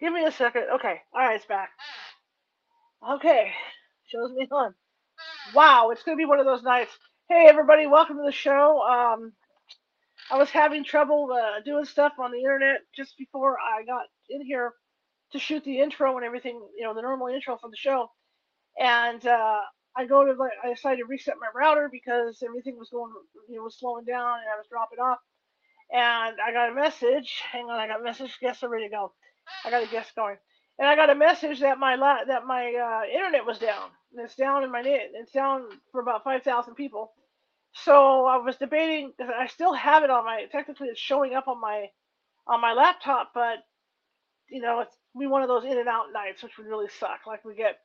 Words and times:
Give 0.00 0.12
me 0.12 0.24
a 0.24 0.32
second. 0.32 0.64
Okay. 0.74 1.00
All 1.12 1.20
right, 1.20 1.36
it's 1.36 1.46
back. 1.46 1.70
Okay. 3.16 3.52
Shows 4.06 4.30
me 4.32 4.46
on. 4.52 4.74
Wow, 5.54 5.90
it's 5.90 6.02
going 6.04 6.16
to 6.16 6.20
be 6.20 6.26
one 6.28 6.38
of 6.38 6.46
those 6.46 6.62
nights. 6.62 6.92
Hey, 7.28 7.46
everybody, 7.48 7.86
welcome 7.86 8.16
to 8.16 8.22
the 8.24 8.32
show. 8.32 8.80
Um, 8.82 9.32
I 10.30 10.38
was 10.38 10.50
having 10.50 10.84
trouble 10.84 11.30
uh, 11.32 11.60
doing 11.64 11.84
stuff 11.84 12.12
on 12.20 12.30
the 12.30 12.38
internet 12.38 12.80
just 12.94 13.18
before 13.18 13.58
I 13.58 13.84
got 13.84 14.04
in 14.30 14.42
here 14.42 14.72
to 15.32 15.38
shoot 15.38 15.64
the 15.64 15.80
intro 15.80 16.16
and 16.16 16.24
everything, 16.24 16.60
you 16.76 16.84
know, 16.84 16.94
the 16.94 17.02
normal 17.02 17.28
intro 17.28 17.58
for 17.60 17.68
the 17.70 17.76
show. 17.76 18.10
And 18.78 19.26
uh, 19.26 19.60
I 19.96 20.06
go 20.06 20.24
to, 20.24 20.36
I 20.64 20.74
decided 20.74 20.98
to 20.98 21.06
reset 21.06 21.34
my 21.40 21.48
router 21.54 21.88
because 21.90 22.42
everything 22.46 22.78
was 22.78 22.90
going, 22.90 23.12
you 23.48 23.56
know, 23.56 23.64
was 23.64 23.78
slowing 23.78 24.04
down 24.04 24.38
and 24.38 24.48
I 24.54 24.56
was 24.58 24.66
dropping 24.70 25.00
off. 25.00 25.18
And 25.92 26.36
I 26.40 26.52
got 26.52 26.70
a 26.70 26.74
message. 26.74 27.42
Hang 27.50 27.64
on, 27.70 27.80
I 27.80 27.88
got 27.88 28.00
a 28.00 28.04
message. 28.04 28.36
Guess 28.40 28.62
I'm 28.62 28.70
ready 28.70 28.86
to 28.86 28.90
go. 28.90 29.12
I 29.64 29.70
got 29.70 29.82
a 29.82 29.86
guest 29.86 30.12
going. 30.16 30.36
And 30.78 30.88
I 30.88 30.96
got 30.96 31.10
a 31.10 31.14
message 31.14 31.60
that 31.60 31.78
my 31.78 31.96
la- 31.96 32.24
that 32.26 32.46
my 32.46 32.72
uh, 32.74 33.12
internet 33.12 33.44
was 33.46 33.58
down. 33.58 33.90
And 34.12 34.24
it's 34.24 34.36
down 34.36 34.64
in 34.64 34.70
my 34.70 34.82
net. 34.82 35.10
It's 35.14 35.32
down 35.32 35.64
for 35.92 36.00
about 36.00 36.24
five 36.24 36.42
thousand 36.42 36.74
people. 36.74 37.12
So 37.74 38.26
I 38.26 38.38
was 38.38 38.56
debating. 38.56 39.12
I 39.20 39.48
still 39.48 39.72
have 39.74 40.04
it 40.04 40.10
on 40.10 40.24
my. 40.24 40.46
Technically, 40.52 40.88
it's 40.88 41.00
showing 41.00 41.34
up 41.34 41.48
on 41.48 41.60
my 41.60 41.86
on 42.46 42.60
my 42.60 42.72
laptop, 42.72 43.30
but 43.34 43.58
you 44.48 44.62
know, 44.62 44.80
it's 44.80 44.96
be 45.18 45.26
one 45.26 45.42
of 45.42 45.48
those 45.48 45.64
in 45.64 45.78
and 45.78 45.88
out 45.88 46.06
nights, 46.12 46.42
which 46.42 46.56
would 46.58 46.66
really 46.66 46.88
suck. 46.98 47.20
Like 47.26 47.44
we 47.44 47.54
get. 47.54 47.76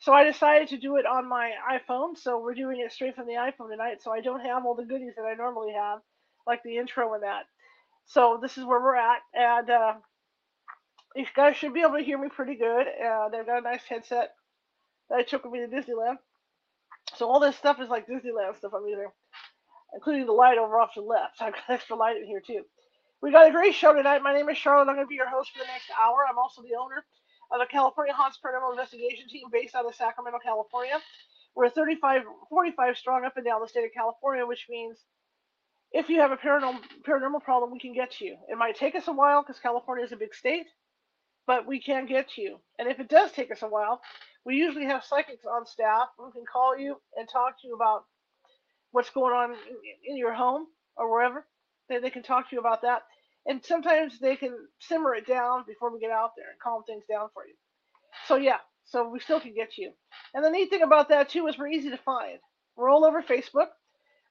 So 0.00 0.12
I 0.12 0.24
decided 0.24 0.68
to 0.68 0.78
do 0.78 0.96
it 0.96 1.06
on 1.06 1.28
my 1.28 1.52
iPhone. 1.70 2.16
So 2.18 2.40
we're 2.40 2.54
doing 2.54 2.80
it 2.80 2.92
straight 2.92 3.14
from 3.14 3.26
the 3.26 3.34
iPhone 3.34 3.70
tonight. 3.70 4.02
So 4.02 4.12
I 4.12 4.20
don't 4.20 4.40
have 4.40 4.66
all 4.66 4.74
the 4.74 4.84
goodies 4.84 5.14
that 5.16 5.24
I 5.24 5.34
normally 5.34 5.72
have, 5.74 6.00
like 6.46 6.62
the 6.64 6.78
intro 6.78 7.14
and 7.14 7.22
that. 7.22 7.44
So 8.06 8.38
this 8.42 8.58
is 8.58 8.64
where 8.64 8.80
we're 8.80 8.96
at, 8.96 9.20
and 9.32 9.70
uh, 9.70 9.94
you 11.14 11.26
guys 11.34 11.56
should 11.56 11.74
be 11.74 11.80
able 11.80 11.96
to 11.96 12.02
hear 12.02 12.18
me 12.18 12.28
pretty 12.28 12.54
good. 12.54 12.86
Uh, 12.86 13.28
they've 13.28 13.46
got 13.46 13.58
a 13.58 13.62
nice 13.62 13.82
headset 13.88 14.34
that 15.08 15.18
I 15.18 15.22
took 15.22 15.44
with 15.44 15.52
me 15.52 15.60
to 15.60 15.68
Disneyland. 15.68 16.16
So 17.16 17.28
all 17.28 17.40
this 17.40 17.56
stuff 17.56 17.80
is 17.80 17.88
like 17.88 18.06
Disneyland 18.06 18.56
stuff 18.56 18.72
I'm 18.74 18.86
using, 18.86 19.08
including 19.94 20.26
the 20.26 20.32
light 20.32 20.58
over 20.58 20.78
off 20.78 20.94
to 20.94 21.00
the 21.00 21.06
left. 21.06 21.36
I've 21.40 21.52
got 21.52 21.68
extra 21.68 21.96
light 21.96 22.16
in 22.16 22.24
here 22.24 22.40
too. 22.40 22.62
We 23.20 23.30
got 23.30 23.48
a 23.48 23.52
great 23.52 23.74
show 23.74 23.94
tonight. 23.94 24.22
My 24.22 24.32
name 24.32 24.48
is 24.48 24.58
Charlotte. 24.58 24.88
I'm 24.88 24.96
going 24.96 25.06
to 25.06 25.08
be 25.08 25.14
your 25.14 25.28
host 25.28 25.52
for 25.52 25.58
the 25.58 25.66
next 25.66 25.90
hour. 26.00 26.24
I'm 26.28 26.38
also 26.38 26.62
the 26.62 26.74
owner 26.74 27.04
of 27.52 27.60
the 27.60 27.66
California 27.66 28.12
Haunts 28.14 28.38
Paranormal 28.44 28.72
Investigation 28.72 29.28
Team 29.28 29.44
based 29.52 29.74
out 29.74 29.86
of 29.86 29.94
Sacramento, 29.94 30.38
California. 30.42 30.98
We're 31.54 31.68
35, 31.68 32.22
45 32.48 32.96
strong 32.96 33.24
up 33.24 33.36
and 33.36 33.44
down 33.44 33.60
the 33.60 33.68
state 33.68 33.84
of 33.84 33.92
California, 33.92 34.44
which 34.46 34.66
means 34.70 34.98
if 35.92 36.08
you 36.08 36.18
have 36.20 36.32
a 36.32 36.36
paranormal 36.36 36.80
paranormal 37.06 37.42
problem, 37.42 37.70
we 37.70 37.78
can 37.78 37.92
get 37.92 38.12
to 38.12 38.24
you. 38.24 38.36
It 38.48 38.56
might 38.56 38.76
take 38.76 38.94
us 38.94 39.06
a 39.08 39.12
while 39.12 39.42
because 39.42 39.60
California 39.60 40.04
is 40.04 40.12
a 40.12 40.16
big 40.16 40.34
state, 40.34 40.66
but 41.46 41.66
we 41.66 41.80
can 41.80 42.06
get 42.06 42.36
you. 42.36 42.58
And 42.78 42.88
if 42.88 43.00
it 43.00 43.08
does 43.08 43.32
take 43.32 43.50
us 43.50 43.62
a 43.62 43.68
while, 43.68 44.00
we 44.44 44.56
usually 44.56 44.86
have 44.86 45.04
psychics 45.04 45.44
on 45.44 45.66
staff 45.66 46.08
who 46.18 46.30
can 46.32 46.44
call 46.50 46.76
you 46.76 46.96
and 47.16 47.28
talk 47.28 47.60
to 47.60 47.68
you 47.68 47.74
about 47.74 48.04
what's 48.90 49.10
going 49.10 49.34
on 49.34 49.54
in, 50.06 50.16
your 50.16 50.34
home 50.34 50.66
or 50.96 51.10
wherever. 51.10 51.46
They, 51.88 51.98
they 51.98 52.10
can 52.10 52.22
talk 52.22 52.48
to 52.50 52.56
you 52.56 52.60
about 52.60 52.82
that. 52.82 53.02
And 53.46 53.64
sometimes 53.64 54.18
they 54.20 54.36
can 54.36 54.56
simmer 54.78 55.14
it 55.14 55.26
down 55.26 55.64
before 55.66 55.92
we 55.92 56.00
get 56.00 56.10
out 56.10 56.32
there 56.36 56.50
and 56.50 56.60
calm 56.60 56.82
things 56.84 57.04
down 57.10 57.28
for 57.34 57.46
you. 57.46 57.54
So, 58.26 58.36
yeah, 58.36 58.58
so 58.84 59.08
we 59.08 59.20
still 59.20 59.40
can 59.40 59.54
get 59.54 59.78
you. 59.78 59.92
And 60.34 60.44
the 60.44 60.50
neat 60.50 60.70
thing 60.70 60.82
about 60.82 61.08
that, 61.08 61.28
too, 61.28 61.46
is 61.48 61.58
we're 61.58 61.68
easy 61.68 61.90
to 61.90 61.96
find. 61.96 62.38
We're 62.76 62.90
all 62.90 63.04
over 63.04 63.22
Facebook. 63.22 63.68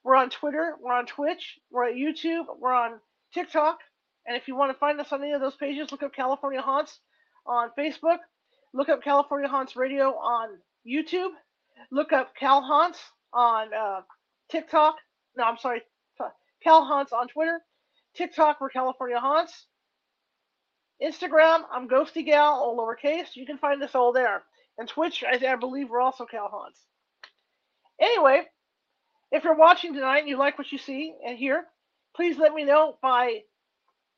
We're 0.04 0.16
on 0.16 0.30
Twitter. 0.30 0.76
We're 0.80 0.94
on 0.94 1.06
Twitch. 1.06 1.58
We're 1.70 1.86
on 1.86 1.94
YouTube. 1.94 2.44
We're 2.58 2.72
on 2.72 3.00
TikTok. 3.34 3.78
And 4.26 4.36
if 4.36 4.46
you 4.46 4.56
want 4.56 4.72
to 4.72 4.78
find 4.78 5.00
us 5.00 5.12
on 5.12 5.22
any 5.22 5.32
of 5.32 5.40
those 5.40 5.56
pages, 5.56 5.90
look 5.90 6.02
up 6.02 6.14
California 6.14 6.60
Haunts 6.60 7.00
on 7.46 7.70
Facebook. 7.78 8.18
Look 8.72 8.88
up 8.88 9.02
California 9.02 9.48
Haunts 9.48 9.76
Radio 9.76 10.14
on 10.16 10.58
YouTube. 10.86 11.30
Look 11.90 12.12
up 12.12 12.34
Cal 12.38 12.62
Haunts 12.62 13.00
on 13.32 13.74
uh, 13.74 14.00
TikTok. 14.50 14.96
No, 15.36 15.44
I'm 15.44 15.58
sorry. 15.58 15.82
Cal 16.62 16.84
Haunts 16.84 17.12
on 17.12 17.28
Twitter. 17.28 17.60
TikTok, 18.14 18.60
we're 18.60 18.70
California 18.70 19.18
Haunts. 19.18 19.66
Instagram, 21.02 21.62
I'm 21.72 21.88
Ghosty 21.88 22.24
Gal, 22.24 22.54
all 22.54 22.78
lowercase. 22.78 23.34
You 23.34 23.44
can 23.44 23.58
find 23.58 23.82
us 23.82 23.94
all 23.94 24.12
there. 24.12 24.44
And 24.78 24.88
Twitch, 24.88 25.24
I, 25.24 25.44
I 25.44 25.56
believe 25.56 25.90
we're 25.90 26.00
also 26.00 26.24
Cal 26.24 26.48
Haunts. 26.48 26.80
Anyway, 28.00 28.42
if 29.32 29.44
you're 29.44 29.56
watching 29.56 29.94
tonight 29.94 30.20
and 30.20 30.28
you 30.28 30.38
like 30.38 30.58
what 30.58 30.70
you 30.70 30.78
see 30.78 31.14
and 31.26 31.36
hear, 31.36 31.64
please 32.14 32.38
let 32.38 32.54
me 32.54 32.64
know 32.64 32.98
by 33.02 33.40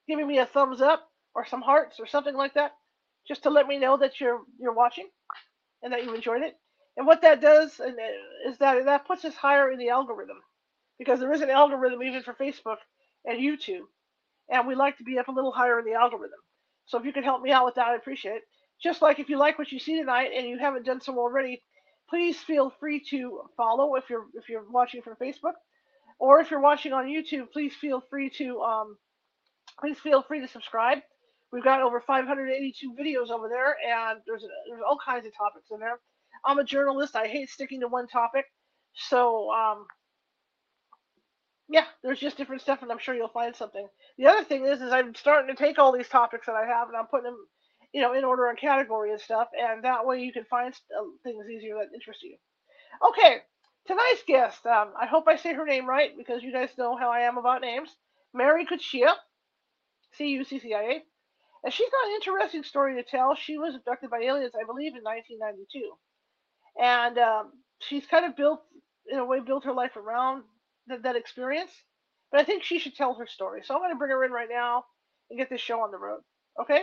giving 0.08 0.26
me 0.26 0.38
a 0.38 0.46
thumbs 0.46 0.80
up 0.80 1.08
or 1.34 1.46
some 1.46 1.62
hearts 1.62 2.00
or 2.00 2.06
something 2.06 2.34
like 2.34 2.54
that, 2.54 2.72
just 3.26 3.42
to 3.44 3.50
let 3.50 3.66
me 3.66 3.78
know 3.78 3.96
that 3.96 4.20
you're 4.20 4.40
you're 4.58 4.74
watching 4.74 5.08
and 5.82 5.92
that 5.92 6.04
you 6.04 6.14
enjoyed 6.14 6.42
it. 6.42 6.56
And 6.96 7.06
what 7.06 7.22
that 7.22 7.40
does 7.40 7.80
uh, 7.80 7.90
is 8.48 8.58
that 8.58 8.84
that 8.84 9.06
puts 9.06 9.24
us 9.24 9.34
higher 9.34 9.70
in 9.70 9.78
the 9.78 9.88
algorithm 9.88 10.38
because 10.98 11.20
there 11.20 11.32
is 11.32 11.40
an 11.40 11.50
algorithm 11.50 12.02
even 12.02 12.22
for 12.22 12.34
Facebook 12.34 12.76
and 13.24 13.38
YouTube, 13.38 13.86
and 14.50 14.66
we 14.66 14.74
like 14.74 14.98
to 14.98 15.04
be 15.04 15.18
up 15.18 15.28
a 15.28 15.32
little 15.32 15.52
higher 15.52 15.78
in 15.78 15.84
the 15.84 15.94
algorithm. 15.94 16.38
So 16.86 16.98
if 16.98 17.04
you 17.04 17.12
could 17.12 17.24
help 17.24 17.42
me 17.42 17.50
out 17.50 17.64
with 17.64 17.76
that, 17.76 17.88
I 17.88 17.96
appreciate 17.96 18.36
it. 18.36 18.42
Just 18.82 19.02
like 19.02 19.18
if 19.18 19.28
you 19.28 19.38
like 19.38 19.58
what 19.58 19.72
you 19.72 19.78
see 19.78 19.98
tonight 19.98 20.30
and 20.36 20.46
you 20.46 20.58
haven't 20.58 20.84
done 20.84 21.00
so 21.00 21.18
already, 21.18 21.62
please 22.10 22.38
feel 22.38 22.72
free 22.78 23.02
to 23.10 23.40
follow 23.56 23.94
if 23.96 24.10
you're 24.10 24.26
if 24.34 24.48
you're 24.48 24.70
watching 24.70 25.02
from 25.02 25.16
Facebook, 25.16 25.54
or 26.18 26.40
if 26.40 26.50
you're 26.50 26.60
watching 26.60 26.92
on 26.92 27.06
YouTube, 27.06 27.50
please 27.52 27.74
feel 27.74 28.02
free 28.10 28.30
to 28.30 28.60
um, 28.60 28.96
please 29.80 29.98
feel 29.98 30.22
free 30.22 30.40
to 30.40 30.48
subscribe. 30.48 30.98
We've 31.52 31.64
got 31.64 31.82
over 31.82 32.00
582 32.00 32.94
videos 32.94 33.30
over 33.30 33.48
there, 33.48 33.76
and 33.86 34.20
there's 34.26 34.44
there's 34.68 34.82
all 34.86 34.98
kinds 35.04 35.26
of 35.26 35.36
topics 35.36 35.70
in 35.70 35.78
there. 35.78 36.00
I'm 36.44 36.58
a 36.58 36.64
journalist. 36.64 37.16
I 37.16 37.28
hate 37.28 37.48
sticking 37.48 37.80
to 37.80 37.88
one 37.88 38.08
topic, 38.08 38.46
so 38.94 39.50
um, 39.52 39.86
yeah, 41.68 41.84
there's 42.02 42.18
just 42.18 42.36
different 42.36 42.62
stuff, 42.62 42.82
and 42.82 42.90
I'm 42.90 42.98
sure 42.98 43.14
you'll 43.14 43.28
find 43.28 43.54
something. 43.54 43.86
The 44.18 44.26
other 44.26 44.44
thing 44.44 44.66
is, 44.66 44.82
is 44.82 44.92
I'm 44.92 45.14
starting 45.14 45.54
to 45.54 45.62
take 45.62 45.78
all 45.78 45.92
these 45.92 46.08
topics 46.08 46.46
that 46.46 46.56
I 46.56 46.66
have, 46.66 46.88
and 46.88 46.96
I'm 46.96 47.06
putting 47.06 47.24
them, 47.24 47.38
you 47.92 48.02
know, 48.02 48.14
in 48.14 48.24
order 48.24 48.48
and 48.48 48.58
category 48.58 49.12
and 49.12 49.20
stuff, 49.20 49.48
and 49.58 49.84
that 49.84 50.06
way 50.06 50.20
you 50.20 50.32
can 50.32 50.44
find 50.44 50.74
uh, 50.74 51.04
things 51.22 51.46
easier 51.48 51.76
that 51.76 51.94
interest 51.94 52.22
you. 52.22 52.36
Okay, 53.08 53.38
tonight's 53.86 54.22
guest. 54.26 54.66
Um, 54.66 54.92
I 55.00 55.06
hope 55.06 55.24
I 55.28 55.36
say 55.36 55.54
her 55.54 55.64
name 55.64 55.88
right 55.88 56.10
because 56.16 56.42
you 56.42 56.52
guys 56.52 56.70
know 56.76 56.96
how 56.96 57.10
I 57.10 57.20
am 57.20 57.38
about 57.38 57.62
names. 57.62 57.90
Mary 58.34 58.66
Cuccia. 60.18 61.00
And 61.64 61.72
she's 61.72 61.90
got 61.90 62.08
an 62.08 62.14
interesting 62.14 62.62
story 62.62 62.96
to 62.96 63.02
tell. 63.02 63.34
She 63.34 63.58
was 63.58 63.74
abducted 63.74 64.10
by 64.10 64.20
aliens, 64.20 64.52
I 64.54 64.64
believe, 64.66 64.94
in 64.94 65.02
1992. 65.02 65.92
And 66.80 67.18
um, 67.18 67.52
she's 67.80 68.06
kind 68.06 68.26
of 68.26 68.36
built, 68.36 68.60
in 69.10 69.18
a 69.18 69.24
way, 69.24 69.40
built 69.40 69.64
her 69.64 69.72
life 69.72 69.96
around 69.96 70.42
th- 70.88 71.02
that 71.02 71.16
experience. 71.16 71.70
But 72.30 72.40
I 72.40 72.44
think 72.44 72.62
she 72.62 72.78
should 72.78 72.94
tell 72.94 73.14
her 73.14 73.26
story. 73.26 73.62
So 73.64 73.74
I'm 73.74 73.80
going 73.80 73.92
to 73.92 73.96
bring 73.96 74.10
her 74.10 74.24
in 74.24 74.32
right 74.32 74.48
now 74.50 74.84
and 75.30 75.38
get 75.38 75.48
this 75.48 75.60
show 75.60 75.80
on 75.80 75.90
the 75.90 75.98
road. 75.98 76.20
Okay? 76.60 76.82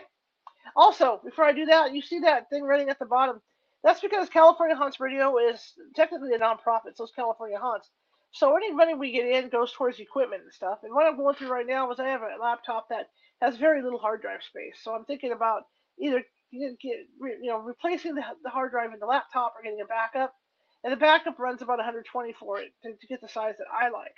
Also, 0.76 1.22
before 1.24 1.46
I 1.46 1.54
do 1.54 1.66
that, 1.66 1.94
you 1.94 2.02
see 2.02 2.20
that 2.20 2.50
thing 2.50 2.64
running 2.64 2.90
at 2.90 3.00
the 3.00 3.06
bottom. 3.06 3.42
That's 3.84 4.02
because 4.02 4.30
California 4.30 4.76
Haunts 4.76 5.00
Radio 5.00 5.38
is 5.38 5.74
technically 5.96 6.34
a 6.34 6.40
nonprofit, 6.40 6.96
so 6.96 7.04
it's 7.04 7.14
California 7.16 7.58
Haunts. 7.60 7.90
So 8.32 8.56
any 8.56 8.74
money 8.74 8.94
we 8.94 9.12
get 9.12 9.28
in 9.28 9.50
goes 9.50 9.74
towards 9.74 10.00
equipment 10.00 10.44
and 10.44 10.54
stuff. 10.54 10.80
And 10.84 10.94
what 10.94 11.06
I'm 11.06 11.18
going 11.18 11.36
through 11.36 11.50
right 11.50 11.68
now 11.68 11.92
is 11.92 12.00
I 12.00 12.08
have 12.08 12.22
a 12.22 12.42
laptop 12.42 12.88
that 12.90 13.10
has 13.42 13.58
very 13.58 13.82
little 13.84 14.00
hard 14.00 14.22
drive 14.22 14.42
space. 14.44 14.80
So 14.82 14.94
I'm 14.94 15.06
thinking 15.06 15.34
about 15.34 15.64
either 16.00 16.24
get, 16.52 16.78
you 16.82 17.40
know 17.44 17.60
replacing 17.60 18.16
the, 18.16 18.24
hard 18.50 18.72
drive 18.72 18.94
in 18.94 19.00
the 19.00 19.06
laptop 19.06 19.54
or 19.58 19.64
getting 19.64 19.82
a 19.82 19.86
backup. 19.86 20.34
And 20.84 20.92
the 20.92 20.98
backup 20.98 21.38
runs 21.40 21.62
about 21.62 21.78
120 21.78 22.34
for 22.40 22.60
it 22.60 22.72
to, 22.84 22.94
to 22.94 23.08
get 23.08 23.22
the 23.22 23.28
size 23.28 23.56
that 23.58 23.68
I 23.72 23.90
like. 23.90 24.16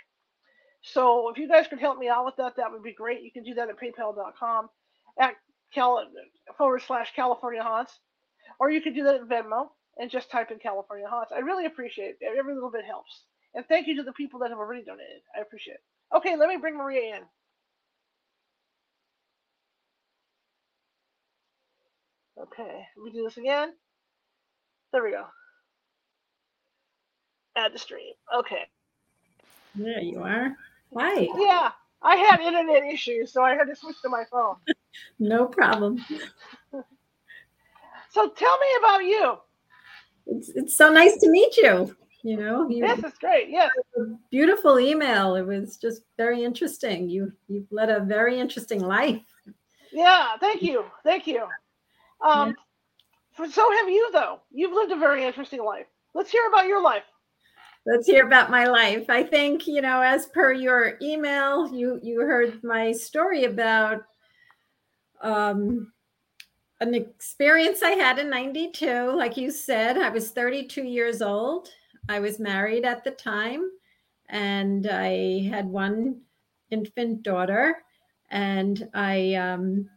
So 0.81 1.30
if 1.30 1.38
you 1.38 1.48
guys 1.48 1.68
could 1.68 1.80
help 1.80 1.98
me 1.98 2.07
out 2.07 2.25
with 2.25 2.36
that, 2.38 2.56
that 2.57 2.71
would 2.71 2.83
be 2.83 2.94
great. 2.94 3.21
You 3.21 3.31
can 3.31 3.44
do 3.44 3.54
that 3.56 3.69
at 3.69 3.80
paypal.com 3.80 4.69
at 5.19 5.36
Cal, 5.74 6.06
forward 6.57 6.81
slash 6.81 7.13
California 7.16 7.63
Haunts, 7.63 8.00
or 8.59 8.69
you 8.69 8.81
could 8.81 8.95
do 8.95 9.04
that 9.04 9.16
at 9.16 9.27
Venmo 9.27 9.68
and 9.98 10.09
just 10.09 10.30
type 10.30 10.51
in 10.51 10.59
California 10.59 11.07
Haunts. 11.07 11.31
I 11.36 11.39
really 11.39 11.66
appreciate 11.66 12.16
it. 12.19 12.38
Every 12.38 12.54
little 12.54 12.71
bit 12.71 12.86
helps. 12.86 13.24
And 13.56 13.66
thank 13.68 13.88
you 13.88 13.96
to 13.98 14.04
the 14.04 14.14
people 14.14 14.40
that 14.40 14.50
have 14.50 14.60
already 14.60 14.84
donated. 14.84 15.22
I 15.38 15.42
appreciate 15.42 15.76
it. 15.76 16.16
Okay, 16.18 16.36
let 16.36 16.50
me 16.50 16.58
bring 16.58 16.78
Maria 16.78 17.18
in. 17.18 17.22
Okay, 22.42 22.86
let 22.98 23.06
me 23.06 23.12
do 23.12 23.24
this 23.24 23.38
again. 23.38 23.74
There 24.92 25.04
we 25.04 25.12
go. 25.12 25.26
Add 27.56 27.74
the 27.74 27.80
stream. 27.80 28.14
Okay. 28.36 28.64
There 29.76 30.02
you 30.02 30.20
are. 30.20 30.56
Hi. 30.98 31.28
Yeah, 31.38 31.72
I 32.02 32.16
had 32.16 32.40
internet 32.40 32.84
issues, 32.92 33.32
so 33.34 33.44
I 33.44 33.56
had 33.56 33.66
to 33.66 33.76
switch 33.76 34.02
to 34.04 34.10
my 34.10 34.24
phone. 34.32 34.56
no 35.20 35.46
problem. 35.46 35.98
so 38.12 38.30
tell 38.30 38.58
me 38.58 38.68
about 38.80 39.04
you. 39.04 39.38
It's, 40.26 40.50
it's 40.50 40.78
so 40.78 40.92
nice 40.92 41.18
to 41.18 41.30
meet 41.30 41.58
you. 41.58 41.96
You 42.24 42.38
know, 42.38 42.70
you, 42.70 42.88
this 42.88 43.04
is 43.04 43.18
great. 43.20 43.50
Yes, 43.50 43.70
beautiful 44.31 44.80
email. 44.80 45.36
It 45.36 45.46
was 45.46 45.75
just 45.75 46.04
very 46.16 46.44
interesting. 46.44 47.10
You 47.10 47.34
you've 47.50 47.70
led 47.70 47.90
a 47.90 48.00
very 48.00 48.40
interesting 48.40 48.80
life. 48.80 49.22
Yeah, 49.92 50.38
thank 50.40 50.62
you, 50.62 50.86
thank 51.04 51.28
you. 51.28 51.46
Um, 52.25 52.56
yeah. 53.38 53.48
so 53.50 53.72
have 53.74 53.90
you 53.90 54.10
though. 54.14 54.40
You've 54.52 54.72
lived 54.72 54.94
a 54.94 54.98
very 54.98 55.25
interesting 55.25 55.66
life. 55.66 55.86
Let's 56.14 56.31
hear 56.31 56.48
about 56.48 56.68
your 56.68 56.81
life. 56.81 57.04
Let's 57.86 58.08
hear 58.08 58.26
about 58.26 58.50
my 58.50 58.68
life. 58.68 59.10
I 59.10 59.24
think 59.24 59.68
you 59.68 59.81
know, 59.81 60.02
as 60.02 60.28
per 60.28 60.54
your 60.54 60.98
email, 61.02 61.74
you 61.74 62.00
you 62.02 62.22
heard 62.22 62.64
my 62.64 62.94
story 62.94 63.44
about 63.44 64.04
um, 65.22 65.92
an 66.80 66.94
experience 66.94 67.84
I 67.84 67.92
had 67.92 68.18
in 68.18 68.30
92. 68.30 69.12
Like 69.14 69.36
you 69.36 69.52
said, 69.52 69.98
I 69.98 70.10
was 70.10 70.31
32 70.31 70.84
years 70.84 71.22
old. 71.22 71.68
I 72.10 72.20
was 72.20 72.40
married 72.40 72.86
at 72.86 73.04
the 73.04 73.12
time, 73.12 73.70
and 74.30 74.88
I 74.88 75.48
had 75.50 75.66
one 75.66 76.22
infant 76.70 77.24
daughter. 77.24 77.84
And 78.30 78.90
I 78.94 79.36
um, 79.36 79.90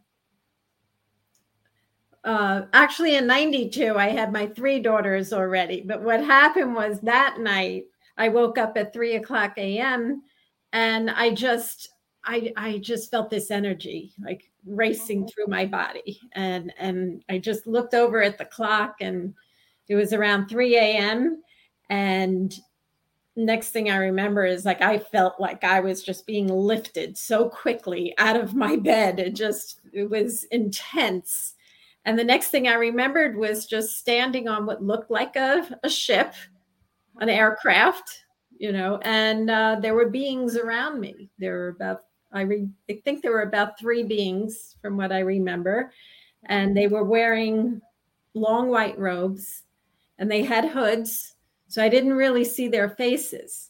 uh, 2.27 2.63
actually 2.73 3.15
in 3.15 3.25
92, 3.25 3.95
I 3.97 4.09
had 4.09 4.33
my 4.33 4.47
three 4.47 4.79
daughters 4.79 5.31
already. 5.31 5.81
But 5.81 6.01
what 6.01 6.23
happened 6.23 6.75
was 6.75 6.99
that 7.01 7.39
night, 7.39 7.85
I 8.17 8.27
woke 8.27 8.57
up 8.57 8.75
at 8.75 8.91
three 8.91 9.15
o'clock 9.15 9.53
a.m. 9.57 10.23
and 10.73 11.09
I 11.09 11.33
just, 11.33 11.89
I, 12.25 12.51
I 12.57 12.79
just 12.79 13.09
felt 13.09 13.29
this 13.29 13.49
energy 13.49 14.11
like 14.21 14.51
racing 14.65 15.21
mm-hmm. 15.21 15.27
through 15.29 15.47
my 15.47 15.65
body. 15.65 16.19
And, 16.33 16.73
and 16.77 17.23
I 17.29 17.37
just 17.37 17.65
looked 17.65 17.93
over 17.93 18.21
at 18.21 18.37
the 18.37 18.45
clock 18.45 18.95
and 18.99 19.33
it 19.87 19.95
was 19.95 20.11
around 20.11 20.49
3 20.49 20.75
a.m. 20.75 21.41
And 21.89 22.53
next 23.37 23.69
thing 23.69 23.89
I 23.89 23.97
remember 23.97 24.45
is 24.45 24.65
like 24.65 24.81
I 24.81 24.97
felt 24.97 25.39
like 25.39 25.63
I 25.63 25.79
was 25.79 26.03
just 26.03 26.25
being 26.25 26.47
lifted 26.47 27.17
so 27.17 27.47
quickly 27.47 28.13
out 28.17 28.35
of 28.35 28.55
my 28.55 28.75
bed. 28.75 29.19
It 29.19 29.35
just 29.35 29.79
it 29.93 30.09
was 30.09 30.43
intense. 30.45 31.53
And 32.03 32.17
the 32.17 32.23
next 32.23 32.49
thing 32.49 32.67
I 32.67 32.73
remembered 32.73 33.37
was 33.37 33.65
just 33.65 33.97
standing 33.97 34.47
on 34.47 34.65
what 34.65 34.83
looked 34.83 35.11
like 35.11 35.35
a, 35.35 35.67
a 35.83 35.89
ship, 35.89 36.33
an 37.17 37.29
aircraft, 37.29 38.23
you 38.57 38.71
know, 38.71 38.97
and 39.03 39.49
uh, 39.49 39.77
there 39.81 39.93
were 39.93 40.09
beings 40.09 40.55
around 40.55 40.99
me. 40.99 41.29
There 41.37 41.53
were 41.53 41.67
about 41.69 42.03
I, 42.31 42.41
re- 42.41 42.69
I 42.89 43.01
think 43.05 43.21
there 43.21 43.31
were 43.31 43.43
about 43.43 43.79
three 43.79 44.03
beings 44.03 44.75
from 44.81 44.97
what 44.97 45.11
I 45.11 45.19
remember, 45.19 45.91
and 46.45 46.75
they 46.75 46.87
were 46.87 47.03
wearing 47.03 47.81
long 48.33 48.69
white 48.69 48.97
robes, 48.99 49.63
and 50.17 50.29
they 50.29 50.43
had 50.43 50.65
hoods 50.65 51.35
so 51.67 51.83
I 51.83 51.89
didn't 51.89 52.13
really 52.13 52.43
see 52.43 52.67
their 52.67 52.89
faces, 52.89 53.69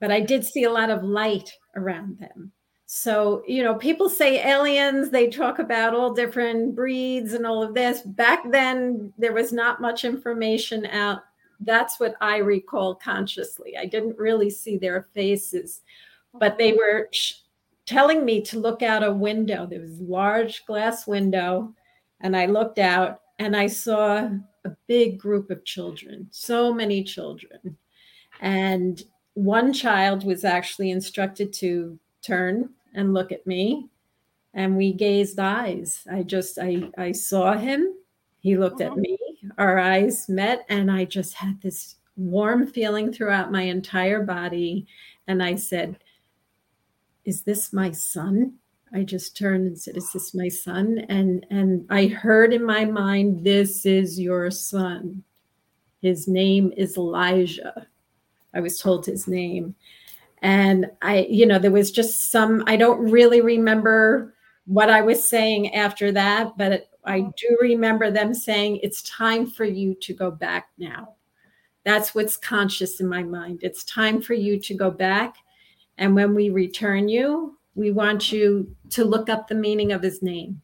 but 0.00 0.10
I 0.10 0.20
did 0.20 0.44
see 0.44 0.64
a 0.64 0.72
lot 0.72 0.90
of 0.90 1.04
light 1.04 1.50
around 1.76 2.18
them. 2.18 2.52
So, 2.92 3.44
you 3.46 3.62
know, 3.62 3.76
people 3.76 4.08
say 4.08 4.44
aliens, 4.44 5.10
they 5.10 5.28
talk 5.28 5.60
about 5.60 5.94
all 5.94 6.12
different 6.12 6.74
breeds 6.74 7.34
and 7.34 7.46
all 7.46 7.62
of 7.62 7.72
this. 7.72 8.00
Back 8.00 8.50
then, 8.50 9.12
there 9.16 9.32
was 9.32 9.52
not 9.52 9.80
much 9.80 10.04
information 10.04 10.86
out. 10.86 11.20
That's 11.60 12.00
what 12.00 12.16
I 12.20 12.38
recall 12.38 12.96
consciously. 12.96 13.76
I 13.76 13.86
didn't 13.86 14.18
really 14.18 14.50
see 14.50 14.76
their 14.76 15.06
faces, 15.14 15.82
but 16.34 16.58
they 16.58 16.72
were 16.72 17.08
sh- 17.12 17.34
telling 17.86 18.24
me 18.24 18.40
to 18.42 18.58
look 18.58 18.82
out 18.82 19.04
a 19.04 19.12
window. 19.12 19.66
There 19.66 19.82
was 19.82 20.00
a 20.00 20.04
large 20.04 20.66
glass 20.66 21.06
window, 21.06 21.72
and 22.22 22.36
I 22.36 22.46
looked 22.46 22.80
out 22.80 23.20
and 23.40 23.56
I 23.56 23.68
saw 23.68 24.28
a 24.66 24.70
big 24.86 25.18
group 25.18 25.50
of 25.50 25.64
children, 25.64 26.28
so 26.30 26.74
many 26.74 27.02
children. 27.02 27.78
And 28.42 29.02
one 29.32 29.72
child 29.72 30.24
was 30.24 30.44
actually 30.44 30.90
instructed 30.90 31.50
to 31.54 31.98
turn 32.20 32.68
and 32.94 33.14
look 33.14 33.32
at 33.32 33.46
me 33.46 33.88
and 34.52 34.76
we 34.76 34.92
gazed 34.92 35.38
eyes. 35.40 36.06
I 36.12 36.22
just 36.22 36.58
i 36.58 36.90
i 36.98 37.12
saw 37.12 37.56
him. 37.56 37.94
He 38.40 38.58
looked 38.58 38.82
at 38.82 38.92
uh-huh. 38.92 39.00
me. 39.00 39.18
Our 39.56 39.78
eyes 39.78 40.28
met 40.28 40.66
and 40.68 40.90
i 40.90 41.06
just 41.06 41.32
had 41.32 41.60
this 41.62 41.96
warm 42.16 42.66
feeling 42.66 43.10
throughout 43.10 43.50
my 43.50 43.62
entire 43.62 44.22
body. 44.22 44.86
And 45.26 45.42
i 45.42 45.54
said 45.54 45.98
is 47.24 47.42
this 47.42 47.72
my 47.72 47.90
son 47.92 48.54
I 48.92 49.04
just 49.04 49.36
turned 49.36 49.66
and 49.66 49.78
said, 49.78 49.96
"Is 49.96 50.12
this 50.12 50.34
my 50.34 50.48
son?" 50.48 51.04
And 51.08 51.46
and 51.50 51.86
I 51.90 52.06
heard 52.06 52.52
in 52.52 52.64
my 52.64 52.84
mind, 52.84 53.44
"This 53.44 53.86
is 53.86 54.18
your 54.18 54.50
son. 54.50 55.22
His 56.02 56.26
name 56.26 56.72
is 56.76 56.96
Elijah." 56.96 57.86
I 58.52 58.60
was 58.60 58.80
told 58.80 59.06
his 59.06 59.28
name, 59.28 59.76
and 60.42 60.90
I, 61.02 61.26
you 61.30 61.46
know, 61.46 61.58
there 61.58 61.70
was 61.70 61.92
just 61.92 62.30
some. 62.30 62.64
I 62.66 62.76
don't 62.76 63.10
really 63.10 63.40
remember 63.40 64.34
what 64.66 64.90
I 64.90 65.02
was 65.02 65.26
saying 65.26 65.74
after 65.74 66.10
that, 66.12 66.56
but 66.58 66.88
I 67.04 67.20
do 67.36 67.58
remember 67.60 68.10
them 68.10 68.34
saying, 68.34 68.80
"It's 68.82 69.02
time 69.02 69.46
for 69.46 69.64
you 69.64 69.94
to 69.94 70.12
go 70.12 70.30
back 70.32 70.70
now." 70.78 71.14
That's 71.84 72.14
what's 72.14 72.36
conscious 72.36 73.00
in 73.00 73.08
my 73.08 73.22
mind. 73.22 73.60
It's 73.62 73.84
time 73.84 74.20
for 74.20 74.34
you 74.34 74.58
to 74.60 74.74
go 74.74 74.90
back, 74.90 75.36
and 75.96 76.14
when 76.14 76.34
we 76.34 76.50
return 76.50 77.08
you, 77.08 77.56
we 77.74 77.90
want 77.90 78.32
you 78.32 78.74
to 78.90 79.04
look 79.04 79.28
up 79.28 79.48
the 79.48 79.54
meaning 79.54 79.92
of 79.92 80.02
his 80.02 80.22
name. 80.22 80.60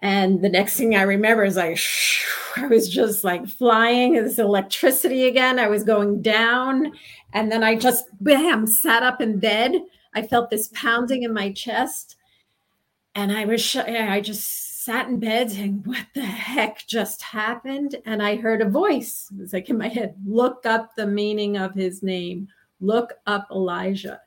And 0.00 0.42
the 0.42 0.48
next 0.48 0.76
thing 0.76 0.94
I 0.94 1.02
remember 1.02 1.44
is 1.44 1.56
like, 1.56 1.78
I 2.56 2.66
was 2.66 2.88
just 2.88 3.24
like 3.24 3.46
flying, 3.46 4.14
this 4.14 4.38
electricity 4.38 5.26
again. 5.26 5.58
I 5.58 5.68
was 5.68 5.84
going 5.84 6.22
down. 6.22 6.92
And 7.32 7.52
then 7.52 7.62
I 7.62 7.76
just, 7.76 8.06
bam, 8.20 8.66
sat 8.66 9.02
up 9.02 9.20
in 9.20 9.38
bed. 9.38 9.72
I 10.14 10.26
felt 10.26 10.50
this 10.50 10.70
pounding 10.72 11.22
in 11.22 11.32
my 11.32 11.52
chest. 11.52 12.16
And 13.14 13.32
I 13.32 13.44
was, 13.44 13.76
I 13.76 14.20
just 14.20 14.84
sat 14.84 15.08
in 15.08 15.18
bed 15.18 15.50
saying, 15.50 15.82
What 15.84 16.06
the 16.14 16.24
heck 16.24 16.86
just 16.86 17.20
happened? 17.22 17.96
And 18.06 18.22
I 18.22 18.36
heard 18.36 18.62
a 18.62 18.68
voice. 18.68 19.28
It 19.32 19.40
was 19.40 19.52
like 19.52 19.68
in 19.68 19.78
my 19.78 19.88
head, 19.88 20.14
Look 20.24 20.64
up 20.64 20.94
the 20.96 21.06
meaning 21.06 21.56
of 21.56 21.74
his 21.74 22.02
name. 22.02 22.48
Look 22.80 23.12
up 23.26 23.48
Elijah 23.50 24.20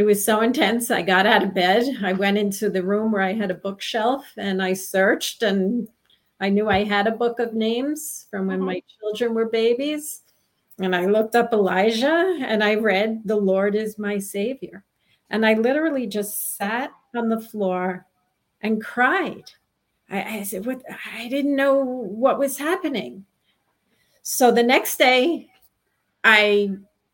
it 0.00 0.04
was 0.06 0.24
so 0.24 0.40
intense. 0.40 0.90
I 0.90 1.02
got 1.02 1.26
out 1.26 1.42
of 1.42 1.52
bed. 1.52 1.84
I 2.02 2.14
went 2.14 2.38
into 2.38 2.70
the 2.70 2.82
room 2.82 3.12
where 3.12 3.20
I 3.20 3.34
had 3.34 3.50
a 3.50 3.54
bookshelf 3.54 4.24
and 4.38 4.62
I 4.62 4.72
searched 4.72 5.42
and 5.42 5.88
I 6.40 6.48
knew 6.48 6.70
I 6.70 6.84
had 6.84 7.06
a 7.06 7.10
book 7.12 7.38
of 7.38 7.52
names 7.52 8.26
from 8.30 8.46
when 8.46 8.62
my 8.62 8.76
mm-hmm. 8.76 8.98
children 8.98 9.34
were 9.34 9.50
babies. 9.50 10.22
And 10.78 10.96
I 10.96 11.04
looked 11.04 11.34
up 11.34 11.52
Elijah 11.52 12.38
and 12.40 12.64
I 12.64 12.76
read, 12.76 13.20
The 13.26 13.36
Lord 13.36 13.74
is 13.74 13.98
my 13.98 14.16
Savior. 14.16 14.84
And 15.28 15.44
I 15.44 15.52
literally 15.52 16.06
just 16.06 16.56
sat 16.56 16.92
on 17.14 17.28
the 17.28 17.38
floor 17.38 18.06
and 18.62 18.82
cried. 18.82 19.50
I, 20.08 20.38
I 20.38 20.42
said, 20.44 20.64
What? 20.64 20.80
I 21.12 21.28
didn't 21.28 21.56
know 21.56 21.74
what 21.74 22.38
was 22.38 22.56
happening. 22.56 23.26
So 24.22 24.50
the 24.50 24.62
next 24.62 24.96
day, 24.96 25.50
I 26.24 26.70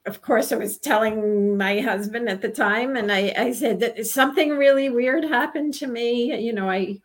of 0.07 0.23
course, 0.23 0.53
I 0.53 0.57
was 0.57 0.79
telling 0.79 1.57
my 1.57 1.81
husband 1.81 2.29
at 2.29 2.41
the 2.41 2.49
time, 2.49 2.97
and 2.97 3.11
I, 3.11 3.35
I 3.37 3.53
said 3.53 3.81
that 3.81 4.07
something 4.07 4.51
really 4.51 4.89
weird 4.89 5.25
happened 5.25 5.75
to 5.75 5.89
me. 5.89 6.37
You 6.39 6.53
know, 6.53 6.71
I 6.71 7.01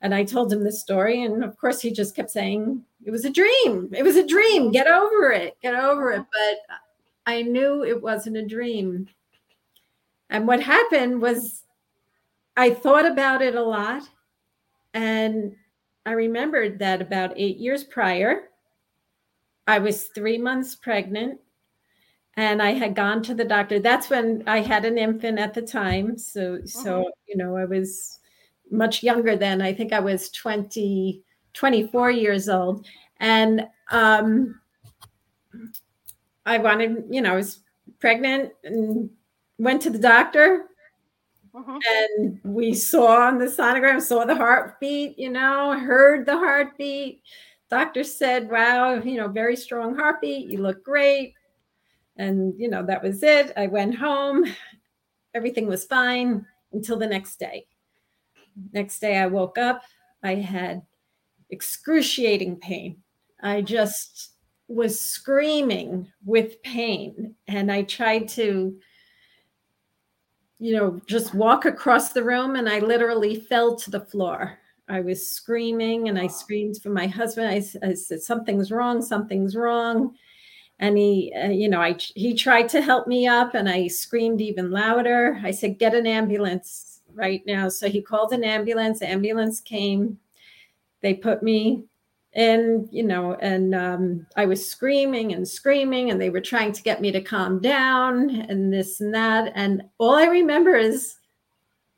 and 0.00 0.14
I 0.14 0.24
told 0.24 0.52
him 0.52 0.64
the 0.64 0.72
story, 0.72 1.22
and 1.22 1.44
of 1.44 1.56
course, 1.58 1.80
he 1.80 1.90
just 1.90 2.16
kept 2.16 2.30
saying 2.30 2.82
it 3.04 3.10
was 3.10 3.26
a 3.26 3.30
dream. 3.30 3.90
It 3.92 4.02
was 4.02 4.16
a 4.16 4.26
dream. 4.26 4.70
Get 4.70 4.86
over 4.86 5.32
it. 5.32 5.56
Get 5.60 5.74
over 5.74 6.12
it. 6.12 6.24
But 6.32 6.78
I 7.26 7.42
knew 7.42 7.84
it 7.84 8.02
wasn't 8.02 8.38
a 8.38 8.46
dream. 8.46 9.06
And 10.30 10.48
what 10.48 10.62
happened 10.62 11.20
was, 11.20 11.62
I 12.56 12.70
thought 12.70 13.06
about 13.06 13.42
it 13.42 13.54
a 13.54 13.62
lot, 13.62 14.02
and 14.94 15.54
I 16.06 16.12
remembered 16.12 16.78
that 16.78 17.02
about 17.02 17.34
eight 17.36 17.58
years 17.58 17.84
prior, 17.84 18.48
I 19.66 19.78
was 19.78 20.04
three 20.04 20.38
months 20.38 20.74
pregnant 20.74 21.40
and 22.36 22.60
I 22.60 22.72
had 22.72 22.94
gone 22.94 23.22
to 23.24 23.34
the 23.34 23.44
doctor. 23.44 23.78
That's 23.78 24.10
when 24.10 24.42
I 24.46 24.60
had 24.60 24.84
an 24.84 24.98
infant 24.98 25.38
at 25.38 25.54
the 25.54 25.62
time. 25.62 26.18
So, 26.18 26.60
so 26.64 27.00
uh-huh. 27.00 27.10
you 27.28 27.36
know, 27.36 27.56
I 27.56 27.64
was 27.64 28.18
much 28.70 29.02
younger 29.02 29.36
then. 29.36 29.62
I 29.62 29.72
think 29.72 29.92
I 29.92 30.00
was 30.00 30.30
20, 30.30 31.22
24 31.52 32.10
years 32.10 32.48
old. 32.48 32.86
And 33.20 33.66
um, 33.90 34.60
I 36.44 36.58
wanted, 36.58 37.04
you 37.08 37.22
know, 37.22 37.32
I 37.32 37.36
was 37.36 37.60
pregnant 38.00 38.52
and 38.64 39.10
went 39.58 39.82
to 39.82 39.90
the 39.90 39.98
doctor. 39.98 40.66
Uh-huh. 41.54 41.78
And 41.88 42.40
we 42.42 42.74
saw 42.74 43.28
on 43.28 43.38
the 43.38 43.46
sonogram, 43.46 44.02
saw 44.02 44.24
the 44.24 44.34
heartbeat, 44.34 45.16
you 45.16 45.30
know, 45.30 45.78
heard 45.78 46.26
the 46.26 46.36
heartbeat. 46.36 47.22
Doctor 47.70 48.02
said, 48.02 48.50
wow, 48.50 48.94
you 48.94 49.16
know, 49.18 49.28
very 49.28 49.54
strong 49.54 49.96
heartbeat. 49.96 50.50
You 50.50 50.58
look 50.58 50.84
great 50.84 51.34
and, 52.16 52.54
you 52.58 52.68
know, 52.68 52.84
that 52.84 53.02
was 53.02 53.22
it. 53.22 53.52
I 53.56 53.66
went 53.66 53.96
home. 53.96 54.44
Everything 55.34 55.66
was 55.66 55.84
fine 55.84 56.46
until 56.72 56.96
the 56.96 57.06
next 57.06 57.38
day. 57.38 57.66
Next 58.72 59.00
day, 59.00 59.18
I 59.18 59.26
woke 59.26 59.58
up. 59.58 59.82
I 60.22 60.36
had 60.36 60.82
excruciating 61.50 62.56
pain. 62.56 63.02
I 63.42 63.62
just 63.62 64.34
was 64.68 64.98
screaming 64.98 66.10
with 66.24 66.62
pain. 66.62 67.34
And 67.48 67.70
I 67.70 67.82
tried 67.82 68.28
to, 68.30 68.78
you 70.58 70.76
know, 70.76 71.00
just 71.06 71.34
walk 71.34 71.64
across 71.64 72.12
the 72.12 72.24
room 72.24 72.56
and 72.56 72.68
I 72.68 72.78
literally 72.78 73.36
fell 73.36 73.76
to 73.76 73.90
the 73.90 74.00
floor. 74.00 74.58
I 74.88 75.00
was 75.00 75.30
screaming 75.30 76.08
and 76.08 76.18
I 76.18 76.26
screamed 76.26 76.78
for 76.82 76.90
my 76.90 77.06
husband. 77.06 77.48
I, 77.48 77.86
I 77.86 77.94
said, 77.94 78.22
Something's 78.22 78.70
wrong, 78.70 79.02
something's 79.02 79.56
wrong. 79.56 80.14
And 80.80 80.98
he, 80.98 81.32
uh, 81.40 81.48
you 81.48 81.68
know, 81.68 81.80
I 81.80 81.96
he 81.98 82.34
tried 82.34 82.68
to 82.70 82.82
help 82.82 83.06
me 83.06 83.26
up 83.26 83.54
and 83.54 83.68
I 83.68 83.86
screamed 83.86 84.40
even 84.40 84.70
louder. 84.70 85.40
I 85.42 85.50
said, 85.50 85.78
Get 85.78 85.94
an 85.94 86.06
ambulance 86.06 87.00
right 87.14 87.42
now. 87.46 87.68
So 87.68 87.88
he 87.88 88.02
called 88.02 88.32
an 88.32 88.44
ambulance, 88.44 89.00
ambulance 89.02 89.60
came. 89.60 90.18
They 91.00 91.14
put 91.14 91.42
me 91.42 91.84
in 92.34 92.88
you 92.90 93.02
know 93.04 93.34
and 93.34 93.74
um, 93.74 94.26
i 94.36 94.44
was 94.44 94.68
screaming 94.68 95.32
and 95.32 95.46
screaming 95.46 96.10
and 96.10 96.20
they 96.20 96.30
were 96.30 96.40
trying 96.40 96.72
to 96.72 96.82
get 96.82 97.00
me 97.00 97.12
to 97.12 97.20
calm 97.20 97.60
down 97.60 98.28
and 98.48 98.72
this 98.72 99.00
and 99.00 99.14
that 99.14 99.52
and 99.54 99.82
all 99.98 100.16
i 100.16 100.24
remember 100.24 100.74
is 100.74 101.16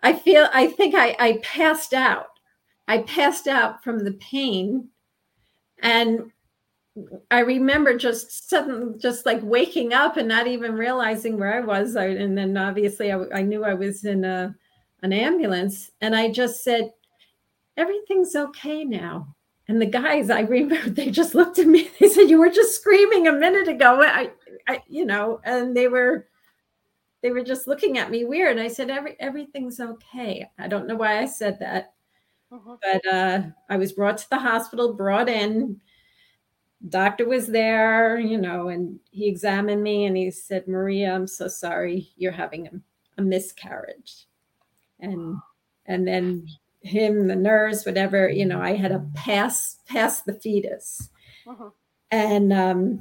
i 0.02 0.12
feel 0.12 0.48
i 0.52 0.66
think 0.66 0.94
i, 0.94 1.16
I 1.18 1.40
passed 1.42 1.94
out 1.94 2.38
i 2.86 2.98
passed 2.98 3.48
out 3.48 3.82
from 3.82 4.04
the 4.04 4.12
pain 4.14 4.88
and 5.82 6.30
i 7.30 7.40
remember 7.40 7.96
just 7.96 8.48
suddenly 8.48 8.98
just 8.98 9.26
like 9.26 9.40
waking 9.42 9.92
up 9.92 10.16
and 10.16 10.28
not 10.28 10.46
even 10.46 10.74
realizing 10.74 11.38
where 11.38 11.54
i 11.54 11.60
was 11.60 11.96
I, 11.96 12.06
and 12.06 12.36
then 12.36 12.56
obviously 12.56 13.12
I, 13.12 13.20
I 13.34 13.42
knew 13.42 13.64
i 13.64 13.74
was 13.74 14.04
in 14.04 14.24
a, 14.24 14.54
an 15.02 15.12
ambulance 15.12 15.90
and 16.00 16.16
i 16.16 16.30
just 16.30 16.64
said 16.64 16.90
everything's 17.76 18.34
okay 18.34 18.84
now 18.84 19.36
and 19.68 19.82
the 19.82 19.86
guys, 19.86 20.30
I 20.30 20.40
remember 20.42 20.90
they 20.90 21.10
just 21.10 21.34
looked 21.34 21.58
at 21.58 21.66
me. 21.66 21.90
They 22.00 22.08
said, 22.08 22.30
"You 22.30 22.38
were 22.38 22.50
just 22.50 22.74
screaming 22.74 23.26
a 23.26 23.32
minute 23.32 23.68
ago." 23.68 24.02
I, 24.02 24.30
I, 24.68 24.82
you 24.88 25.04
know, 25.04 25.40
and 25.44 25.76
they 25.76 25.88
were, 25.88 26.28
they 27.22 27.30
were 27.30 27.42
just 27.42 27.66
looking 27.66 27.98
at 27.98 28.10
me 28.10 28.24
weird. 28.24 28.58
I 28.58 28.68
said, 28.68 28.90
"Every 28.90 29.16
everything's 29.20 29.80
okay." 29.80 30.48
I 30.58 30.68
don't 30.68 30.86
know 30.86 30.96
why 30.96 31.18
I 31.20 31.26
said 31.26 31.58
that, 31.60 31.94
uh-huh. 32.52 32.76
but 32.82 33.06
uh, 33.12 33.42
I 33.68 33.76
was 33.76 33.92
brought 33.92 34.18
to 34.18 34.30
the 34.30 34.38
hospital, 34.38 34.94
brought 34.94 35.28
in. 35.28 35.80
Doctor 36.88 37.26
was 37.26 37.46
there, 37.46 38.18
you 38.18 38.38
know, 38.38 38.68
and 38.68 39.00
he 39.10 39.26
examined 39.28 39.82
me 39.82 40.04
and 40.04 40.16
he 40.16 40.30
said, 40.30 40.68
"Maria, 40.68 41.12
I'm 41.12 41.26
so 41.26 41.48
sorry. 41.48 42.10
You're 42.16 42.32
having 42.32 42.66
a, 42.66 43.20
a 43.20 43.22
miscarriage," 43.22 44.26
and 45.00 45.36
and 45.86 46.06
then 46.06 46.46
him, 46.86 47.26
the 47.26 47.36
nurse, 47.36 47.84
whatever, 47.84 48.28
you 48.28 48.44
know, 48.46 48.60
I 48.60 48.74
had 48.74 48.92
to 48.92 49.04
pass 49.14 49.78
pass 49.86 50.22
the 50.22 50.34
fetus. 50.34 51.10
Uh-huh. 51.46 51.70
And 52.10 52.52
um, 52.52 53.00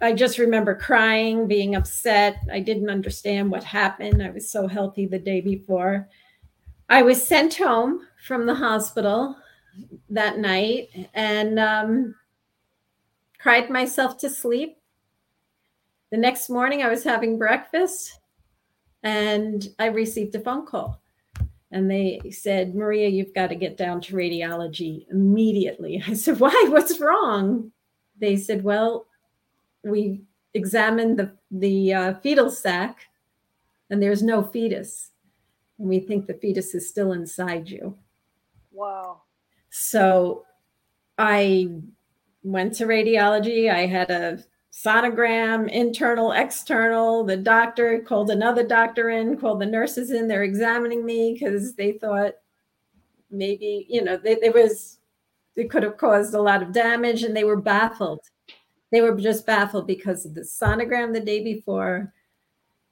I 0.00 0.12
just 0.12 0.38
remember 0.38 0.74
crying, 0.74 1.46
being 1.46 1.74
upset. 1.74 2.38
I 2.52 2.60
didn't 2.60 2.90
understand 2.90 3.50
what 3.50 3.64
happened. 3.64 4.22
I 4.22 4.30
was 4.30 4.50
so 4.50 4.68
healthy 4.68 5.06
the 5.06 5.18
day 5.18 5.40
before. 5.40 6.08
I 6.88 7.02
was 7.02 7.22
sent 7.22 7.54
home 7.54 8.06
from 8.26 8.46
the 8.46 8.54
hospital 8.54 9.36
that 10.10 10.38
night 10.38 10.88
and 11.14 11.58
um, 11.58 12.14
cried 13.38 13.70
myself 13.70 14.18
to 14.18 14.30
sleep. 14.30 14.76
The 16.10 16.16
next 16.16 16.48
morning, 16.48 16.82
I 16.82 16.88
was 16.88 17.04
having 17.04 17.38
breakfast 17.38 18.20
and 19.02 19.68
I 19.78 19.86
received 19.86 20.34
a 20.34 20.40
phone 20.40 20.66
call 20.66 21.00
and 21.70 21.90
they 21.90 22.20
said, 22.30 22.74
Maria, 22.74 23.08
you've 23.08 23.34
got 23.34 23.48
to 23.48 23.54
get 23.54 23.76
down 23.76 24.00
to 24.02 24.14
radiology 24.14 25.06
immediately. 25.10 26.02
I 26.06 26.14
said, 26.14 26.40
Why? 26.40 26.66
What's 26.68 27.00
wrong? 27.00 27.72
They 28.18 28.36
said, 28.36 28.64
Well, 28.64 29.06
we 29.84 30.22
examined 30.54 31.18
the, 31.18 31.32
the 31.50 31.94
uh, 31.94 32.14
fetal 32.20 32.50
sac 32.50 33.06
and 33.90 34.02
there's 34.02 34.22
no 34.22 34.42
fetus. 34.42 35.10
And 35.78 35.88
we 35.88 36.00
think 36.00 36.26
the 36.26 36.34
fetus 36.34 36.74
is 36.74 36.88
still 36.88 37.12
inside 37.12 37.68
you. 37.68 37.96
Wow. 38.72 39.22
So 39.80 40.44
I 41.18 41.68
went 42.42 42.74
to 42.74 42.86
radiology. 42.86 43.72
I 43.72 43.86
had 43.86 44.10
a 44.10 44.44
sonogram, 44.72 45.70
internal, 45.70 46.32
external. 46.32 47.24
The 47.24 47.36
doctor 47.36 48.00
called 48.00 48.30
another 48.30 48.66
doctor 48.66 49.10
in, 49.10 49.38
called 49.38 49.60
the 49.60 49.66
nurses 49.66 50.10
in. 50.10 50.26
They're 50.26 50.42
examining 50.42 51.06
me 51.06 51.32
because 51.32 51.74
they 51.76 51.92
thought 51.92 52.34
maybe, 53.30 53.86
you 53.88 54.02
know, 54.02 54.16
there 54.16 54.52
was, 54.52 54.98
it 55.54 55.70
could 55.70 55.84
have 55.84 55.96
caused 55.96 56.34
a 56.34 56.42
lot 56.42 56.62
of 56.62 56.72
damage 56.72 57.22
and 57.22 57.36
they 57.36 57.44
were 57.44 57.60
baffled. 57.60 58.20
They 58.90 59.00
were 59.00 59.14
just 59.16 59.46
baffled 59.46 59.86
because 59.86 60.26
of 60.26 60.34
the 60.34 60.40
sonogram 60.40 61.12
the 61.12 61.20
day 61.20 61.42
before, 61.42 62.12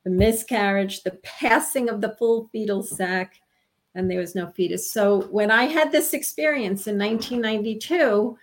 the 0.04 0.10
miscarriage, 0.10 1.02
the 1.02 1.18
passing 1.22 1.88
of 1.88 2.00
the 2.00 2.14
full 2.16 2.48
fetal 2.52 2.82
sac, 2.84 3.34
and 3.96 4.10
there 4.10 4.20
was 4.20 4.34
no 4.34 4.48
fetus. 4.48 4.92
So 4.92 5.22
when 5.30 5.50
I 5.50 5.64
had 5.64 5.90
this 5.90 6.12
experience 6.12 6.86
in 6.86 6.98
1992, 6.98 8.38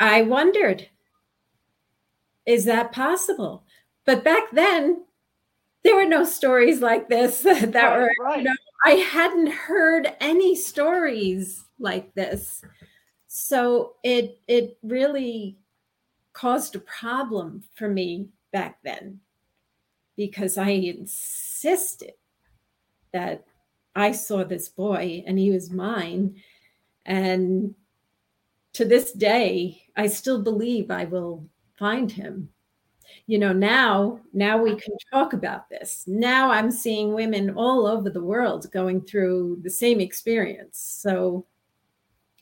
I 0.00 0.22
wondered, 0.22 0.88
is 2.46 2.64
that 2.64 2.90
possible? 2.90 3.64
But 4.06 4.24
back 4.24 4.50
then, 4.52 5.04
there 5.84 5.94
were 5.94 6.06
no 6.06 6.24
stories 6.24 6.80
like 6.80 7.08
this 7.08 7.40
that 7.42 7.74
right, 7.74 7.98
were, 7.98 8.10
right. 8.20 8.38
You 8.38 8.44
know, 8.44 8.54
I 8.86 8.92
hadn't 8.92 9.52
heard 9.52 10.14
any 10.18 10.56
stories 10.56 11.64
like 11.78 12.14
this. 12.14 12.64
So 13.26 13.96
it 14.02 14.40
it 14.48 14.78
really 14.82 15.58
caused 16.32 16.74
a 16.74 16.80
problem 16.80 17.64
for 17.74 17.88
me 17.88 18.28
back 18.50 18.78
then 18.82 19.20
because 20.16 20.56
I 20.56 20.70
insisted 20.70 22.14
that 23.12 23.44
I 23.98 24.12
saw 24.12 24.44
this 24.44 24.68
boy 24.68 25.24
and 25.26 25.36
he 25.36 25.50
was 25.50 25.70
mine. 25.70 26.36
And 27.04 27.74
to 28.74 28.84
this 28.84 29.10
day, 29.12 29.82
I 29.96 30.06
still 30.06 30.40
believe 30.40 30.88
I 30.90 31.04
will 31.04 31.44
find 31.76 32.10
him. 32.10 32.50
You 33.26 33.38
know 33.38 33.52
now 33.52 34.20
now 34.32 34.62
we 34.62 34.76
can 34.76 34.94
talk 35.12 35.32
about 35.32 35.68
this. 35.68 36.04
Now 36.06 36.50
i'm 36.50 36.70
seeing 36.70 37.14
women 37.14 37.50
all 37.50 37.86
over 37.86 38.10
the 38.10 38.22
world 38.22 38.70
going 38.70 39.00
through 39.00 39.60
the 39.62 39.70
same 39.70 40.00
experience. 40.00 40.78
So 40.78 41.46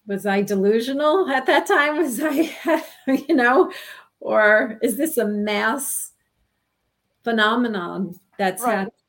was 0.07 0.27
i 0.27 0.43
delusional 0.43 1.29
at 1.31 1.47
that 1.47 1.67
time? 1.67 1.97
Was 2.03 2.21
i 2.23 2.85
you 3.07 3.35
know 3.35 3.73
or 4.21 4.79
is 4.83 4.97
this 4.97 5.19
a 5.19 5.25
mass 5.25 6.13
phenomenon 7.23 8.15
that's 8.39 8.63
right. 8.63 8.79
happening 8.79 9.06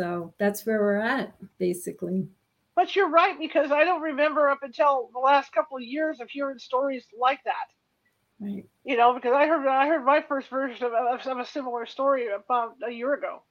so 0.00 0.32
that's 0.38 0.64
where 0.64 0.80
we're 0.80 0.96
at 0.96 1.34
basically 1.58 2.26
but 2.74 2.96
you're 2.96 3.10
right 3.10 3.38
because 3.38 3.70
i 3.70 3.84
don't 3.84 4.00
remember 4.00 4.48
up 4.48 4.62
until 4.62 5.10
the 5.12 5.18
last 5.18 5.52
couple 5.52 5.76
of 5.76 5.82
years 5.82 6.20
of 6.20 6.30
hearing 6.30 6.58
stories 6.58 7.04
like 7.18 7.40
that 7.44 7.66
Right. 8.40 8.64
You 8.84 8.96
know, 8.96 9.14
because 9.14 9.34
I 9.34 9.46
heard 9.46 9.66
I 9.68 9.86
heard 9.86 10.04
my 10.04 10.22
first 10.26 10.48
version 10.48 10.82
of, 10.84 10.92
of, 10.94 11.26
of 11.26 11.38
a 11.38 11.44
similar 11.44 11.84
story 11.84 12.28
about 12.28 12.74
a 12.86 12.90
year 12.90 13.12
ago. 13.12 13.42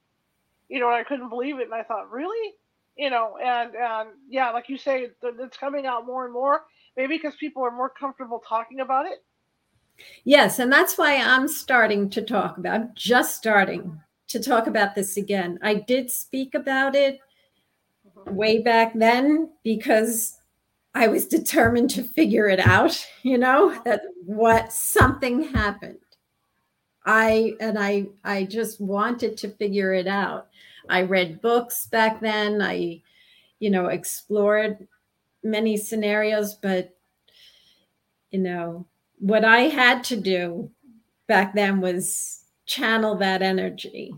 You 0.68 0.80
know, 0.80 0.88
and 0.88 0.96
I 0.96 1.04
couldn't 1.04 1.28
believe 1.28 1.58
it, 1.58 1.64
and 1.64 1.74
I 1.74 1.84
thought, 1.84 2.10
really? 2.10 2.54
You 2.96 3.10
know, 3.10 3.38
and 3.42 3.74
and 3.76 4.08
yeah, 4.28 4.50
like 4.50 4.68
you 4.68 4.76
say, 4.76 5.08
it's 5.22 5.56
coming 5.56 5.86
out 5.86 6.06
more 6.06 6.24
and 6.24 6.34
more. 6.34 6.62
Maybe 6.96 7.16
because 7.16 7.36
people 7.36 7.62
are 7.62 7.70
more 7.70 7.88
comfortable 7.88 8.42
talking 8.46 8.80
about 8.80 9.06
it. 9.06 9.24
Yes, 10.24 10.58
and 10.58 10.72
that's 10.72 10.98
why 10.98 11.16
I'm 11.16 11.46
starting 11.46 12.10
to 12.10 12.22
talk 12.22 12.58
about, 12.58 12.94
just 12.94 13.36
starting 13.36 14.00
to 14.30 14.40
talk 14.40 14.66
about 14.66 14.94
this 14.94 15.16
again. 15.16 15.58
I 15.62 15.74
did 15.74 16.10
speak 16.10 16.54
about 16.54 16.94
it 16.94 17.18
way 18.26 18.58
back 18.60 18.92
then 18.94 19.50
because 19.62 20.38
I 20.94 21.08
was 21.08 21.26
determined 21.26 21.90
to 21.90 22.02
figure 22.02 22.48
it 22.48 22.60
out, 22.60 23.06
you 23.22 23.38
know, 23.38 23.80
that 23.84 24.02
what 24.24 24.72
something 24.72 25.42
happened. 25.42 25.98
I 27.06 27.54
and 27.60 27.78
I 27.78 28.06
I 28.24 28.44
just 28.44 28.80
wanted 28.80 29.36
to 29.38 29.48
figure 29.48 29.92
it 29.92 30.06
out. 30.06 30.48
I 30.88 31.02
read 31.02 31.40
books 31.40 31.86
back 31.86 32.20
then. 32.20 32.60
I 32.60 33.02
you 33.60 33.70
know, 33.70 33.86
explored 33.86 34.88
many 35.44 35.76
scenarios, 35.76 36.54
but 36.54 36.96
you 38.30 38.40
know, 38.40 38.86
what 39.18 39.44
I 39.44 39.62
had 39.62 40.02
to 40.04 40.16
do 40.16 40.70
back 41.26 41.54
then 41.54 41.80
was 41.80 42.39
channel 42.70 43.16
that 43.16 43.42
energy 43.42 44.14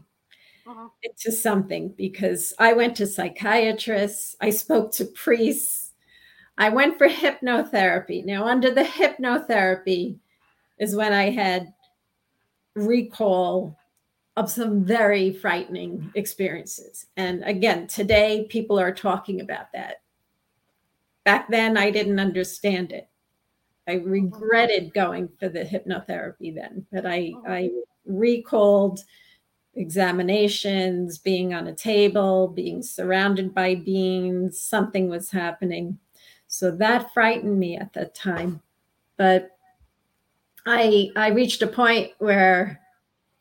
uh-huh. 0.66 0.88
into 1.02 1.32
something 1.32 1.94
because 1.96 2.52
I 2.58 2.74
went 2.74 2.96
to 2.96 3.06
psychiatrists, 3.06 4.36
I 4.40 4.50
spoke 4.50 4.92
to 4.92 5.06
priests, 5.06 5.92
I 6.58 6.68
went 6.68 6.98
for 6.98 7.08
hypnotherapy. 7.08 8.24
Now, 8.24 8.44
under 8.44 8.70
the 8.70 8.84
hypnotherapy 8.84 10.18
is 10.78 10.94
when 10.94 11.14
I 11.14 11.30
had 11.30 11.72
recall 12.74 13.78
of 14.36 14.50
some 14.50 14.84
very 14.84 15.32
frightening 15.32 16.12
experiences. 16.14 17.06
And 17.16 17.42
again, 17.44 17.86
today 17.86 18.46
people 18.50 18.78
are 18.78 18.92
talking 18.92 19.40
about 19.40 19.72
that. 19.72 20.02
Back 21.24 21.48
then, 21.48 21.76
I 21.76 21.90
didn't 21.90 22.20
understand 22.20 22.92
it. 22.92 23.08
I 23.88 23.94
regretted 23.94 24.94
going 24.94 25.28
for 25.40 25.48
the 25.48 25.64
hypnotherapy 25.64 26.54
then, 26.54 26.86
but 26.92 27.06
I, 27.06 27.32
I 27.48 27.70
recalled 28.06 29.00
examinations, 29.74 31.18
being 31.18 31.54
on 31.54 31.66
a 31.66 31.74
table, 31.74 32.48
being 32.48 32.82
surrounded 32.82 33.54
by 33.54 33.74
beings, 33.74 34.60
something 34.60 35.08
was 35.08 35.30
happening. 35.30 35.98
So 36.46 36.70
that 36.72 37.14
frightened 37.14 37.58
me 37.58 37.76
at 37.76 37.92
that 37.94 38.14
time. 38.14 38.60
But 39.16 39.56
I 40.66 41.10
I 41.16 41.28
reached 41.28 41.62
a 41.62 41.66
point 41.66 42.12
where, 42.18 42.80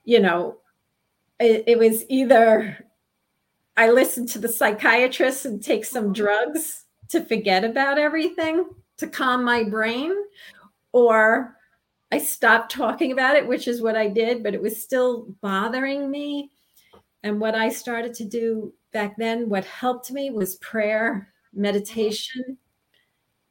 you 0.06 0.20
know, 0.20 0.58
it, 1.40 1.64
it 1.68 1.78
was 1.78 2.06
either 2.10 2.86
I 3.78 3.90
listened 3.90 4.30
to 4.30 4.40
the 4.40 4.48
psychiatrist 4.48 5.46
and 5.46 5.64
take 5.64 5.86
some 5.86 6.06
mm-hmm. 6.06 6.14
drugs 6.14 6.86
to 7.10 7.24
forget 7.26 7.64
about 7.64 7.98
everything 7.98 8.66
to 8.98 9.08
calm 9.08 9.44
my 9.44 9.64
brain, 9.64 10.14
or 10.94 11.58
I 12.12 12.18
stopped 12.18 12.72
talking 12.72 13.12
about 13.12 13.36
it, 13.36 13.48
which 13.48 13.68
is 13.68 13.82
what 13.82 13.96
I 13.96 14.08
did, 14.08 14.44
but 14.44 14.54
it 14.54 14.62
was 14.62 14.82
still 14.82 15.28
bothering 15.42 16.12
me. 16.12 16.52
And 17.24 17.40
what 17.40 17.56
I 17.56 17.70
started 17.70 18.14
to 18.16 18.26
do 18.26 18.74
back 18.92 19.16
then, 19.18 19.48
what 19.48 19.64
helped 19.66 20.12
me 20.12 20.32
was 20.32 20.56
prayer, 20.56 21.30
meditation. 21.54 22.58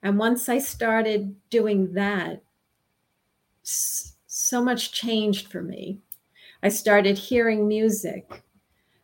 And 0.03 0.19
once 0.19 0.49
I 0.49 0.59
started 0.59 1.35
doing 1.51 1.93
that, 1.95 2.43
so 3.63 4.63
much 4.63 4.93
changed 4.93 5.49
for 5.49 5.63
me. 5.63 6.01
I 6.63 6.69
started 6.69 7.17
hearing 7.17 7.67
music 7.67 8.43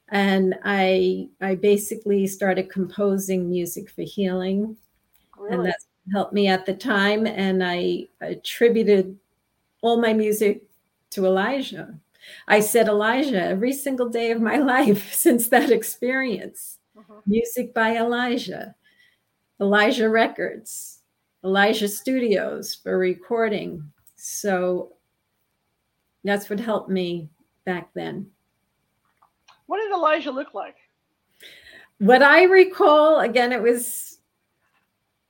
and 0.09 0.55
I 0.65 1.29
I 1.41 1.55
basically 1.55 2.27
started 2.27 2.71
composing 2.71 3.49
music 3.49 3.91
for 3.91 4.03
healing. 4.03 4.77
Really? 5.39 5.55
And 5.55 5.67
that 5.67 5.79
helped 6.13 6.33
me 6.33 6.49
at 6.49 6.67
the 6.67 6.75
time 6.75 7.27
and 7.27 7.65
I 7.65 8.07
attributed 8.21 9.19
all 9.83 10.01
my 10.01 10.13
music 10.13 10.63
to 11.11 11.27
Elijah. 11.27 11.95
I 12.49 12.61
said 12.61 12.89
Elijah 12.89 13.43
every 13.43 13.73
single 13.73 14.09
day 14.09 14.31
of 14.31 14.41
my 14.41 14.57
life 14.75 15.15
since 15.15 15.49
that 15.49 15.71
experience. 15.71 16.79
Uh-huh. 16.99 17.21
Music 17.27 17.75
by 17.75 17.97
Elijah, 17.97 18.75
Elijah 19.61 20.09
Records, 20.09 21.01
Elijah 21.45 21.89
Studios 21.89 22.75
for 22.75 22.99
recording. 22.99 23.93
So 24.17 24.95
that's 26.25 26.49
what 26.49 26.59
helped 26.59 26.89
me 26.89 27.29
back 27.65 27.91
then. 27.95 28.27
What 29.67 29.79
did 29.79 29.93
Elijah 29.93 30.31
look 30.31 30.55
like? 30.55 30.77
What 31.99 32.23
I 32.23 32.45
recall, 32.45 33.21
again, 33.21 33.53
it 33.53 33.63
was 33.63 34.19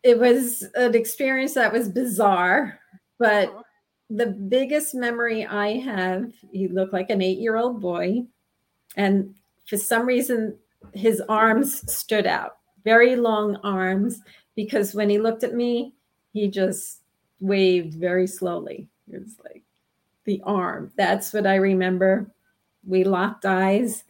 it 0.03 0.19
was 0.21 0.63
an 0.77 0.95
experience 0.95 1.55
that 1.55 1.73
was 1.73 1.89
bizarre, 1.89 2.79
but 3.19 3.49
uh-huh 3.49 3.63
the 4.11 4.27
biggest 4.27 4.95
memory 4.95 5.45
I 5.45 5.79
have, 5.79 6.33
he 6.53 6.69
looked 6.69 6.93
like 6.93 7.11
an 7.11 7.23
eight 7.23 7.39
year 7.39 7.57
old 7.57 7.81
boy. 7.81 8.25
And 8.97 9.35
for 9.67 9.77
some 9.77 10.07
reason, 10.07 10.57
his 10.95 11.21
arms 11.29 11.93
stood 11.93 12.27
out, 12.27 12.59
very 12.85 13.17
long 13.17 13.57
arms, 13.65 14.21
because 14.55 14.95
when 14.95 15.11
he 15.11 15.19
looked 15.19 15.45
at 15.45 15.55
me, 15.55 15.93
he 16.33 16.49
just 16.49 17.01
waved 17.41 17.95
very 17.95 18.27
slowly. 18.27 18.89
It 19.13 19.23
was 19.23 19.37
like 19.45 19.65
the 20.25 20.41
arm. 20.45 20.93
That's 20.97 21.33
what 21.33 21.47
I 21.47 21.57
remember. 21.57 22.31
We 22.87 23.05
locked 23.05 23.45
eyes. 23.45 24.05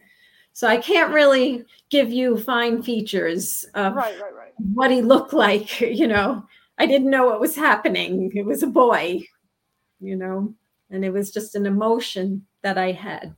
So 0.53 0.67
I 0.67 0.77
can't 0.77 1.13
really 1.13 1.65
give 1.89 2.11
you 2.11 2.37
fine 2.37 2.81
features 2.81 3.65
of 3.75 3.95
right, 3.95 4.19
right, 4.21 4.33
right. 4.33 4.53
what 4.73 4.91
he 4.91 5.01
looked 5.01 5.33
like. 5.33 5.81
You 5.97 6.07
know, 6.07 6.45
I 6.77 6.85
didn't 6.85 7.09
know 7.09 7.25
what 7.25 7.39
was 7.39 7.55
happening. 7.55 8.31
It 8.35 8.45
was 8.45 8.61
a 8.61 8.67
boy 8.67 9.23
you 9.99 10.15
know, 10.15 10.53
and 10.89 11.03
it 11.03 11.11
was 11.11 11.31
just 11.31 11.55
an 11.55 11.65
emotion 11.65 12.45
that 12.61 12.77
I 12.77 12.91
had. 12.91 13.35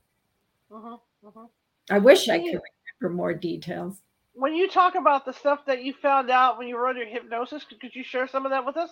Uh-huh, 0.72 0.96
uh-huh. 1.26 1.46
I 1.90 1.98
wish 1.98 2.28
I 2.28 2.38
could 2.38 2.60
remember 3.00 3.16
more 3.16 3.34
details. 3.34 4.02
When 4.34 4.54
you 4.54 4.68
talk 4.68 4.94
about 4.94 5.24
the 5.24 5.32
stuff 5.32 5.66
that 5.66 5.82
you 5.82 5.92
found 5.92 6.30
out 6.30 6.56
when 6.56 6.68
you 6.68 6.76
were 6.76 6.86
under 6.86 7.04
hypnosis, 7.04 7.64
could 7.64 7.94
you 7.94 8.04
share 8.04 8.28
some 8.28 8.46
of 8.46 8.50
that 8.50 8.64
with 8.64 8.76
us? 8.76 8.90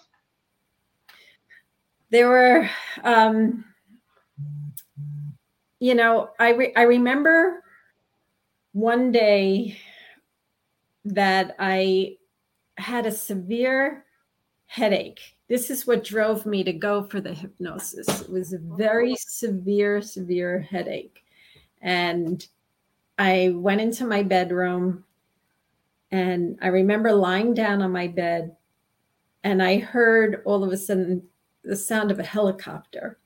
There 2.11 2.29
were, 2.29 2.69
um, 3.05 3.65
you 5.79 5.95
know, 5.95 6.31
I 6.39 6.51
re- 6.51 6.73
I 6.75 6.83
remember 6.83 7.63
one 8.73 9.13
day 9.13 9.79
that 11.05 11.55
I 11.59 12.17
had 12.77 13.07
a 13.07 13.13
severe 13.13 14.05
headache 14.67 15.21
this 15.49 15.71
is 15.71 15.87
what 15.87 16.05
drove 16.05 16.45
me 16.45 16.63
to 16.65 16.73
go 16.73 17.03
for 17.03 17.21
the 17.21 17.33
hypnosis. 17.33 18.21
It 18.21 18.31
was 18.31 18.53
a 18.53 18.59
very 18.59 19.17
severe, 19.17 20.03
severe 20.03 20.61
headache. 20.61 21.25
And 21.81 22.47
I 23.19 23.53
went 23.55 23.81
into 23.81 24.07
my 24.07 24.23
bedroom 24.23 25.05
and 26.11 26.59
I 26.61 26.69
remember 26.69 27.13
lying 27.13 27.55
down 27.55 27.83
on 27.83 27.93
my 27.93 28.09
bed 28.09 28.57
and 29.43 29.63
I 29.63 29.79
heard 29.79 30.43
all 30.45 30.65
of 30.65 30.73
a 30.73 30.77
sudden 30.77 31.23
the 31.65 31.77
sound 31.77 32.11
of 32.11 32.19
a 32.19 32.25
helicopter. 32.25 33.19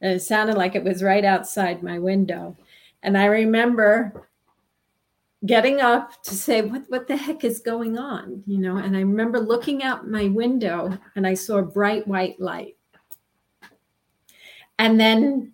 And 0.00 0.12
it 0.12 0.20
sounded 0.20 0.56
like 0.56 0.74
it 0.74 0.84
was 0.84 1.02
right 1.02 1.24
outside 1.24 1.82
my 1.82 1.98
window. 1.98 2.56
And 3.02 3.16
I 3.16 3.26
remember 3.26 4.28
getting 5.46 5.80
up 5.80 6.22
to 6.22 6.34
say 6.34 6.62
what 6.62 6.82
what 6.88 7.06
the 7.06 7.16
heck 7.16 7.44
is 7.44 7.60
going 7.60 7.98
on? 7.98 8.42
You 8.46 8.58
know 8.58 8.76
and 8.76 8.96
i 8.96 9.00
remember 9.00 9.40
looking 9.40 9.82
out 9.82 10.08
my 10.08 10.28
window 10.28 10.96
and 11.16 11.26
i 11.26 11.34
saw 11.34 11.58
a 11.58 11.62
bright 11.62 12.06
white 12.06 12.38
light. 12.40 12.76
And 14.78 15.00
then 15.00 15.52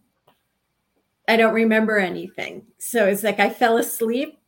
i 1.28 1.36
don't 1.36 1.54
remember 1.54 1.98
anything. 1.98 2.66
So 2.78 3.06
it's 3.06 3.22
like 3.22 3.40
i 3.40 3.48
fell 3.48 3.78
asleep. 3.78 4.38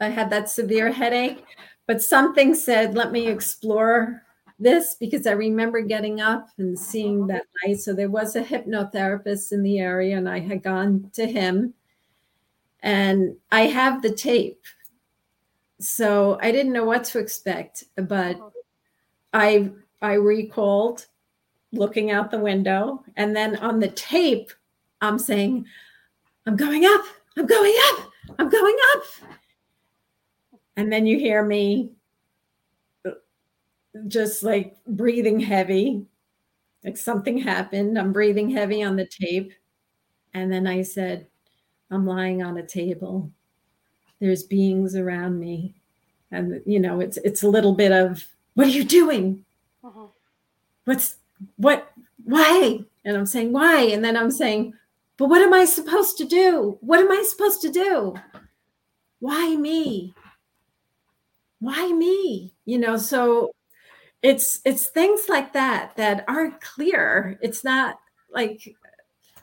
I 0.00 0.08
had 0.08 0.30
that 0.30 0.50
severe 0.50 0.90
headache 0.90 1.44
but 1.86 2.02
something 2.02 2.54
said 2.54 2.94
let 2.94 3.12
me 3.12 3.28
explore 3.28 4.22
this 4.58 4.96
because 4.98 5.26
i 5.26 5.32
remember 5.32 5.80
getting 5.80 6.20
up 6.20 6.48
and 6.58 6.76
seeing 6.76 7.28
that 7.28 7.44
light. 7.64 7.78
So 7.78 7.94
there 7.94 8.10
was 8.10 8.34
a 8.34 8.42
hypnotherapist 8.42 9.52
in 9.52 9.62
the 9.62 9.78
area 9.78 10.16
and 10.16 10.28
i 10.28 10.40
had 10.40 10.64
gone 10.64 11.10
to 11.14 11.26
him 11.26 11.74
and 12.82 13.36
I 13.50 13.62
have 13.62 14.02
the 14.02 14.12
tape. 14.12 14.64
So 15.80 16.38
I 16.40 16.52
didn't 16.52 16.72
know 16.72 16.84
what 16.84 17.04
to 17.04 17.18
expect, 17.18 17.84
but 17.96 18.36
uh-huh. 18.36 18.50
I 19.32 19.70
I 20.00 20.14
recalled 20.14 21.06
looking 21.72 22.10
out 22.10 22.30
the 22.30 22.38
window 22.38 23.02
and 23.16 23.34
then 23.34 23.56
on 23.56 23.80
the 23.80 23.88
tape 23.88 24.52
I'm 25.00 25.18
saying 25.18 25.66
I'm 26.46 26.56
going 26.56 26.84
up. 26.84 27.04
I'm 27.36 27.46
going 27.46 27.74
up. 27.90 28.10
I'm 28.38 28.48
going 28.48 28.76
up. 28.94 29.02
And 30.76 30.92
then 30.92 31.06
you 31.06 31.18
hear 31.18 31.44
me 31.44 31.92
uh, 33.06 33.10
just 34.08 34.42
like 34.42 34.76
breathing 34.86 35.38
heavy, 35.38 36.06
like 36.84 36.96
something 36.96 37.38
happened. 37.38 37.98
I'm 37.98 38.12
breathing 38.12 38.50
heavy 38.50 38.82
on 38.82 38.96
the 38.96 39.06
tape. 39.06 39.52
And 40.34 40.52
then 40.52 40.66
I 40.66 40.82
said, 40.82 41.26
I'm 41.92 42.06
lying 42.06 42.42
on 42.42 42.56
a 42.56 42.66
table. 42.66 43.30
There's 44.18 44.42
beings 44.42 44.96
around 44.96 45.38
me. 45.38 45.74
And 46.30 46.62
you 46.64 46.80
know, 46.80 47.00
it's 47.00 47.18
it's 47.18 47.42
a 47.42 47.48
little 47.48 47.74
bit 47.74 47.92
of 47.92 48.26
what 48.54 48.66
are 48.66 48.70
you 48.70 48.84
doing? 48.84 49.44
Uh-huh. 49.84 50.06
What's 50.86 51.16
what 51.56 51.92
why? 52.24 52.80
And 53.04 53.16
I'm 53.16 53.26
saying, 53.26 53.52
why? 53.52 53.82
And 53.82 54.04
then 54.04 54.16
I'm 54.16 54.30
saying, 54.30 54.74
but 55.16 55.28
what 55.28 55.42
am 55.42 55.52
I 55.52 55.64
supposed 55.64 56.16
to 56.18 56.24
do? 56.24 56.78
What 56.80 57.00
am 57.00 57.10
I 57.10 57.22
supposed 57.28 57.60
to 57.62 57.70
do? 57.70 58.14
Why 59.20 59.54
me? 59.56 60.14
Why 61.60 61.92
me? 61.92 62.52
You 62.64 62.78
know, 62.78 62.96
so 62.96 63.52
it's 64.22 64.60
it's 64.64 64.86
things 64.86 65.28
like 65.28 65.52
that 65.52 65.96
that 65.96 66.24
aren't 66.26 66.60
clear. 66.60 67.38
It's 67.42 67.62
not 67.62 68.00
like 68.32 68.74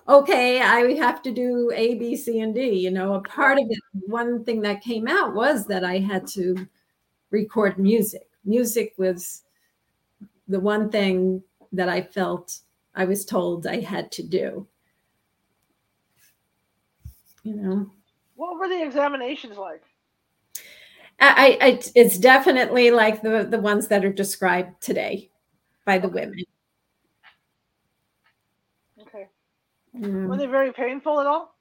okay, 0.09 0.59
I 0.59 0.95
have 0.95 1.21
to 1.21 1.31
do 1.31 1.71
A, 1.73 1.95
B, 1.95 2.17
C, 2.17 2.39
and 2.41 2.53
D. 2.53 2.71
You 2.71 2.91
know, 2.91 3.13
a 3.13 3.21
part 3.21 3.59
of 3.59 3.65
it, 3.69 3.79
one 4.07 4.43
thing 4.43 4.61
that 4.61 4.81
came 4.81 5.07
out 5.07 5.33
was 5.33 5.67
that 5.67 5.83
I 5.83 5.99
had 5.99 6.27
to 6.29 6.67
record 7.29 7.77
music. 7.77 8.27
Music 8.43 8.93
was 8.97 9.43
the 10.47 10.59
one 10.59 10.89
thing 10.89 11.43
that 11.71 11.87
I 11.87 12.01
felt 12.01 12.59
I 12.95 13.05
was 13.05 13.23
told 13.23 13.67
I 13.67 13.81
had 13.81 14.11
to 14.13 14.23
do. 14.23 14.67
You 17.43 17.55
know. 17.55 17.91
What 18.35 18.59
were 18.59 18.67
the 18.67 18.83
examinations 18.83 19.57
like? 19.57 19.83
I, 21.21 21.57
I 21.61 21.81
it's 21.95 22.17
definitely 22.17 22.91
like 22.91 23.21
the 23.21 23.45
the 23.49 23.59
ones 23.59 23.89
that 23.89 24.05
are 24.05 24.13
described 24.13 24.81
today 24.81 25.29
by 25.85 25.97
the 25.97 26.07
women. 26.07 26.45
Mm. 29.97 30.27
Were 30.27 30.37
they 30.37 30.45
very 30.45 30.71
painful 30.71 31.19
at 31.19 31.27
all? 31.27 31.55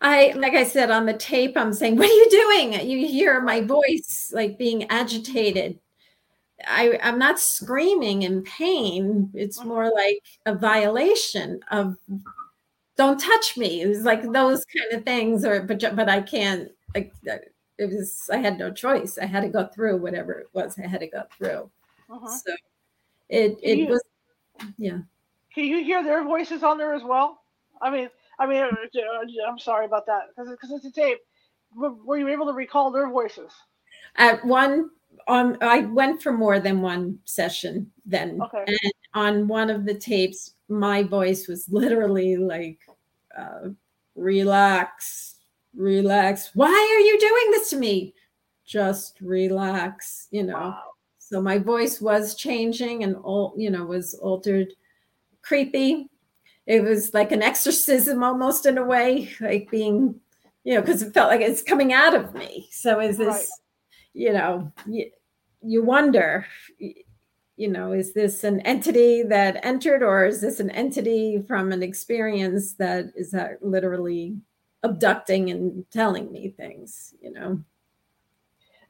I, 0.00 0.32
like 0.36 0.54
I 0.54 0.64
said 0.64 0.90
on 0.90 1.06
the 1.06 1.12
tape, 1.12 1.56
I'm 1.56 1.72
saying, 1.72 1.96
What 1.98 2.10
are 2.10 2.12
you 2.12 2.30
doing? 2.30 2.72
You 2.88 3.06
hear 3.06 3.40
my 3.40 3.60
voice 3.60 4.32
like 4.34 4.58
being 4.58 4.84
agitated. 4.90 5.78
I, 6.66 6.98
I'm 7.02 7.18
not 7.18 7.40
screaming 7.40 8.22
in 8.22 8.42
pain. 8.42 9.30
It's 9.34 9.58
mm-hmm. 9.58 9.68
more 9.68 9.90
like 9.94 10.22
a 10.46 10.54
violation 10.54 11.60
of 11.70 11.96
don't 12.96 13.18
touch 13.18 13.56
me. 13.56 13.80
It 13.80 13.88
was 13.88 14.02
like 14.02 14.22
those 14.22 14.64
kind 14.66 14.92
of 14.92 15.04
things, 15.04 15.44
or 15.44 15.62
but 15.62 15.80
but 15.96 16.08
I 16.08 16.20
can't. 16.20 16.70
Like 16.94 17.14
it 17.24 17.90
was, 17.90 18.28
I 18.30 18.36
had 18.36 18.58
no 18.58 18.70
choice. 18.70 19.16
I 19.16 19.24
had 19.24 19.40
to 19.40 19.48
go 19.48 19.66
through 19.66 19.96
whatever 20.02 20.32
it 20.32 20.48
was. 20.52 20.78
I 20.78 20.86
had 20.86 21.00
to 21.00 21.06
go 21.06 21.22
through. 21.36 21.70
Uh-huh. 22.10 22.28
So 22.28 22.54
it 23.30 23.58
it 23.62 23.78
you, 23.78 23.86
was, 23.86 24.02
yeah. 24.76 24.98
Can 25.54 25.64
you 25.64 25.82
hear 25.82 26.04
their 26.04 26.24
voices 26.24 26.62
on 26.62 26.76
there 26.76 26.92
as 26.92 27.02
well? 27.02 27.39
I 27.80 27.90
mean, 27.90 28.08
I 28.38 28.46
mean, 28.46 28.62
I'm 29.46 29.58
sorry 29.58 29.86
about 29.86 30.06
that 30.06 30.28
because 30.28 30.50
because 30.50 30.70
it's 30.72 30.86
a 30.86 30.90
tape. 30.90 31.18
Were 31.74 32.18
you 32.18 32.28
able 32.28 32.46
to 32.46 32.52
recall 32.52 32.90
their 32.90 33.08
voices? 33.08 33.52
At 34.16 34.44
one 34.44 34.90
on 35.28 35.56
I 35.60 35.80
went 35.80 36.22
for 36.22 36.32
more 36.32 36.58
than 36.58 36.82
one 36.82 37.18
session 37.24 37.90
then. 38.04 38.40
Okay. 38.42 38.64
And 38.66 38.92
on 39.14 39.48
one 39.48 39.70
of 39.70 39.84
the 39.84 39.94
tapes, 39.94 40.54
my 40.68 41.02
voice 41.02 41.48
was 41.48 41.68
literally 41.68 42.36
like, 42.36 42.78
uh, 43.36 43.70
relax, 44.14 45.36
relax. 45.76 46.50
Why 46.54 46.68
are 46.68 47.00
you 47.00 47.18
doing 47.18 47.50
this 47.50 47.70
to 47.70 47.76
me? 47.76 48.14
Just 48.64 49.18
relax, 49.20 50.28
you 50.30 50.44
know. 50.44 50.54
Wow. 50.54 50.82
So 51.18 51.40
my 51.40 51.58
voice 51.58 52.00
was 52.00 52.34
changing 52.34 53.04
and 53.04 53.16
all, 53.16 53.54
you 53.56 53.70
know, 53.70 53.84
was 53.84 54.14
altered, 54.14 54.72
creepy. 55.42 56.08
It 56.66 56.82
was 56.82 57.12
like 57.14 57.32
an 57.32 57.42
exorcism 57.42 58.22
almost 58.22 58.66
in 58.66 58.78
a 58.78 58.84
way, 58.84 59.30
like 59.40 59.70
being, 59.70 60.20
you 60.64 60.74
know, 60.74 60.80
because 60.80 61.02
it 61.02 61.14
felt 61.14 61.30
like 61.30 61.40
it's 61.40 61.62
coming 61.62 61.92
out 61.92 62.14
of 62.14 62.34
me. 62.34 62.68
So 62.70 63.00
is 63.00 63.18
this, 63.18 63.34
right. 63.34 63.46
you 64.12 64.32
know, 64.32 64.72
you, 64.86 65.10
you 65.62 65.82
wonder, 65.82 66.46
you 66.78 67.68
know, 67.68 67.92
is 67.92 68.12
this 68.12 68.44
an 68.44 68.60
entity 68.60 69.22
that 69.24 69.64
entered, 69.64 70.02
or 70.02 70.26
is 70.26 70.40
this 70.40 70.60
an 70.60 70.70
entity 70.70 71.42
from 71.46 71.72
an 71.72 71.82
experience 71.82 72.74
that 72.74 73.12
is 73.16 73.30
that 73.32 73.62
literally 73.64 74.36
abducting 74.82 75.50
and 75.50 75.84
telling 75.90 76.30
me 76.32 76.48
things, 76.56 77.14
you 77.20 77.32
know? 77.32 77.62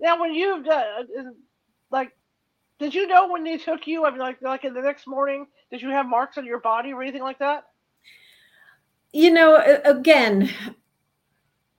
Now, 0.01 0.21
when 0.21 0.35
you 0.35 0.65
uh, 0.71 1.03
like, 1.91 2.13
did 2.81 2.95
you 2.95 3.07
know 3.07 3.29
when 3.29 3.45
they 3.45 3.59
took 3.59 3.87
you? 3.87 4.05
I 4.05 4.11
mean, 4.11 4.19
like, 4.19 4.43
like 4.43 4.65
in 4.65 4.75
the 4.75 4.83
next 4.83 5.07
morning, 5.07 5.47
did 5.71 5.81
you 5.81 5.91
have 5.91 6.07
marks 6.07 6.37
on 6.37 6.45
your 6.45 6.59
body 6.59 6.93
or 6.93 7.03
anything 7.03 7.23
like 7.23 7.39
that? 7.39 7.67
You 9.13 9.31
know, 9.31 9.81
again, 9.85 10.51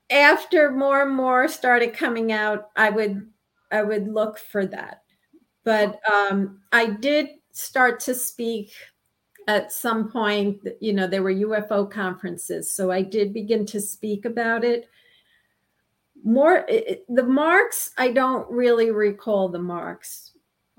after 0.09 0.71
more 0.71 1.01
and 1.01 1.13
more 1.13 1.49
started 1.49 1.93
coming 1.93 2.31
out, 2.31 2.69
I 2.75 2.89
would 2.89 3.27
I 3.71 3.81
would 3.81 4.07
look 4.07 4.37
for 4.37 4.65
that 4.67 5.01
but 5.63 5.99
um, 6.11 6.59
I 6.71 6.87
did 6.87 7.29
start 7.51 7.99
to 8.01 8.15
speak 8.15 8.73
at 9.47 9.71
some 9.71 10.11
point. 10.11 10.59
You 10.79 10.93
know, 10.93 11.07
there 11.07 11.23
were 11.23 11.33
UFO 11.33 11.89
conferences, 11.89 12.73
so 12.73 12.91
I 12.91 13.01
did 13.01 13.33
begin 13.33 13.65
to 13.67 13.81
speak 13.81 14.25
about 14.25 14.63
it. 14.63 14.89
More 16.23 16.67
the 17.09 17.23
marks, 17.23 17.91
I 17.97 18.11
don't 18.11 18.49
really 18.49 18.91
recall 18.91 19.49
the 19.49 19.59
marks. 19.59 20.30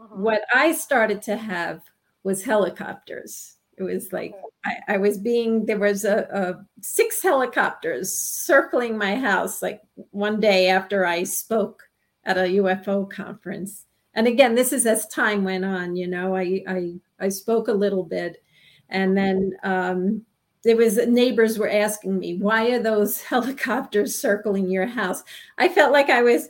Uh-huh. 0.03 0.17
What 0.17 0.43
I 0.55 0.73
started 0.73 1.23
to 1.23 1.37
have 1.37 1.83
was 2.25 2.43
helicopters. 2.43 3.57
It 3.79 3.85
was 3.85 4.13
like 4.13 4.35
I, 4.65 4.77
I 4.89 4.97
was 4.99 5.19
being 5.19 5.65
there 5.67 5.79
was 5.79 6.05
a, 6.05 6.27
a 6.33 6.67
six 6.83 7.23
helicopters 7.23 8.13
circling 8.13 8.99
my 8.99 9.17
house 9.17 9.63
like 9.63 9.81
one 10.11 10.41
day 10.41 10.69
after 10.69 11.07
I 11.07 11.25
spoke 11.25 11.83
at 12.25 12.37
a 12.37 12.43
UFO 12.43 13.11
conference 13.11 13.87
and 14.15 14.27
again 14.27 14.55
this 14.55 14.73
is 14.73 14.87
as 14.87 15.07
time 15.09 15.45
went 15.45 15.65
on 15.65 15.97
you 15.97 16.07
know 16.07 16.37
i 16.37 16.63
i, 16.69 16.93
I 17.21 17.29
spoke 17.29 17.69
a 17.69 17.73
little 17.73 18.05
bit 18.05 18.43
and 18.89 19.17
then 19.17 19.53
um, 19.63 20.25
there 20.65 20.77
was 20.77 20.99
neighbors 21.07 21.59
were 21.59 21.71
asking 21.71 22.19
me 22.19 22.37
why 22.37 22.71
are 22.71 22.83
those 22.83 23.21
helicopters 23.23 24.15
circling 24.15 24.71
your 24.71 24.87
house 24.87 25.23
i 25.59 25.69
felt 25.69 25.93
like 25.93 26.11
i 26.11 26.23
was 26.23 26.49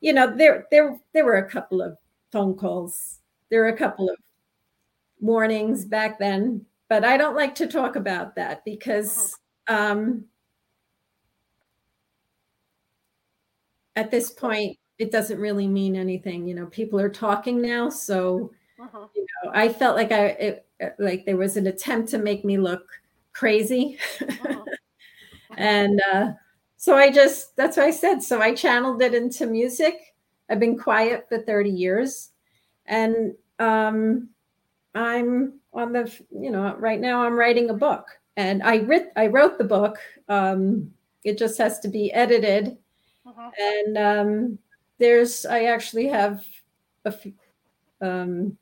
you 0.00 0.12
know 0.12 0.34
there 0.34 0.66
there 0.70 0.98
there 1.12 1.24
were 1.24 1.38
a 1.38 1.50
couple 1.50 1.82
of 1.82 1.96
phone 2.32 2.54
calls 2.54 3.20
there 3.50 3.60
were 3.60 3.68
a 3.68 3.76
couple 3.76 4.08
of 4.08 4.16
warnings 5.20 5.84
back 5.84 6.18
then 6.18 6.64
but 6.88 7.04
i 7.04 7.16
don't 7.16 7.36
like 7.36 7.54
to 7.54 7.66
talk 7.66 7.96
about 7.96 8.34
that 8.34 8.64
because 8.64 9.38
um, 9.68 10.24
at 13.94 14.10
this 14.10 14.30
point 14.30 14.76
it 14.98 15.10
doesn't 15.10 15.40
really 15.40 15.66
mean 15.66 15.96
anything. 15.96 16.46
You 16.46 16.54
know, 16.54 16.66
people 16.66 17.00
are 17.00 17.08
talking 17.08 17.60
now, 17.60 17.88
so 17.88 18.52
uh-huh. 18.80 19.06
you 19.14 19.26
know, 19.44 19.50
I 19.52 19.68
felt 19.68 19.96
like 19.96 20.12
I 20.12 20.26
it, 20.26 20.66
like 20.98 21.24
there 21.26 21.36
was 21.36 21.56
an 21.56 21.66
attempt 21.66 22.08
to 22.10 22.18
make 22.18 22.44
me 22.44 22.58
look 22.58 22.86
crazy, 23.32 23.98
uh-huh. 24.20 24.62
and 25.56 26.00
uh, 26.12 26.32
so 26.76 26.96
I 26.96 27.10
just 27.10 27.56
that's 27.56 27.76
what 27.76 27.86
I 27.86 27.90
said. 27.90 28.22
So 28.22 28.40
I 28.40 28.54
channeled 28.54 29.02
it 29.02 29.14
into 29.14 29.46
music. 29.46 30.11
I've 30.52 30.60
been 30.60 30.78
quiet 30.78 31.26
for 31.30 31.38
thirty 31.38 31.70
years, 31.70 32.28
and 32.84 33.34
um, 33.58 34.28
I'm 34.94 35.54
on 35.72 35.94
the 35.94 36.12
you 36.30 36.50
know 36.50 36.76
right 36.76 37.00
now 37.00 37.24
I'm 37.24 37.38
writing 37.38 37.70
a 37.70 37.74
book, 37.74 38.06
and 38.36 38.62
I 38.62 38.80
writ 38.80 39.12
I 39.16 39.28
wrote 39.28 39.56
the 39.56 39.64
book. 39.64 39.96
Um, 40.28 40.92
it 41.24 41.38
just 41.38 41.56
has 41.56 41.80
to 41.80 41.88
be 41.88 42.12
edited, 42.12 42.76
uh-huh. 43.26 43.50
and 43.58 43.96
um, 43.96 44.58
there's 44.98 45.46
I 45.46 45.64
actually 45.64 46.08
have 46.08 46.44
a 47.06 47.12
few 47.12 47.32
um, 48.02 48.58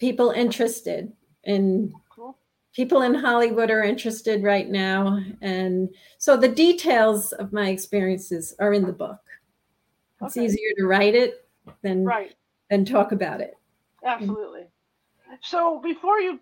people 0.00 0.32
interested 0.32 1.12
in 1.44 1.94
people 2.74 3.02
in 3.02 3.14
Hollywood 3.14 3.70
are 3.70 3.84
interested 3.84 4.42
right 4.42 4.68
now, 4.68 5.20
and 5.42 5.88
so 6.18 6.36
the 6.36 6.48
details 6.48 7.32
of 7.34 7.52
my 7.52 7.68
experiences 7.68 8.56
are 8.58 8.72
in 8.72 8.84
the 8.84 8.92
book. 8.92 9.20
It's 10.22 10.36
okay. 10.36 10.46
easier 10.46 10.70
to 10.78 10.86
write 10.86 11.14
it 11.14 11.46
than 11.82 12.04
right. 12.04 12.34
than 12.70 12.84
talk 12.84 13.12
about 13.12 13.40
it. 13.40 13.54
Absolutely. 14.04 14.66
So 15.42 15.80
before 15.80 16.20
you 16.20 16.40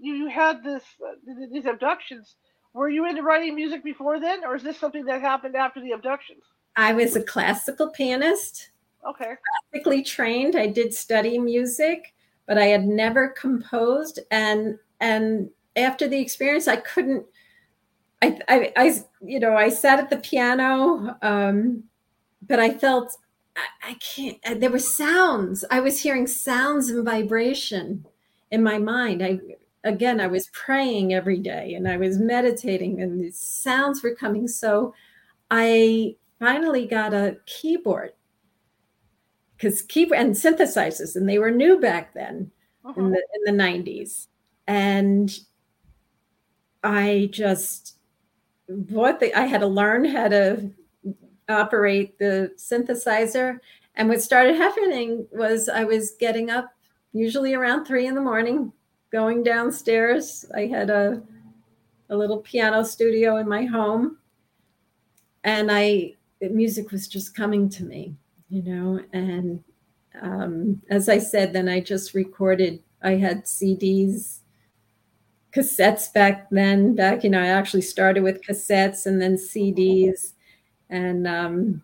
you 0.00 0.28
had 0.28 0.62
this 0.62 0.82
uh, 1.04 1.14
these 1.52 1.66
abductions, 1.66 2.36
were 2.74 2.88
you 2.88 3.08
into 3.08 3.22
writing 3.22 3.54
music 3.54 3.82
before 3.82 4.20
then, 4.20 4.44
or 4.44 4.54
is 4.54 4.62
this 4.62 4.78
something 4.78 5.04
that 5.06 5.20
happened 5.20 5.56
after 5.56 5.80
the 5.80 5.92
abductions? 5.92 6.42
I 6.76 6.92
was 6.92 7.16
a 7.16 7.22
classical 7.22 7.88
pianist. 7.90 8.70
Okay. 9.08 9.34
Classically 9.72 10.02
trained. 10.02 10.56
I 10.56 10.66
did 10.66 10.92
study 10.92 11.38
music, 11.38 12.14
but 12.46 12.58
I 12.58 12.66
had 12.66 12.86
never 12.86 13.28
composed. 13.28 14.18
And 14.30 14.78
and 15.00 15.48
after 15.76 16.08
the 16.08 16.18
experience, 16.18 16.68
I 16.68 16.76
couldn't. 16.76 17.24
I 18.20 18.38
I, 18.48 18.72
I 18.76 19.04
you 19.22 19.40
know 19.40 19.56
I 19.56 19.68
sat 19.68 19.98
at 19.98 20.10
the 20.10 20.18
piano, 20.18 21.16
um, 21.22 21.84
but 22.48 22.60
I 22.60 22.70
felt 22.70 23.16
I, 23.56 23.90
I 23.90 23.94
can't. 23.94 24.38
Uh, 24.44 24.54
there 24.54 24.70
were 24.70 24.78
sounds. 24.78 25.64
I 25.70 25.80
was 25.80 26.00
hearing 26.00 26.26
sounds 26.26 26.90
and 26.90 27.04
vibration 27.04 28.06
in 28.50 28.62
my 28.62 28.78
mind. 28.78 29.24
I 29.24 29.40
again 29.84 30.20
I 30.20 30.26
was 30.26 30.48
praying 30.48 31.14
every 31.14 31.38
day 31.38 31.74
and 31.74 31.88
I 31.88 31.96
was 31.96 32.18
meditating, 32.18 33.00
and 33.00 33.20
the 33.20 33.30
sounds 33.30 34.02
were 34.02 34.14
coming. 34.14 34.48
So 34.48 34.94
I 35.50 36.16
finally 36.38 36.86
got 36.86 37.14
a 37.14 37.38
keyboard 37.46 38.12
because 39.56 39.82
keyboard 39.82 40.20
and 40.20 40.34
synthesizers, 40.34 41.16
and 41.16 41.28
they 41.28 41.38
were 41.38 41.50
new 41.50 41.80
back 41.80 42.12
then 42.14 42.50
uh-huh. 42.84 43.00
in 43.00 43.10
the 43.10 43.22
in 43.46 43.56
the 43.56 43.62
90s. 43.62 44.26
And 44.66 45.38
I 46.82 47.28
just 47.32 47.98
bought 48.68 49.20
the 49.20 49.34
I 49.34 49.46
had 49.46 49.60
to 49.60 49.66
learn 49.66 50.04
how 50.04 50.28
to 50.28 50.70
operate 51.48 52.18
the 52.18 52.52
synthesizer. 52.56 53.58
And 53.94 54.08
what 54.08 54.20
started 54.20 54.56
happening 54.56 55.26
was 55.32 55.68
I 55.68 55.84
was 55.84 56.12
getting 56.12 56.50
up 56.50 56.70
usually 57.12 57.54
around 57.54 57.84
three 57.84 58.06
in 58.06 58.14
the 58.14 58.20
morning, 58.20 58.72
going 59.10 59.42
downstairs. 59.42 60.44
I 60.54 60.66
had 60.66 60.90
a 60.90 61.22
a 62.10 62.16
little 62.16 62.38
piano 62.38 62.84
studio 62.84 63.36
in 63.36 63.48
my 63.48 63.64
home. 63.64 64.18
And 65.44 65.70
I 65.70 66.14
music 66.40 66.90
was 66.90 67.08
just 67.08 67.34
coming 67.34 67.68
to 67.70 67.84
me, 67.84 68.14
you 68.48 68.62
know. 68.62 69.00
And 69.12 69.62
um, 70.20 70.82
as 70.90 71.08
I 71.08 71.18
said, 71.18 71.52
then 71.52 71.68
I 71.68 71.80
just 71.80 72.14
recorded. 72.14 72.82
I 73.02 73.12
had 73.12 73.44
CDs, 73.44 74.40
cassettes 75.52 76.12
back 76.12 76.48
then. 76.50 76.94
Back, 76.94 77.24
you 77.24 77.30
know, 77.30 77.40
I 77.40 77.46
actually 77.46 77.82
started 77.82 78.22
with 78.22 78.42
cassettes 78.42 79.06
and 79.06 79.20
then 79.20 79.36
CDs, 79.36 80.32
and 80.90 81.26
um, 81.26 81.82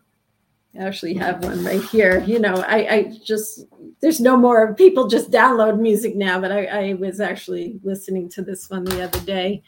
I 0.79 0.85
actually 0.85 1.15
have 1.15 1.45
one 1.45 1.65
right 1.65 1.83
here. 1.83 2.21
You 2.21 2.38
know, 2.38 2.55
I, 2.55 2.77
I 2.88 3.19
just 3.25 3.67
there's 4.01 4.21
no 4.21 4.37
more 4.37 4.75
people 4.75 5.07
just 5.07 5.31
download 5.31 5.79
music 5.79 6.17
now, 6.17 6.41
but 6.41 6.53
I, 6.53 6.67
I 6.67 6.95
was 6.95 7.21
actually 7.21 7.81
listening 7.83 8.29
to 8.31 8.43
this 8.43 8.69
one 8.71 8.85
the 8.85 9.05
other 9.05 9.21
day 9.21 9.62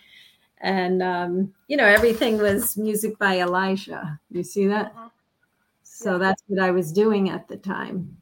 and 0.65 1.03
um, 1.03 1.53
you 1.69 1.77
know 1.77 1.85
everything 1.85 2.39
was 2.39 2.77
music 2.77 3.17
by 3.19 3.39
elijah 3.39 4.19
you 4.31 4.43
see 4.43 4.67
that 4.67 4.87
uh-huh. 4.87 5.09
so 5.83 6.19
that's 6.19 6.43
what 6.47 6.61
i 6.65 6.71
was 6.71 6.91
doing 6.91 7.29
at 7.29 7.47
the 7.49 7.57
time 7.57 8.17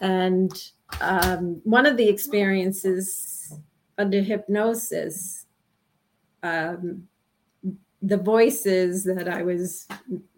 and 0.00 0.70
um, 1.00 1.60
one 1.64 1.84
of 1.84 1.96
the 1.96 2.08
experiences 2.08 3.52
under 3.98 4.22
hypnosis 4.22 5.46
um, 6.44 7.08
the 8.02 8.16
voices 8.16 9.04
that 9.04 9.28
I 9.28 9.42
was 9.42 9.88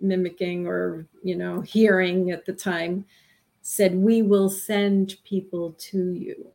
mimicking 0.01 0.67
or, 0.67 1.07
you 1.23 1.37
know, 1.37 1.61
hearing 1.61 2.31
at 2.31 2.47
the 2.47 2.53
time 2.53 3.05
said, 3.63 3.95
We 3.95 4.23
will 4.23 4.49
send 4.49 5.17
people 5.25 5.73
to 5.91 6.13
you, 6.13 6.53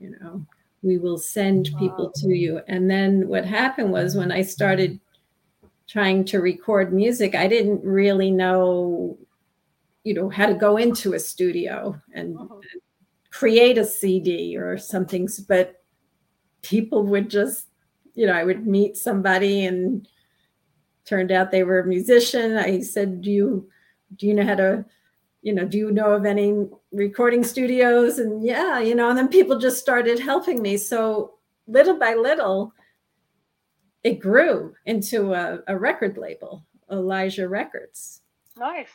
you 0.00 0.16
know, 0.18 0.44
we 0.82 0.98
will 0.98 1.18
send 1.18 1.70
people 1.78 2.10
to 2.16 2.28
you. 2.28 2.60
And 2.68 2.90
then 2.90 3.28
what 3.28 3.44
happened 3.44 3.92
was 3.92 4.16
when 4.16 4.30
I 4.30 4.42
started 4.42 4.98
trying 5.88 6.24
to 6.26 6.40
record 6.40 6.92
music, 6.92 7.34
I 7.34 7.48
didn't 7.48 7.82
really 7.82 8.30
know, 8.30 9.18
you 10.04 10.14
know, 10.14 10.28
how 10.28 10.46
to 10.46 10.54
go 10.54 10.76
into 10.76 11.14
a 11.14 11.18
studio 11.18 12.00
and 12.12 12.36
uh-huh. 12.38 12.60
create 13.30 13.78
a 13.78 13.84
CD 13.84 14.56
or 14.56 14.76
something. 14.78 15.28
But 15.48 15.82
people 16.62 17.04
would 17.04 17.30
just, 17.30 17.68
you 18.14 18.26
know, 18.26 18.34
I 18.34 18.44
would 18.44 18.66
meet 18.66 18.96
somebody 18.96 19.64
and 19.64 20.06
turned 21.08 21.32
out 21.32 21.50
they 21.50 21.64
were 21.64 21.80
a 21.80 21.86
musician. 21.86 22.56
I 22.56 22.80
said, 22.80 23.22
"Do 23.22 23.30
you 23.30 23.70
do 24.16 24.26
you 24.26 24.34
know 24.34 24.44
how 24.44 24.56
to, 24.56 24.84
you 25.42 25.52
know, 25.52 25.64
do 25.64 25.78
you 25.78 25.90
know 25.90 26.12
of 26.12 26.26
any 26.26 26.68
recording 26.92 27.44
studios?" 27.44 28.18
And 28.18 28.44
yeah, 28.44 28.78
you 28.78 28.94
know, 28.94 29.08
and 29.08 29.18
then 29.18 29.28
people 29.28 29.58
just 29.58 29.78
started 29.78 30.18
helping 30.18 30.60
me. 30.62 30.76
So 30.76 31.34
little 31.66 31.98
by 31.98 32.14
little, 32.14 32.72
it 34.04 34.20
grew 34.20 34.74
into 34.86 35.34
a, 35.34 35.60
a 35.66 35.76
record 35.76 36.18
label, 36.18 36.64
Elijah 36.90 37.48
Records. 37.48 38.22
Nice. 38.56 38.88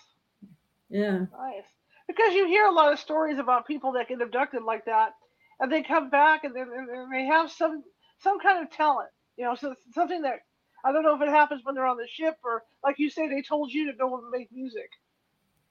Yeah. 0.89 1.25
Nice. 1.37 1.65
Because 2.07 2.33
you 2.33 2.45
hear 2.47 2.65
a 2.65 2.71
lot 2.71 2.93
of 2.93 2.99
stories 2.99 3.39
about 3.39 3.65
people 3.65 3.91
that 3.93 4.09
get 4.09 4.21
abducted 4.21 4.63
like 4.63 4.85
that, 4.85 5.13
and 5.59 5.71
they 5.71 5.81
come 5.81 6.09
back 6.09 6.43
and, 6.43 6.55
and 6.55 7.13
they 7.13 7.25
have 7.25 7.51
some 7.51 7.83
some 8.19 8.39
kind 8.39 8.63
of 8.63 8.71
talent, 8.71 9.09
you 9.37 9.43
know, 9.43 9.55
so 9.55 9.75
something 9.93 10.21
that 10.21 10.39
I 10.83 10.91
don't 10.91 11.03
know 11.03 11.15
if 11.15 11.21
it 11.21 11.29
happens 11.29 11.61
when 11.63 11.75
they're 11.75 11.85
on 11.85 11.97
the 11.97 12.07
ship 12.07 12.35
or, 12.43 12.63
like 12.83 12.99
you 12.99 13.09
say, 13.09 13.27
they 13.27 13.41
told 13.41 13.71
you 13.71 13.89
to 13.91 13.97
go 13.97 14.17
and 14.17 14.29
make 14.29 14.51
music. 14.51 14.89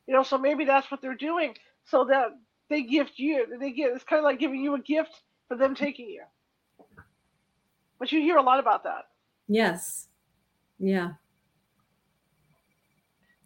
You 0.06 0.14
know, 0.14 0.22
so 0.22 0.38
maybe 0.38 0.64
that's 0.64 0.90
what 0.90 1.00
they're 1.00 1.14
doing, 1.14 1.54
so 1.84 2.04
that 2.06 2.28
they 2.68 2.82
gift 2.82 3.18
you. 3.18 3.46
They 3.58 3.72
get 3.72 3.92
it's 3.92 4.04
kind 4.04 4.18
of 4.18 4.24
like 4.24 4.40
giving 4.40 4.62
you 4.62 4.74
a 4.74 4.80
gift 4.80 5.20
for 5.48 5.56
them 5.56 5.74
taking 5.74 6.08
you. 6.08 6.22
But 7.98 8.10
you 8.10 8.20
hear 8.20 8.36
a 8.36 8.42
lot 8.42 8.58
about 8.58 8.82
that. 8.84 9.08
Yes. 9.48 10.08
Yeah. 10.78 11.12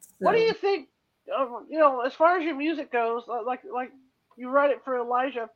So. 0.00 0.09
What 0.20 0.33
do 0.33 0.38
you 0.38 0.55
think? 0.55 0.88
Uh, 1.37 1.46
you 1.68 1.79
know, 1.79 2.00
as 2.00 2.14
far 2.14 2.38
as 2.38 2.44
your 2.44 2.55
music 2.55 2.90
goes, 2.90 3.24
uh, 3.29 3.44
like 3.44 3.61
like 3.70 3.90
you 4.37 4.48
write 4.48 4.70
it 4.70 4.83
for 4.85 4.96
Elijah. 4.96 5.50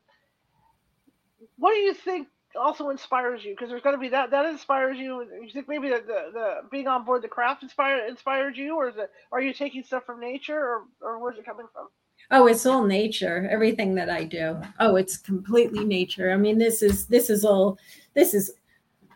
What 1.57 1.73
do 1.73 1.79
you 1.79 1.95
think 1.95 2.29
also 2.57 2.91
inspires 2.91 3.45
you 3.45 3.53
because 3.53 3.69
there's 3.69 3.83
got 3.83 3.93
to 3.93 3.99
be 3.99 4.09
that 4.09 4.31
that 4.31 4.47
inspires 4.47 4.99
you. 4.99 5.27
You 5.43 5.51
think 5.53 5.69
maybe 5.69 5.89
the, 5.89 6.03
the, 6.07 6.31
the 6.33 6.55
being 6.71 6.89
on 6.89 7.05
board 7.05 7.23
the 7.23 7.29
craft 7.29 7.63
inspired 7.63 8.09
inspired 8.09 8.57
you, 8.57 8.77
or 8.77 8.89
is 8.89 8.97
it 8.97 9.11
are 9.33 9.41
you 9.41 9.53
taking 9.53 9.83
stuff 9.83 10.05
from 10.05 10.21
nature, 10.21 10.59
or 10.59 10.85
or 11.01 11.19
where's 11.19 11.39
it 11.39 11.45
coming 11.45 11.67
from? 11.73 11.89
Oh, 12.31 12.47
it's 12.47 12.67
all 12.67 12.85
nature. 12.85 13.49
Everything 13.51 13.95
that 13.97 14.11
I 14.11 14.25
do. 14.25 14.61
Oh, 14.79 14.97
it's 14.97 15.17
completely 15.17 15.85
nature. 15.85 16.33
I 16.33 16.37
mean, 16.37 16.59
this 16.59 16.83
is 16.83 17.07
this 17.07 17.31
is 17.31 17.45
all. 17.45 17.79
This 18.15 18.35
is. 18.35 18.53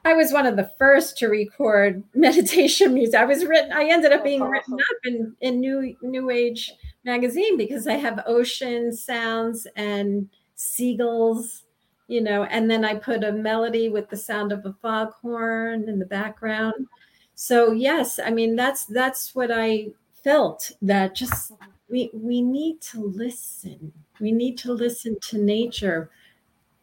I 0.07 0.12
was 0.14 0.33
one 0.33 0.47
of 0.47 0.57
the 0.57 0.70
first 0.79 1.16
to 1.18 1.29
record 1.29 2.03
meditation 2.14 2.94
music. 2.94 3.14
I 3.14 3.25
was 3.25 3.44
written. 3.44 3.73
I 3.73 3.85
ended 3.85 4.12
up 4.12 4.25
being 4.25 4.42
awesome. 4.42 4.53
written 4.53 4.75
up 4.75 4.97
in 5.05 5.37
in 5.40 5.61
New 5.61 5.97
New 6.03 6.31
Age 6.31 6.73
magazine 7.05 7.57
because 7.57 7.87
I 7.87 7.94
have 7.94 8.23
ocean 8.27 8.92
sounds 8.92 9.66
and 9.77 10.29
seagulls 10.55 11.63
you 12.09 12.21
know, 12.21 12.45
and 12.45 12.71
then 12.71 12.85
I 12.85 12.95
put 12.95 13.25
a 13.25 13.33
melody 13.33 13.88
with 13.88 14.09
the 14.09 14.17
sound 14.17 14.53
of 14.53 14.64
a 14.67 14.75
foghorn 14.83 15.88
in 15.88 15.99
the 15.99 16.07
background. 16.07 16.87
So 17.35 17.73
yes, 17.73 18.19
I 18.19 18.31
mean 18.31 18.57
that's 18.57 18.87
that's 18.87 19.35
what 19.35 19.51
I 19.51 19.88
felt 20.23 20.71
that 20.83 21.14
just 21.14 21.53
we 21.88 22.11
we 22.12 22.43
need 22.43 22.81
to 22.83 23.05
listen. 23.05 23.93
We 24.21 24.33
need 24.33 24.59
to 24.59 24.73
listen 24.73 25.17
to 25.29 25.38
nature. 25.38 26.11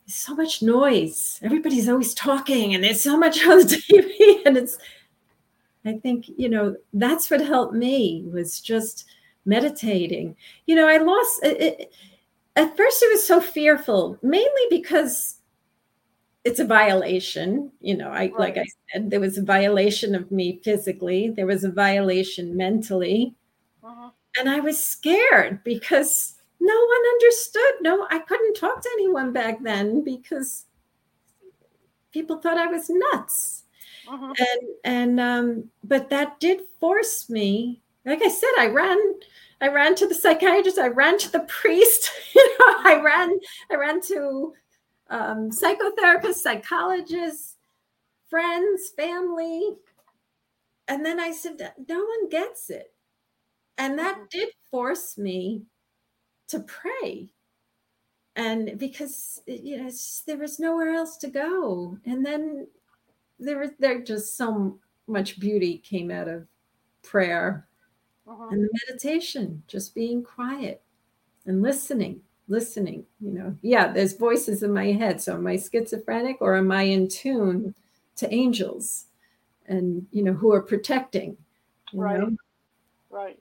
So 0.08 0.36
much 0.36 0.62
noise. 0.62 1.40
Everybody's 1.42 1.88
always 1.88 2.14
talking 2.14 2.74
and 2.76 2.84
there's 2.84 3.02
so 3.02 3.18
much 3.18 3.46
on 3.48 3.60
the 3.60 3.66
TV 3.66 4.46
and 4.46 4.58
it's 4.58 4.78
I 5.86 5.94
think, 5.94 6.30
you 6.38 6.50
know, 6.50 6.76
that's 6.94 7.30
what 7.32 7.42
helped 7.42 7.74
me 7.74 8.24
was 8.32 8.60
just 8.60 9.06
meditating. 9.46 10.36
You 10.68 10.76
know, 10.76 10.88
I 10.88 10.98
lost 10.98 11.40
it, 11.44 11.92
at 12.56 12.76
first 12.76 13.02
it 13.02 13.12
was 13.12 13.26
so 13.26 13.40
fearful, 13.40 14.18
mainly 14.22 14.68
because 14.70 15.38
it's 16.44 16.60
a 16.60 16.66
violation. 16.66 17.72
You 17.80 17.98
know, 17.98 18.10
I 18.10 18.14
right. 18.14 18.40
like 18.40 18.58
I 18.58 18.66
said, 18.92 19.10
there 19.10 19.20
was 19.20 19.38
a 19.38 19.44
violation 19.44 20.16
of 20.16 20.32
me 20.32 20.60
physically, 20.64 21.30
there 21.30 21.46
was 21.48 21.64
a 21.64 21.72
violation 21.72 22.58
mentally. 22.58 23.36
Uh-huh. 23.84 24.12
And 24.38 24.50
I 24.50 24.60
was 24.60 24.82
scared 24.82 25.64
because 25.64 26.36
no 26.60 26.74
one 26.74 27.02
understood. 27.14 27.74
No, 27.82 28.08
I 28.10 28.20
couldn't 28.20 28.56
talk 28.56 28.82
to 28.82 28.90
anyone 28.94 29.34
back 29.34 29.62
then 29.64 30.04
because 30.04 30.66
people 32.12 32.38
thought 32.38 32.58
I 32.58 32.68
was 32.68 32.90
nuts. 32.90 33.64
Uh-huh. 34.08 34.34
And 34.38 34.70
and 34.84 35.20
um, 35.20 35.70
but 35.84 36.10
that 36.10 36.40
did 36.40 36.62
force 36.80 37.30
me. 37.30 37.82
Like 38.06 38.22
I 38.24 38.30
said, 38.30 38.50
I 38.58 38.68
ran 38.68 38.98
I 39.62 39.68
ran 39.68 39.94
to 39.96 40.08
the 40.08 40.16
psychiatrist. 40.16 40.80
I 40.80 40.88
ran 40.88 41.20
to 41.20 41.32
the 41.32 41.42
priest. 41.42 42.12
you 42.36 42.58
know, 42.60 42.76
I 42.80 43.00
ran. 43.02 43.40
I 43.72 43.76
ran 43.76 44.02
to 44.04 44.54
um, 45.10 45.52
psychotherapists, 45.52 46.36
psychologists, 46.36 47.58
friends, 48.28 48.90
family, 48.98 49.76
and 50.88 51.06
then 51.06 51.20
I 51.20 51.32
said, 51.32 51.74
"No 51.88 52.00
one 52.00 52.30
gets 52.30 52.70
it," 52.72 52.92
and 53.78 54.00
that 54.00 54.16
mm-hmm. 54.16 54.26
did 54.32 54.50
force 54.72 55.18
me 55.18 55.64
to 56.48 56.62
pray, 56.62 57.30
and 58.36 58.80
because 58.80 59.42
you 59.46 59.78
know 59.78 59.92
there 60.26 60.38
was 60.38 60.60
nowhere 60.60 60.96
else 60.96 61.18
to 61.18 61.28
go, 61.28 61.98
and 62.06 62.26
then 62.26 62.68
there 63.40 63.60
was 63.60 63.70
there 63.78 64.02
just 64.02 64.38
so 64.38 64.80
much 65.08 65.40
beauty 65.40 65.78
came 65.78 66.10
out 66.10 66.28
of 66.28 66.48
prayer 67.04 67.68
uh-huh. 68.32 68.48
and 68.52 68.64
the 68.64 68.70
meditation, 68.88 69.64
just 69.68 69.94
being 69.94 70.24
quiet 70.24 70.82
and 71.46 71.62
listening, 71.62 72.22
listening. 72.48 73.06
You 73.20 73.32
know, 73.32 73.58
yeah, 73.62 73.92
there's 73.92 74.14
voices 74.14 74.64
in 74.64 74.74
my 74.74 74.92
head. 74.92 75.22
So 75.22 75.36
am 75.36 75.48
I 75.48 75.58
schizophrenic 75.58 76.38
or 76.42 76.56
am 76.56 76.72
I 76.72 76.84
in 76.84 77.08
tune 77.08 77.76
to 78.18 78.34
angels 78.34 79.06
and, 79.68 80.06
you 80.12 80.24
know, 80.24 80.34
who 80.34 80.54
are 80.54 80.62
protecting? 80.62 81.38
right. 81.94 82.20
Know? 82.20 82.36
Right. 83.10 83.38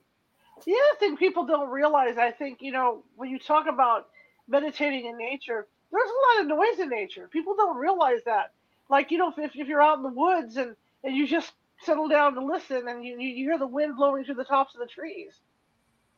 The 0.65 0.73
other 0.73 0.99
thing 0.99 1.17
people 1.17 1.45
don't 1.45 1.69
realize, 1.69 2.17
I 2.17 2.31
think, 2.31 2.61
you 2.61 2.71
know, 2.71 3.03
when 3.15 3.29
you 3.29 3.39
talk 3.39 3.67
about 3.67 4.09
meditating 4.47 5.05
in 5.05 5.17
nature, 5.17 5.67
there's 5.91 6.09
a 6.09 6.37
lot 6.37 6.41
of 6.41 6.47
noise 6.47 6.79
in 6.79 6.89
nature. 6.89 7.27
People 7.27 7.55
don't 7.55 7.77
realize 7.77 8.19
that. 8.25 8.51
Like, 8.89 9.09
you 9.09 9.17
know, 9.17 9.33
if, 9.35 9.55
if 9.55 9.67
you're 9.67 9.81
out 9.81 9.97
in 9.97 10.03
the 10.03 10.09
woods 10.09 10.57
and, 10.57 10.75
and 11.03 11.15
you 11.15 11.25
just 11.27 11.53
settle 11.83 12.07
down 12.07 12.35
to 12.35 12.43
listen 12.43 12.87
and 12.87 13.03
you, 13.03 13.19
you 13.19 13.45
hear 13.45 13.57
the 13.57 13.67
wind 13.67 13.95
blowing 13.97 14.23
through 14.23 14.35
the 14.35 14.43
tops 14.43 14.75
of 14.75 14.79
the 14.79 14.87
trees. 14.87 15.41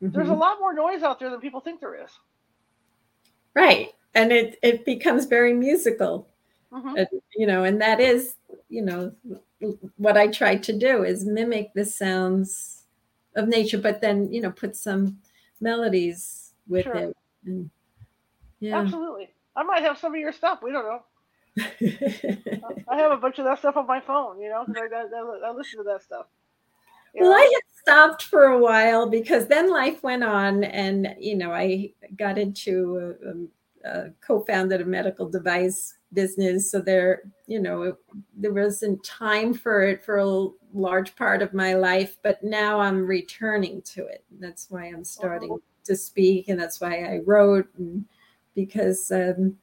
Mm-hmm. 0.02 0.14
There's 0.14 0.28
a 0.28 0.34
lot 0.34 0.58
more 0.60 0.74
noise 0.74 1.02
out 1.02 1.18
there 1.18 1.30
than 1.30 1.40
people 1.40 1.60
think 1.60 1.80
there 1.80 2.02
is. 2.02 2.10
Right. 3.54 3.92
And 4.14 4.32
it, 4.32 4.58
it 4.62 4.84
becomes 4.84 5.26
very 5.26 5.52
musical. 5.52 6.28
Mm-hmm. 6.72 7.16
You 7.36 7.46
know, 7.46 7.64
and 7.64 7.80
that 7.80 8.00
is, 8.00 8.34
you 8.68 8.82
know, 8.82 9.12
what 9.96 10.16
I 10.16 10.26
try 10.26 10.56
to 10.56 10.72
do 10.76 11.04
is 11.04 11.24
mimic 11.24 11.72
the 11.74 11.84
sounds 11.84 12.82
of 13.36 13.48
nature, 13.48 13.78
but 13.78 14.00
then, 14.00 14.30
you 14.32 14.40
know, 14.40 14.50
put 14.50 14.76
some 14.76 15.18
melodies 15.60 16.52
with 16.68 16.84
sure. 16.84 16.94
it. 16.96 17.16
And, 17.46 17.70
yeah. 18.60 18.80
Absolutely. 18.80 19.30
I 19.56 19.62
might 19.62 19.82
have 19.82 19.98
some 19.98 20.14
of 20.14 20.20
your 20.20 20.32
stuff. 20.32 20.60
We 20.62 20.72
don't 20.72 20.84
know. 20.84 21.04
I 21.60 22.96
have 22.96 23.12
a 23.12 23.16
bunch 23.16 23.38
of 23.38 23.44
that 23.44 23.58
stuff 23.60 23.76
on 23.76 23.86
my 23.86 24.00
phone, 24.00 24.40
you 24.40 24.48
know, 24.48 24.64
I, 24.68 24.80
I, 24.80 25.48
I, 25.48 25.52
listen 25.52 25.78
to 25.78 25.84
that 25.84 26.02
stuff. 26.02 26.26
well, 27.14 27.30
know? 27.30 27.36
I 27.36 27.42
had 27.42 27.80
stopped 27.80 28.24
for 28.24 28.46
a 28.46 28.58
while 28.58 29.08
because 29.08 29.46
then 29.46 29.70
life 29.70 30.02
went 30.02 30.24
on, 30.24 30.64
and 30.64 31.14
you 31.18 31.36
know, 31.36 31.52
I 31.52 31.92
got 32.16 32.38
into 32.38 33.14
a, 33.84 33.88
a 33.88 34.10
co-founded 34.20 34.80
a 34.80 34.84
medical 34.84 35.28
device 35.28 35.96
business, 36.12 36.72
so 36.72 36.80
there, 36.80 37.22
you 37.46 37.60
know, 37.60 37.96
there 38.36 38.52
wasn't 38.52 39.04
time 39.04 39.54
for 39.54 39.82
it 39.82 40.04
for 40.04 40.18
a 40.18 40.48
large 40.72 41.14
part 41.14 41.40
of 41.40 41.54
my 41.54 41.74
life, 41.74 42.18
but 42.24 42.42
now 42.42 42.80
I'm 42.80 43.06
returning 43.06 43.80
to 43.82 44.06
it. 44.06 44.24
That's 44.40 44.68
why 44.70 44.86
I'm 44.86 45.04
starting 45.04 45.52
oh. 45.52 45.62
to 45.84 45.94
speak, 45.94 46.48
and 46.48 46.60
that's 46.60 46.80
why 46.80 47.04
I 47.04 47.20
wrote, 47.24 47.68
and 47.78 48.04
because. 48.56 49.12
Um, 49.12 49.56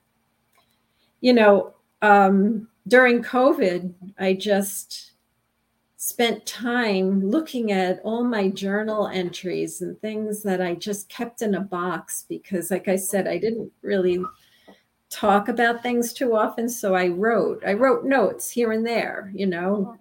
you 1.22 1.34
know, 1.34 1.76
um, 2.02 2.68
during 2.88 3.24
COVID, 3.24 3.94
I 4.20 4.34
just 4.34 5.12
spent 5.98 6.44
time 6.48 7.24
looking 7.30 7.72
at 7.72 8.02
all 8.04 8.24
my 8.24 8.50
journal 8.50 9.08
entries 9.08 9.82
and 9.82 10.00
things 10.02 10.42
that 10.42 10.60
I 10.60 10.74
just 10.74 11.08
kept 11.10 11.44
in 11.44 11.54
a 11.54 11.62
box 11.62 12.26
because, 12.28 12.72
like 12.72 12.88
I 12.88 12.96
said, 12.96 13.28
I 13.28 13.38
didn't 13.38 13.72
really 13.84 14.24
talk 15.12 15.48
about 15.48 15.84
things 15.84 16.12
too 16.12 16.36
often. 16.36 16.70
So 16.70 16.96
I 16.96 17.10
wrote, 17.10 17.62
I 17.66 17.74
wrote 17.74 18.06
notes 18.06 18.50
here 18.50 18.72
and 18.72 18.86
there, 18.86 19.32
you 19.36 19.46
know, 19.46 19.96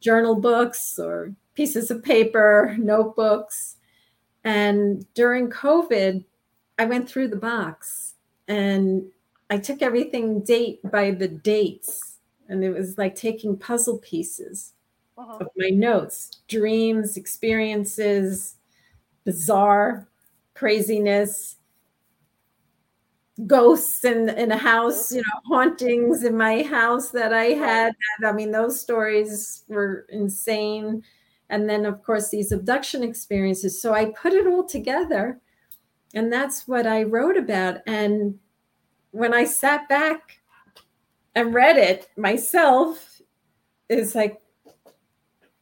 journal 0.00 0.36
books 0.36 0.98
or 0.98 1.34
pieces 1.54 1.90
of 1.90 2.02
paper, 2.02 2.74
notebooks. 2.78 3.76
And 4.44 5.04
during 5.14 5.50
COVID, 5.50 6.24
I 6.78 6.84
went 6.86 7.08
through 7.08 7.28
the 7.28 7.36
box 7.36 8.14
and 8.48 9.04
I 9.50 9.58
took 9.58 9.82
everything 9.82 10.42
date 10.42 10.80
by 10.90 11.12
the 11.12 11.28
dates. 11.28 12.18
And 12.48 12.62
it 12.62 12.70
was 12.70 12.96
like 12.96 13.14
taking 13.14 13.56
puzzle 13.56 13.98
pieces 13.98 14.72
uh-huh. 15.18 15.38
of 15.40 15.48
my 15.56 15.68
notes, 15.70 16.42
dreams, 16.48 17.16
experiences, 17.16 18.56
bizarre 19.24 20.08
craziness, 20.56 21.56
ghosts 23.46 24.04
in, 24.04 24.30
in 24.30 24.50
a 24.50 24.56
house, 24.56 25.12
you 25.12 25.18
know, 25.18 25.40
hauntings 25.44 26.24
in 26.24 26.36
my 26.36 26.62
house 26.62 27.10
that 27.10 27.32
I 27.32 27.44
had. 27.46 27.92
I 28.24 28.32
mean, 28.32 28.50
those 28.50 28.80
stories 28.80 29.64
were 29.68 30.06
insane. 30.08 31.02
And 31.50 31.68
then, 31.68 31.84
of 31.84 32.02
course, 32.02 32.30
these 32.30 32.50
abduction 32.50 33.02
experiences. 33.02 33.80
So 33.80 33.92
I 33.92 34.06
put 34.06 34.32
it 34.32 34.46
all 34.46 34.64
together. 34.64 35.38
And 36.14 36.32
that's 36.32 36.66
what 36.66 36.86
I 36.86 37.02
wrote 37.02 37.36
about. 37.36 37.80
And 37.86 38.38
when 39.16 39.32
I 39.32 39.44
sat 39.44 39.88
back 39.88 40.40
and 41.34 41.54
read 41.54 41.78
it 41.78 42.10
myself, 42.18 43.22
it's 43.88 44.14
like, 44.14 44.42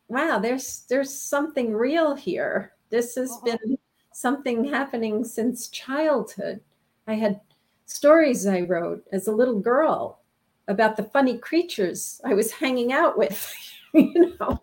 wow, 0.09 0.41
there's 0.41 0.85
there's 0.89 1.15
something 1.15 1.73
real 1.73 2.17
here. 2.17 2.73
This 2.91 3.15
has 3.15 3.31
uh-huh. 3.31 3.57
been 3.57 3.79
something 4.13 4.65
happening 4.65 5.25
since 5.25 5.69
childhood. 5.69 6.61
I 7.07 7.15
had 7.15 7.41
stories 7.87 8.45
I 8.45 8.63
wrote 8.63 9.05
as 9.13 9.29
a 9.29 9.33
little 9.33 9.61
girl 9.61 10.21
about 10.67 10.97
the 10.97 11.05
funny 11.05 11.39
creatures 11.39 12.21
I 12.25 12.35
was 12.35 12.51
hanging 12.51 12.93
out 12.93 13.17
with, 13.17 13.55
you 13.95 14.37
know. 14.41 14.61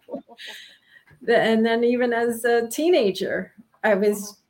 and 1.29 1.65
then 1.65 1.85
even 1.85 2.11
as 2.11 2.43
a 2.43 2.67
teenager, 2.67 3.53
I 3.85 3.93
was 3.93 4.40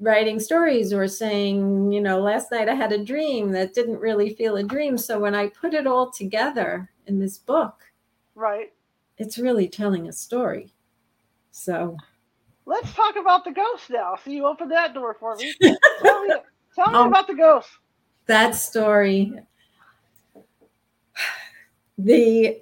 writing 0.00 0.40
stories 0.40 0.92
or 0.92 1.06
saying, 1.08 1.92
you 1.92 2.00
know, 2.00 2.20
last 2.20 2.50
night 2.50 2.68
I 2.68 2.74
had 2.74 2.92
a 2.92 3.04
dream 3.04 3.50
that 3.52 3.74
didn't 3.74 3.98
really 3.98 4.34
feel 4.34 4.56
a 4.56 4.62
dream. 4.62 4.96
So 4.98 5.18
when 5.18 5.34
I 5.34 5.48
put 5.48 5.74
it 5.74 5.86
all 5.86 6.10
together 6.10 6.90
in 7.06 7.18
this 7.18 7.38
book, 7.38 7.82
right, 8.34 8.72
it's 9.18 9.38
really 9.38 9.68
telling 9.68 10.08
a 10.08 10.12
story. 10.12 10.72
So 11.50 11.96
let's 12.66 12.92
talk 12.94 13.16
about 13.16 13.44
the 13.44 13.52
ghost 13.52 13.90
now. 13.90 14.16
So 14.24 14.30
you 14.30 14.46
opened 14.46 14.70
that 14.72 14.94
door 14.94 15.16
for 15.18 15.36
me. 15.36 15.54
tell 16.02 16.24
me, 16.24 16.34
tell 16.74 16.90
me 16.90 16.98
um, 16.98 17.08
about 17.08 17.26
the 17.26 17.34
ghost 17.34 17.68
that 18.26 18.54
story 18.54 19.32
the 21.98 22.60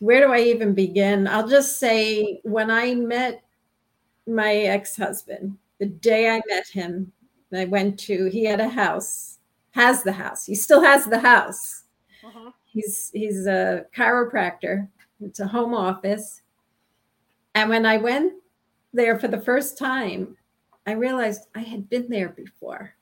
where 0.00 0.26
do 0.26 0.32
i 0.32 0.40
even 0.40 0.74
begin 0.74 1.26
i'll 1.26 1.48
just 1.48 1.78
say 1.78 2.40
when 2.42 2.70
i 2.70 2.94
met 2.94 3.42
my 4.26 4.52
ex-husband 4.54 5.56
the 5.78 5.86
day 5.86 6.28
i 6.28 6.40
met 6.48 6.66
him 6.66 7.12
i 7.54 7.64
went 7.64 7.98
to 7.98 8.26
he 8.26 8.44
had 8.44 8.60
a 8.60 8.68
house 8.68 9.38
has 9.70 10.02
the 10.02 10.12
house 10.12 10.44
he 10.44 10.54
still 10.54 10.82
has 10.82 11.06
the 11.06 11.18
house 11.18 11.84
uh-huh. 12.24 12.50
he's 12.64 13.10
he's 13.12 13.46
a 13.46 13.84
chiropractor 13.96 14.88
it's 15.20 15.40
a 15.40 15.46
home 15.46 15.74
office 15.74 16.42
and 17.54 17.68
when 17.70 17.86
i 17.86 17.96
went 17.96 18.32
there 18.92 19.18
for 19.18 19.28
the 19.28 19.40
first 19.40 19.78
time 19.78 20.36
i 20.86 20.92
realized 20.92 21.46
i 21.54 21.60
had 21.60 21.88
been 21.88 22.08
there 22.08 22.30
before 22.30 22.94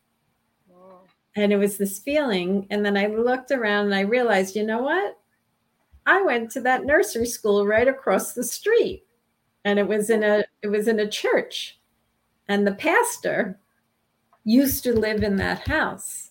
and 1.37 1.53
it 1.53 1.59
was 1.59 1.77
this 1.77 1.99
feeling. 1.99 2.67
And 2.71 2.85
then 2.85 2.97
I 2.97 3.07
looked 3.07 3.51
around 3.51 3.87
and 3.87 3.95
I 3.95 4.01
realized, 4.01 4.57
you 4.57 4.65
know 4.65 4.83
what? 4.83 5.19
I 6.07 6.23
went 6.23 6.51
to 6.53 6.61
that 6.63 6.85
nursery 6.85 7.27
school 7.27 7.67
right 7.67 7.87
across 7.87 8.33
the 8.33 8.43
street. 8.43 9.05
And 9.65 9.79
it 9.79 9.87
was 9.87 10.11
in 10.11 10.23
a 10.23 10.45
it 10.63 10.69
was 10.69 10.89
in 10.89 11.01
a 11.01 11.09
church. 11.09 11.79
And 12.49 12.67
the 12.67 12.75
pastor 12.75 13.59
used 14.45 14.85
to 14.85 14.93
live 14.93 15.23
in 15.23 15.37
that 15.37 15.67
house. 15.67 16.31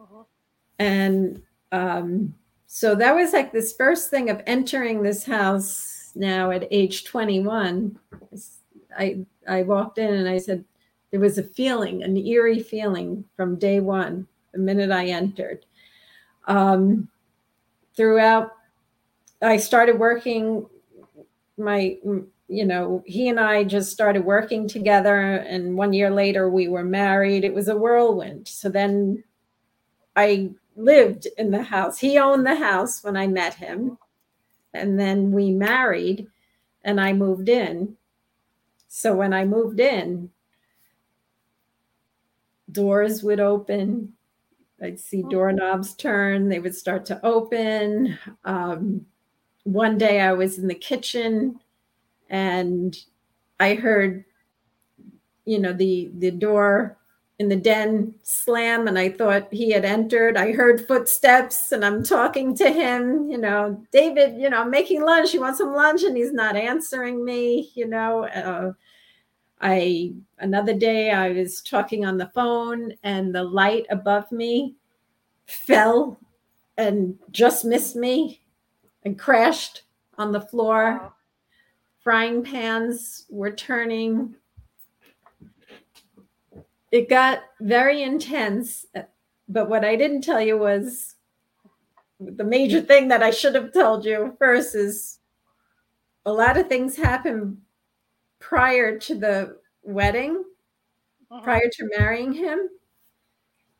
Uh-huh. 0.00 0.24
And 0.78 1.42
um, 1.72 2.34
so 2.66 2.94
that 2.94 3.14
was 3.14 3.32
like 3.32 3.52
this 3.52 3.74
first 3.74 4.10
thing 4.10 4.30
of 4.30 4.42
entering 4.46 5.02
this 5.02 5.24
house 5.24 6.12
now 6.14 6.50
at 6.50 6.66
age 6.70 7.04
21. 7.04 7.98
I 8.98 9.24
I 9.48 9.62
walked 9.62 9.98
in 9.98 10.14
and 10.14 10.28
I 10.28 10.38
said, 10.38 10.64
there 11.10 11.20
was 11.20 11.38
a 11.38 11.42
feeling, 11.42 12.02
an 12.02 12.16
eerie 12.16 12.62
feeling 12.62 13.24
from 13.36 13.58
day 13.58 13.80
one 13.80 14.26
the 14.52 14.58
minute 14.58 14.90
I 14.90 15.06
entered. 15.06 15.64
Um, 16.46 17.08
throughout, 17.96 18.52
I 19.42 19.56
started 19.56 19.98
working. 19.98 20.66
My, 21.56 21.98
you 22.50 22.66
know, 22.66 23.02
he 23.06 23.28
and 23.28 23.38
I 23.38 23.62
just 23.62 23.92
started 23.92 24.24
working 24.24 24.66
together, 24.66 25.36
and 25.36 25.76
one 25.76 25.92
year 25.92 26.10
later 26.10 26.50
we 26.50 26.66
were 26.66 26.82
married. 26.82 27.44
It 27.44 27.54
was 27.54 27.68
a 27.68 27.76
whirlwind. 27.76 28.48
So 28.48 28.68
then 28.68 29.22
I 30.16 30.50
lived 30.74 31.28
in 31.38 31.52
the 31.52 31.62
house. 31.62 31.98
He 31.98 32.18
owned 32.18 32.44
the 32.44 32.56
house 32.56 33.04
when 33.04 33.16
I 33.16 33.28
met 33.28 33.54
him, 33.54 33.98
and 34.74 34.98
then 34.98 35.30
we 35.30 35.52
married, 35.52 36.26
and 36.82 37.00
I 37.00 37.12
moved 37.12 37.48
in. 37.48 37.96
So 38.88 39.14
when 39.14 39.32
I 39.32 39.44
moved 39.44 39.78
in, 39.78 40.30
doors 42.72 43.22
would 43.22 43.38
open, 43.38 44.14
I'd 44.82 44.98
see 44.98 45.22
doorknobs 45.22 45.94
turn, 45.94 46.48
they 46.48 46.58
would 46.58 46.74
start 46.74 47.06
to 47.06 47.24
open. 47.24 48.18
Um, 48.44 49.06
one 49.62 49.98
day 49.98 50.20
I 50.20 50.32
was 50.32 50.58
in 50.58 50.66
the 50.66 50.74
kitchen 50.74 51.60
and 52.30 52.96
I 53.60 53.74
heard, 53.74 54.24
you 55.44 55.58
know, 55.58 55.72
the 55.72 56.10
the 56.18 56.30
door 56.30 56.96
in 57.38 57.48
the 57.48 57.56
den 57.56 58.14
slam 58.22 58.86
and 58.86 58.98
I 58.98 59.08
thought 59.08 59.52
he 59.52 59.70
had 59.70 59.84
entered. 59.84 60.36
I 60.36 60.52
heard 60.52 60.86
footsteps 60.86 61.72
and 61.72 61.84
I'm 61.84 62.04
talking 62.04 62.54
to 62.56 62.70
him, 62.70 63.30
you 63.30 63.38
know, 63.38 63.82
David, 63.92 64.38
you 64.38 64.50
know, 64.50 64.60
I'm 64.60 64.70
making 64.70 65.02
lunch. 65.02 65.32
You 65.32 65.40
want 65.40 65.56
some 65.56 65.74
lunch? 65.74 66.02
And 66.02 66.16
he's 66.16 66.34
not 66.34 66.54
answering 66.54 67.24
me, 67.24 67.70
you 67.74 67.86
know. 67.86 68.26
Uh, 68.26 68.72
I 69.60 70.14
another 70.38 70.74
day 70.74 71.10
I 71.12 71.30
was 71.30 71.62
talking 71.62 72.04
on 72.04 72.18
the 72.18 72.30
phone 72.34 72.92
and 73.02 73.34
the 73.34 73.42
light 73.44 73.86
above 73.90 74.30
me 74.32 74.76
fell 75.46 76.20
and 76.76 77.18
just 77.30 77.64
missed 77.64 77.96
me 77.96 78.42
and 79.04 79.18
crashed 79.18 79.84
on 80.18 80.32
the 80.32 80.40
floor. 80.40 80.98
Wow. 81.00 81.12
Frying 82.02 82.42
pans 82.42 83.26
were 83.28 83.50
turning. 83.50 84.34
It 86.90 87.08
got 87.08 87.40
very 87.60 88.02
intense, 88.02 88.86
but 89.48 89.68
what 89.68 89.84
I 89.84 89.96
didn't 89.96 90.22
tell 90.22 90.40
you 90.40 90.56
was 90.56 91.14
the 92.18 92.44
major 92.44 92.80
thing 92.80 93.08
that 93.08 93.22
I 93.22 93.30
should 93.30 93.54
have 93.54 93.72
told 93.72 94.04
you 94.04 94.34
first 94.38 94.74
is 94.74 95.18
a 96.26 96.32
lot 96.32 96.56
of 96.56 96.68
things 96.68 96.96
happened 96.96 97.58
prior 98.38 98.98
to 98.98 99.14
the 99.14 99.58
wedding, 99.82 100.44
uh-huh. 101.30 101.42
prior 101.42 101.68
to 101.72 101.90
marrying 101.96 102.32
him. 102.32 102.68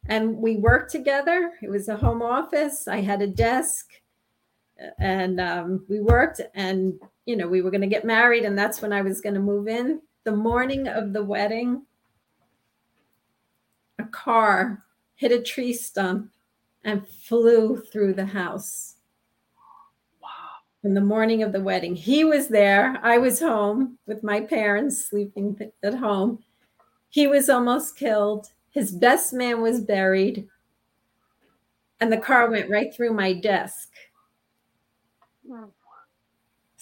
And 0.07 0.37
we 0.37 0.57
worked 0.57 0.91
together. 0.91 1.53
It 1.63 1.69
was 1.69 1.89
a 1.89 1.97
home 1.97 2.23
office. 2.23 2.89
I 2.89 3.01
had 3.01 3.23
a 3.23 3.27
desk 3.27 3.87
and 4.99 5.41
um, 5.41 5.85
we 5.89 6.01
worked. 6.01 6.41
And, 6.55 6.99
you 7.31 7.37
know, 7.37 7.47
we 7.47 7.63
were 7.63 7.71
going 7.71 7.81
to 7.81 7.87
get 7.87 8.05
married, 8.05 8.45
and 8.45 8.59
that's 8.59 8.83
when 8.83 8.93
I 8.93 9.03
was 9.03 9.21
going 9.21 9.37
to 9.37 9.41
move 9.41 9.69
in. 9.69 10.03
The 10.25 10.35
morning 10.35 10.89
of 10.89 11.13
the 11.13 11.23
wedding, 11.23 11.87
a 14.01 14.05
car 14.07 14.83
hit 15.15 15.31
a 15.31 15.41
tree 15.41 15.73
stump 15.73 16.29
and 16.83 17.07
flew 17.07 17.81
through 17.93 18.15
the 18.15 18.27
house 18.27 18.97
in 20.83 20.93
the 20.95 21.01
morning 21.01 21.45
of 21.45 21.53
the 21.53 21.61
wedding. 21.61 21.95
He 21.95 22.25
was 22.25 22.49
there. 22.49 22.99
I 23.01 23.19
was 23.19 23.39
home 23.39 23.97
with 24.07 24.25
my 24.25 24.41
parents 24.41 25.07
sleeping 25.07 25.57
at 25.85 25.95
home. 25.95 26.43
He 27.11 27.29
was 27.29 27.49
almost 27.49 27.97
killed. 27.97 28.49
His 28.71 28.91
best 28.91 29.33
man 29.33 29.61
was 29.61 29.81
buried. 29.81 30.49
And 32.01 32.13
the 32.13 32.19
car 32.19 32.51
went 32.51 32.71
right 32.71 32.93
through 32.93 33.13
my 33.15 33.35
desk. 33.35 33.91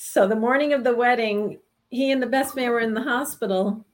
So 0.00 0.28
the 0.28 0.36
morning 0.36 0.72
of 0.74 0.84
the 0.84 0.94
wedding, 0.94 1.58
he 1.90 2.12
and 2.12 2.22
the 2.22 2.26
best 2.28 2.54
man 2.54 2.70
were 2.70 2.78
in 2.78 2.94
the 2.94 3.02
hospital. 3.02 3.84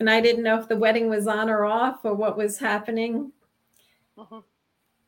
And 0.00 0.10
I 0.10 0.20
didn't 0.20 0.42
know 0.42 0.58
if 0.58 0.66
the 0.66 0.76
wedding 0.76 1.08
was 1.08 1.28
on 1.28 1.48
or 1.48 1.64
off 1.64 2.00
or 2.02 2.14
what 2.14 2.36
was 2.36 2.58
happening. 2.58 3.30
Uh-huh. 4.18 4.40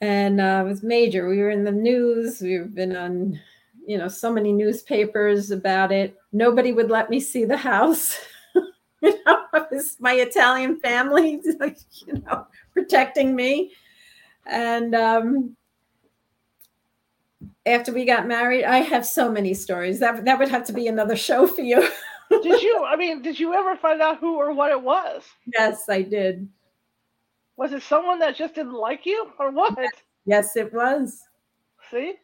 And 0.01 0.41
uh, 0.41 0.63
it 0.65 0.69
was 0.69 0.85
major. 0.85 1.29
We 1.29 1.39
were 1.39 1.51
in 1.51 1.65
the 1.65 1.73
news. 1.73 2.41
We've 2.41 2.73
been 2.73 2.95
on 2.95 3.41
you 3.85 3.99
know 3.99 4.07
so 4.07 4.33
many 4.33 4.53
newspapers 4.53 5.51
about 5.51 5.91
it 5.91 6.17
nobody 6.33 6.71
would 6.71 6.91
let 6.91 7.11
me 7.11 7.19
see 7.19 7.45
the 7.45 7.57
house 7.57 8.17
you 9.03 9.25
know 9.25 9.67
my 9.99 10.13
italian 10.13 10.79
family 10.79 11.41
you 12.07 12.23
know 12.25 12.47
protecting 12.73 13.35
me 13.35 13.73
and 14.47 14.95
um 14.95 15.57
after 17.67 17.93
we 17.93 18.05
got 18.05 18.27
married, 18.27 18.65
I 18.65 18.79
have 18.79 19.05
so 19.05 19.31
many 19.31 19.55
stories. 19.55 20.01
That 20.01 20.25
that 20.25 20.39
would 20.39 20.49
have 20.49 20.65
to 20.67 20.73
be 20.73 20.87
another 20.87 21.17
show 21.17 21.47
for 21.47 21.63
you. 21.63 21.89
did 22.31 22.63
you? 22.63 22.85
I 22.85 22.97
mean, 22.97 23.23
did 23.23 23.39
you 23.39 23.55
ever 23.55 23.77
find 23.77 24.01
out 24.01 24.19
who 24.19 24.37
or 24.37 24.53
what 24.53 24.71
it 24.71 24.83
was? 24.83 25.25
Yes, 25.53 25.89
I 25.89 26.03
did. 26.03 26.49
Was 27.57 27.73
it 27.73 27.83
someone 27.83 28.19
that 28.21 28.37
just 28.37 28.55
didn't 28.55 28.73
like 28.73 29.05
you, 29.05 29.31
or 29.39 29.51
what? 29.51 29.77
Yes, 30.25 30.57
it 30.57 30.73
was. 30.73 31.23
See, 31.91 32.15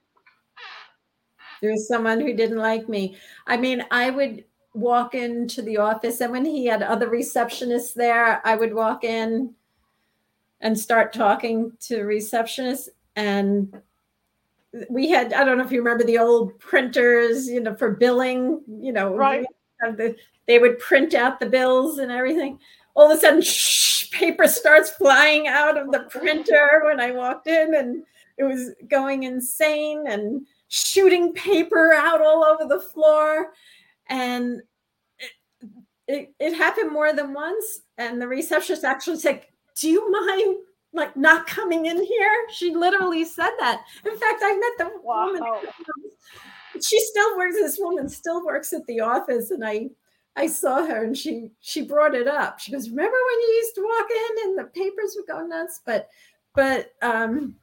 there 1.60 1.72
was 1.72 1.88
someone 1.88 2.20
who 2.20 2.34
didn't 2.34 2.58
like 2.58 2.88
me. 2.88 3.16
I 3.46 3.56
mean, 3.56 3.84
I 3.90 4.10
would 4.10 4.44
walk 4.74 5.14
into 5.14 5.62
the 5.62 5.78
office, 5.78 6.20
and 6.20 6.32
when 6.32 6.44
he 6.44 6.66
had 6.66 6.82
other 6.82 7.08
receptionists 7.08 7.94
there, 7.94 8.40
I 8.46 8.56
would 8.56 8.74
walk 8.74 9.04
in 9.04 9.54
and 10.60 10.78
start 10.78 11.12
talking 11.12 11.72
to 11.80 12.00
receptionists 12.00 12.88
and 13.14 13.80
we 14.90 15.08
had 15.08 15.32
i 15.32 15.44
don't 15.44 15.58
know 15.58 15.64
if 15.64 15.72
you 15.72 15.78
remember 15.78 16.04
the 16.04 16.18
old 16.18 16.58
printers 16.58 17.48
you 17.48 17.60
know 17.60 17.74
for 17.74 17.92
billing 17.92 18.60
you 18.66 18.92
know 18.92 19.14
right. 19.14 19.46
the, 19.80 20.14
they 20.46 20.58
would 20.58 20.78
print 20.78 21.14
out 21.14 21.40
the 21.40 21.46
bills 21.46 21.98
and 21.98 22.10
everything. 22.10 22.58
All 22.94 23.10
of 23.10 23.16
a 23.16 23.20
sudden 23.20 23.42
shh, 23.42 24.10
paper 24.10 24.46
starts 24.46 24.90
flying 24.90 25.48
out 25.48 25.76
of 25.76 25.90
the 25.90 26.06
printer 26.08 26.82
when 26.84 27.00
i 27.00 27.10
walked 27.10 27.46
in 27.46 27.74
and 27.74 28.02
it 28.38 28.44
was 28.44 28.72
going 28.88 29.24
insane 29.24 30.04
and 30.06 30.46
shooting 30.68 31.32
paper 31.32 31.92
out 31.94 32.20
all 32.20 32.44
over 32.44 32.66
the 32.66 32.80
floor. 32.80 33.52
And 34.08 34.62
it, 35.18 35.30
it, 36.06 36.34
it 36.38 36.54
happened 36.54 36.92
more 36.92 37.12
than 37.12 37.32
once. 37.32 37.80
And 37.98 38.20
the 38.20 38.28
receptionist 38.28 38.84
actually 38.84 39.18
said 39.18 39.44
do 39.76 39.90
you 39.90 40.10
mind 40.10 40.56
like 40.96 41.16
not 41.16 41.46
coming 41.46 41.86
in 41.86 42.02
here. 42.02 42.46
She 42.50 42.74
literally 42.74 43.24
said 43.24 43.50
that. 43.60 43.84
In 44.04 44.16
fact, 44.18 44.40
I 44.42 44.56
met 44.56 44.72
the 44.78 44.98
wow. 45.02 45.26
woman. 45.26 45.42
She 46.82 46.98
still 47.00 47.36
works. 47.36 47.54
This 47.54 47.78
woman 47.78 48.08
still 48.08 48.44
works 48.44 48.72
at 48.72 48.84
the 48.86 49.00
office, 49.00 49.50
and 49.50 49.64
I, 49.64 49.90
I 50.34 50.46
saw 50.46 50.84
her, 50.84 51.04
and 51.04 51.16
she 51.16 51.50
she 51.60 51.82
brought 51.82 52.14
it 52.14 52.26
up. 52.26 52.58
She 52.58 52.72
goes, 52.72 52.90
"Remember 52.90 53.16
when 53.16 53.40
you 53.40 53.54
used 53.62 53.74
to 53.76 53.82
walk 53.82 54.08
in 54.10 54.48
and 54.48 54.58
the 54.58 54.64
papers 54.64 55.16
would 55.16 55.26
go 55.26 55.46
nuts?" 55.46 55.80
But, 55.84 56.08
but 56.54 56.92
um, 57.02 57.56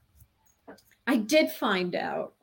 I 1.06 1.18
did 1.18 1.52
find 1.52 1.96
out. 1.96 2.34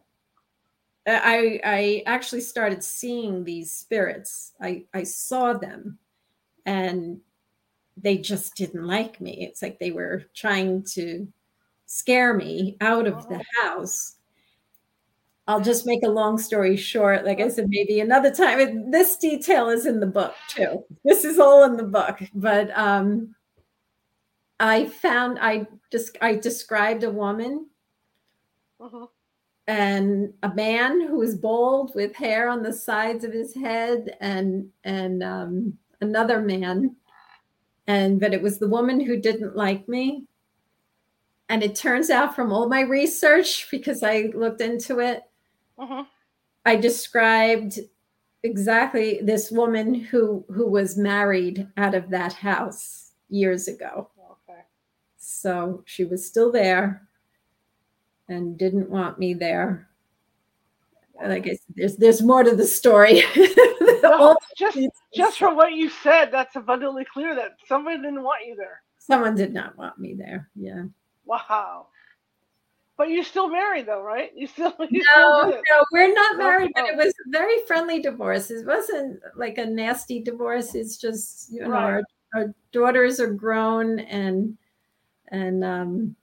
I 1.06 1.60
I 1.64 2.02
actually 2.06 2.42
started 2.42 2.84
seeing 2.84 3.42
these 3.42 3.72
spirits. 3.72 4.52
I 4.60 4.84
I 4.92 5.02
saw 5.02 5.54
them, 5.54 5.98
and 6.66 7.20
they 8.02 8.18
just 8.18 8.54
didn't 8.54 8.86
like 8.86 9.20
me. 9.20 9.46
It's 9.46 9.62
like 9.62 9.78
they 9.78 9.90
were 9.90 10.24
trying 10.34 10.82
to 10.94 11.26
scare 11.86 12.34
me 12.34 12.76
out 12.80 13.06
of 13.06 13.28
the 13.28 13.36
oh. 13.36 13.62
house. 13.62 14.16
I'll 15.46 15.60
just 15.60 15.86
make 15.86 16.04
a 16.04 16.08
long 16.08 16.38
story 16.38 16.76
short. 16.76 17.24
Like 17.24 17.40
I 17.40 17.48
said, 17.48 17.66
maybe 17.68 17.98
another 17.98 18.32
time. 18.32 18.90
This 18.90 19.16
detail 19.16 19.68
is 19.68 19.84
in 19.84 19.98
the 19.98 20.06
book 20.06 20.34
too. 20.48 20.84
This 21.04 21.24
is 21.24 21.40
all 21.40 21.64
in 21.64 21.76
the 21.76 21.82
book. 21.82 22.20
But 22.34 22.70
um, 22.78 23.34
I 24.60 24.86
found 24.86 25.38
I 25.40 25.66
just 25.90 26.16
I 26.20 26.36
described 26.36 27.02
a 27.02 27.10
woman 27.10 27.66
uh-huh. 28.78 29.06
and 29.66 30.32
a 30.44 30.54
man 30.54 31.00
who 31.00 31.16
was 31.16 31.34
bald 31.34 31.96
with 31.96 32.14
hair 32.14 32.48
on 32.48 32.62
the 32.62 32.72
sides 32.72 33.24
of 33.24 33.32
his 33.32 33.52
head, 33.52 34.16
and 34.20 34.68
and 34.84 35.22
um, 35.24 35.78
another 36.00 36.40
man 36.40 36.94
and 37.90 38.20
that 38.20 38.32
it 38.32 38.40
was 38.40 38.58
the 38.58 38.68
woman 38.68 39.00
who 39.00 39.16
didn't 39.16 39.56
like 39.56 39.88
me. 39.88 40.24
And 41.48 41.60
it 41.64 41.74
turns 41.74 42.08
out 42.08 42.36
from 42.36 42.52
all 42.52 42.68
my 42.68 42.82
research, 42.82 43.66
because 43.68 44.04
I 44.04 44.30
looked 44.32 44.60
into 44.60 45.00
it, 45.00 45.24
uh-huh. 45.76 46.04
I 46.64 46.76
described 46.76 47.80
exactly 48.44 49.18
this 49.22 49.50
woman 49.50 49.92
who 49.94 50.44
who 50.54 50.68
was 50.68 50.96
married 50.96 51.66
out 51.76 51.96
of 51.96 52.10
that 52.10 52.32
house 52.32 53.12
years 53.28 53.66
ago. 53.66 54.10
Okay. 54.32 54.60
So 55.18 55.82
she 55.84 56.04
was 56.04 56.24
still 56.24 56.52
there 56.52 57.08
and 58.28 58.56
didn't 58.56 58.88
want 58.88 59.18
me 59.18 59.34
there. 59.34 59.88
Like 61.20 61.46
I 61.46 61.50
said, 61.50 61.74
there's 61.74 61.96
there's 61.96 62.22
more 62.22 62.44
to 62.44 62.54
the 62.54 62.66
story. 62.66 63.24
no, 64.18 64.36
just 64.56 64.78
just 65.14 65.38
from 65.38 65.56
what 65.56 65.72
you 65.72 65.90
said, 65.90 66.30
that's 66.32 66.56
abundantly 66.56 67.04
clear 67.04 67.34
that 67.34 67.56
somebody 67.66 67.96
didn't 67.96 68.22
want 68.22 68.46
you 68.46 68.56
there. 68.56 68.82
Someone 68.98 69.34
did 69.34 69.52
not 69.52 69.76
want 69.76 69.98
me 69.98 70.14
there. 70.14 70.48
Yeah. 70.54 70.84
Wow. 71.24 71.86
But 72.96 73.08
you're 73.08 73.24
still 73.24 73.48
married 73.48 73.86
though, 73.86 74.02
right? 74.02 74.30
You 74.36 74.46
still 74.46 74.74
you 74.90 75.02
no, 75.16 75.40
still 75.40 75.62
no, 75.70 75.84
we're 75.92 76.14
not 76.14 76.38
married, 76.38 76.70
but 76.74 76.84
it 76.84 76.96
was 76.96 77.06
a 77.06 77.30
very 77.30 77.64
friendly 77.66 78.00
divorce. 78.00 78.50
It 78.50 78.66
wasn't 78.66 79.20
like 79.36 79.58
a 79.58 79.66
nasty 79.66 80.20
divorce. 80.20 80.74
It's 80.74 80.98
just 80.98 81.52
you 81.52 81.62
know 81.62 81.70
right. 81.70 81.82
our, 81.82 82.02
our 82.34 82.54
daughters 82.72 83.20
are 83.20 83.32
grown 83.32 84.00
and 84.00 84.56
and 85.28 85.64
um 85.64 86.16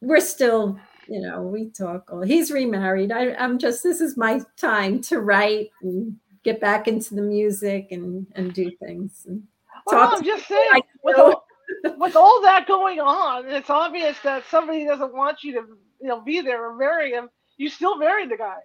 we're 0.00 0.20
still 0.20 0.78
you 1.08 1.20
know 1.20 1.42
we 1.42 1.70
talk 1.70 2.08
he's 2.24 2.50
remarried 2.50 3.10
I, 3.10 3.34
i'm 3.34 3.58
just 3.58 3.82
this 3.82 4.00
is 4.00 4.16
my 4.16 4.40
time 4.56 5.00
to 5.02 5.20
write 5.20 5.70
and 5.82 6.16
get 6.48 6.60
back 6.60 6.88
into 6.88 7.14
the 7.14 7.22
music 7.22 7.88
and 7.90 8.26
and 8.34 8.52
do 8.52 8.70
things. 8.70 9.24
And 9.26 9.42
well, 9.86 10.14
I'm 10.14 10.24
just 10.24 10.46
saying, 10.48 10.82
with 11.02 11.18
all, 11.18 11.46
with 11.98 12.16
all 12.16 12.42
that 12.42 12.66
going 12.66 13.00
on, 13.00 13.46
it's 13.48 13.70
obvious 13.70 14.18
that 14.20 14.44
somebody 14.50 14.84
doesn't 14.86 15.14
want 15.14 15.42
you 15.42 15.52
to 15.52 15.60
you 16.00 16.08
know 16.08 16.20
be 16.20 16.40
there 16.40 16.64
or 16.66 16.76
marry 16.76 17.12
him. 17.12 17.28
You 17.56 17.68
still 17.68 17.98
married 17.98 18.30
the 18.30 18.36
guy. 18.36 18.60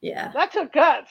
Yeah, 0.00 0.30
that 0.32 0.52
took 0.52 0.72
guts. 0.72 1.10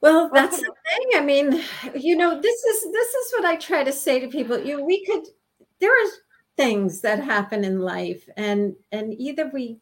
Well, 0.00 0.30
that's 0.32 0.58
the 0.58 0.64
thing. 0.64 1.08
I 1.16 1.20
mean, 1.22 1.62
you 1.94 2.16
know, 2.16 2.40
this 2.40 2.64
is 2.64 2.92
this 2.92 3.14
is 3.14 3.32
what 3.32 3.44
I 3.44 3.56
try 3.56 3.84
to 3.84 3.92
say 3.92 4.20
to 4.20 4.28
people. 4.28 4.58
You 4.58 4.78
know, 4.78 4.84
we 4.84 5.04
could 5.04 5.24
there 5.80 5.92
are 5.92 6.10
things 6.56 7.00
that 7.00 7.18
happen 7.22 7.64
in 7.64 7.80
life 7.80 8.28
and 8.36 8.76
and 8.92 9.12
either 9.14 9.50
we 9.52 9.80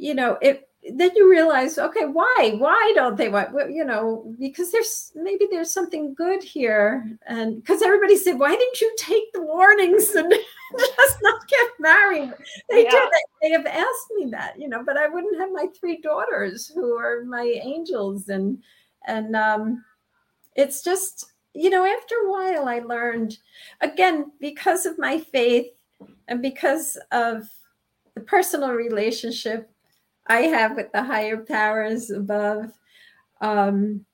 you 0.00 0.14
know, 0.14 0.38
it 0.40 0.69
then 0.88 1.10
you 1.14 1.30
realize, 1.30 1.78
okay, 1.78 2.06
why? 2.06 2.54
Why 2.56 2.92
don't 2.94 3.16
they 3.16 3.28
want? 3.28 3.50
You 3.70 3.84
know, 3.84 4.34
because 4.38 4.72
there's 4.72 5.12
maybe 5.14 5.46
there's 5.50 5.72
something 5.72 6.14
good 6.14 6.42
here, 6.42 7.18
and 7.26 7.56
because 7.56 7.82
everybody 7.82 8.16
said, 8.16 8.38
why 8.38 8.56
didn't 8.56 8.80
you 8.80 8.94
take 8.98 9.32
the 9.32 9.42
warnings 9.42 10.14
and 10.14 10.32
just 10.78 11.18
not 11.22 11.46
get 11.48 11.68
married? 11.78 12.32
They 12.70 12.84
yeah. 12.84 12.90
did. 12.90 13.08
They 13.42 13.50
have 13.50 13.66
asked 13.66 14.10
me 14.16 14.30
that, 14.30 14.58
you 14.58 14.68
know, 14.68 14.82
but 14.82 14.96
I 14.96 15.08
wouldn't 15.08 15.38
have 15.38 15.50
my 15.52 15.66
three 15.78 16.00
daughters 16.00 16.66
who 16.66 16.96
are 16.96 17.24
my 17.24 17.60
angels, 17.62 18.30
and 18.30 18.62
and 19.06 19.36
um, 19.36 19.84
it's 20.56 20.82
just 20.82 21.26
you 21.52 21.68
know, 21.68 21.84
after 21.84 22.14
a 22.14 22.30
while, 22.30 22.68
I 22.68 22.78
learned 22.78 23.36
again 23.80 24.32
because 24.40 24.86
of 24.86 24.98
my 24.98 25.18
faith 25.18 25.66
and 26.28 26.40
because 26.40 26.96
of 27.12 27.48
the 28.14 28.20
personal 28.20 28.70
relationship 28.70 29.70
I 30.30 30.42
have 30.42 30.76
with 30.76 30.92
the 30.92 31.02
higher 31.02 31.38
powers 31.38 32.10
above. 32.10 32.70
Um, 33.40 34.06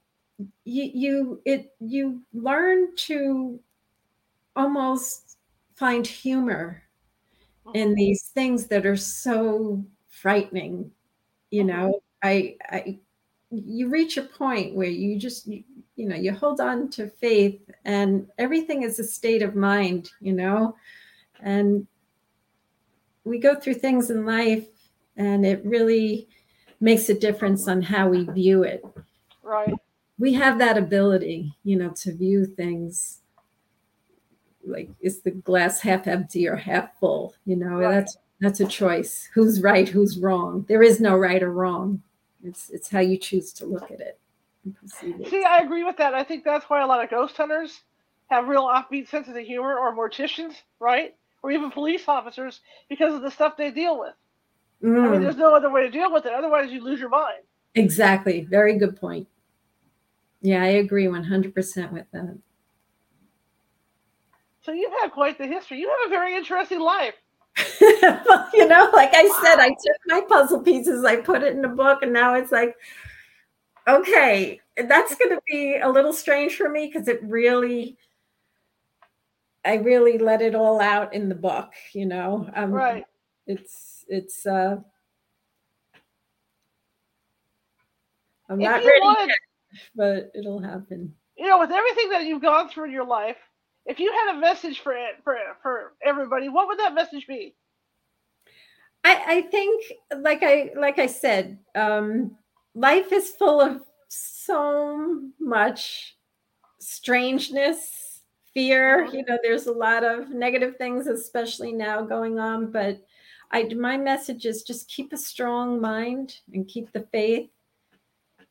you, 0.64 0.90
you 0.94 1.42
it 1.44 1.74
you 1.78 2.22
learn 2.32 2.96
to 2.96 3.60
almost 4.54 5.36
find 5.74 6.06
humor 6.06 6.82
in 7.74 7.88
uh-huh. 7.88 7.94
these 7.96 8.22
things 8.34 8.66
that 8.68 8.86
are 8.86 8.96
so 8.96 9.84
frightening 10.08 10.90
you 11.50 11.62
uh-huh. 11.62 11.72
know 11.72 12.00
I, 12.22 12.56
I 12.70 12.98
you 13.50 13.88
reach 13.88 14.16
a 14.16 14.22
point 14.22 14.74
where 14.74 14.88
you 14.88 15.18
just 15.18 15.46
you, 15.46 15.64
you 15.96 16.06
know 16.06 16.16
you 16.16 16.32
hold 16.32 16.60
on 16.60 16.90
to 16.90 17.08
faith 17.08 17.60
and 17.84 18.26
everything 18.38 18.82
is 18.82 18.98
a 18.98 19.04
state 19.04 19.42
of 19.42 19.54
mind 19.54 20.10
you 20.20 20.32
know 20.32 20.76
and 21.40 21.86
we 23.24 23.38
go 23.38 23.54
through 23.54 23.74
things 23.74 24.10
in 24.10 24.26
life 24.26 24.75
and 25.16 25.46
it 25.46 25.64
really 25.64 26.28
makes 26.80 27.08
a 27.08 27.14
difference 27.14 27.68
on 27.68 27.82
how 27.82 28.08
we 28.08 28.24
view 28.24 28.62
it. 28.62 28.84
Right. 29.42 29.74
We 30.18 30.32
have 30.34 30.58
that 30.58 30.78
ability, 30.78 31.54
you 31.64 31.76
know, 31.76 31.90
to 31.90 32.14
view 32.14 32.46
things 32.46 33.20
like 34.64 34.90
is 35.00 35.20
the 35.20 35.30
glass 35.30 35.80
half 35.80 36.06
empty 36.06 36.48
or 36.48 36.56
half 36.56 36.98
full, 36.98 37.34
you 37.44 37.56
know, 37.56 37.78
right. 37.78 37.90
that's 37.90 38.16
that's 38.40 38.60
a 38.60 38.66
choice. 38.66 39.28
Who's 39.32 39.62
right, 39.62 39.88
who's 39.88 40.18
wrong? 40.18 40.64
There 40.68 40.82
is 40.82 41.00
no 41.00 41.16
right 41.16 41.42
or 41.42 41.52
wrong. 41.52 42.02
It's 42.44 42.70
it's 42.70 42.90
how 42.90 43.00
you 43.00 43.16
choose 43.16 43.52
to 43.54 43.66
look 43.66 43.90
at 43.90 44.00
it. 44.00 44.18
See, 44.86 45.44
I 45.44 45.60
agree 45.60 45.84
with 45.84 45.96
that. 45.98 46.14
I 46.14 46.24
think 46.24 46.44
that's 46.44 46.68
why 46.68 46.82
a 46.82 46.86
lot 46.86 47.02
of 47.02 47.10
ghost 47.10 47.36
hunters 47.36 47.82
have 48.28 48.48
real 48.48 48.64
offbeat 48.64 49.08
senses 49.08 49.36
of 49.36 49.44
humor 49.44 49.78
or 49.78 49.94
morticians, 49.94 50.54
right? 50.80 51.14
Or 51.42 51.52
even 51.52 51.70
police 51.70 52.08
officers 52.08 52.60
because 52.88 53.14
of 53.14 53.22
the 53.22 53.30
stuff 53.30 53.56
they 53.56 53.70
deal 53.70 53.98
with. 54.00 54.14
Mm. 54.82 55.06
I 55.06 55.10
mean, 55.10 55.20
mm. 55.20 55.22
there's 55.22 55.36
no 55.36 55.54
other 55.54 55.70
way 55.70 55.82
to 55.82 55.90
deal 55.90 56.12
with 56.12 56.26
it. 56.26 56.32
Otherwise, 56.32 56.70
you 56.70 56.82
lose 56.82 57.00
your 57.00 57.08
mind. 57.08 57.42
Exactly. 57.74 58.42
Very 58.42 58.78
good 58.78 58.96
point. 58.96 59.28
Yeah, 60.40 60.62
I 60.62 60.66
agree 60.66 61.06
100% 61.06 61.92
with 61.92 62.06
that. 62.12 62.38
So 64.62 64.72
you've 64.72 64.92
had 65.00 65.12
quite 65.12 65.38
the 65.38 65.46
history. 65.46 65.78
You 65.78 65.88
have 65.88 66.08
a 66.08 66.10
very 66.10 66.34
interesting 66.34 66.80
life. 66.80 67.14
you 67.80 68.66
know, 68.68 68.90
like 68.92 69.10
I 69.14 69.40
said, 69.42 69.60
I 69.60 69.68
took 69.68 69.96
my 70.06 70.20
puzzle 70.28 70.60
pieces, 70.60 71.04
I 71.04 71.16
put 71.16 71.42
it 71.42 71.56
in 71.56 71.64
a 71.64 71.68
book, 71.68 72.02
and 72.02 72.12
now 72.12 72.34
it's 72.34 72.52
like, 72.52 72.76
okay, 73.88 74.60
that's 74.76 75.14
going 75.14 75.30
to 75.30 75.40
be 75.46 75.78
a 75.82 75.88
little 75.88 76.12
strange 76.12 76.56
for 76.56 76.68
me 76.68 76.90
because 76.92 77.08
it 77.08 77.20
really, 77.22 77.96
I 79.64 79.76
really 79.76 80.18
let 80.18 80.42
it 80.42 80.54
all 80.54 80.80
out 80.80 81.14
in 81.14 81.28
the 81.28 81.34
book, 81.34 81.72
you 81.92 82.04
know. 82.04 82.50
Um, 82.54 82.72
right. 82.72 83.04
It's 83.46 83.95
it's. 84.08 84.46
uh 84.46 84.76
I'm 88.48 88.60
if 88.60 88.68
not 88.68 88.84
ready 88.84 89.00
wanted, 89.00 89.28
yet, 89.28 89.80
but 89.96 90.30
it'll 90.38 90.60
happen. 90.60 91.14
You 91.36 91.48
know, 91.48 91.58
with 91.58 91.72
everything 91.72 92.10
that 92.10 92.24
you've 92.24 92.42
gone 92.42 92.68
through 92.68 92.84
in 92.84 92.92
your 92.92 93.06
life, 93.06 93.36
if 93.84 93.98
you 93.98 94.12
had 94.12 94.36
a 94.36 94.40
message 94.40 94.80
for 94.80 94.92
it 94.92 95.16
for 95.24 95.36
for 95.62 95.92
everybody, 96.02 96.48
what 96.48 96.68
would 96.68 96.78
that 96.78 96.94
message 96.94 97.26
be? 97.26 97.54
I, 99.04 99.22
I 99.26 99.42
think, 99.42 99.84
like 100.18 100.42
I 100.42 100.70
like 100.76 100.98
I 100.98 101.06
said, 101.06 101.58
um, 101.74 102.36
life 102.74 103.12
is 103.12 103.30
full 103.30 103.60
of 103.60 103.82
so 104.08 105.20
much 105.38 106.16
strangeness, 106.80 108.22
fear. 108.52 109.04
Uh-huh. 109.04 109.16
You 109.16 109.24
know, 109.28 109.38
there's 109.42 109.66
a 109.66 109.72
lot 109.72 110.02
of 110.02 110.30
negative 110.30 110.76
things, 110.76 111.06
especially 111.06 111.72
now 111.72 112.02
going 112.02 112.38
on. 112.38 112.72
But 112.72 113.00
I 113.52 113.64
my 113.74 113.96
message 113.96 114.46
is 114.46 114.62
just 114.62 114.88
keep 114.88 115.12
a 115.12 115.16
strong 115.16 115.80
mind 115.80 116.40
and 116.52 116.68
keep 116.68 116.92
the 116.92 117.06
faith. 117.12 117.50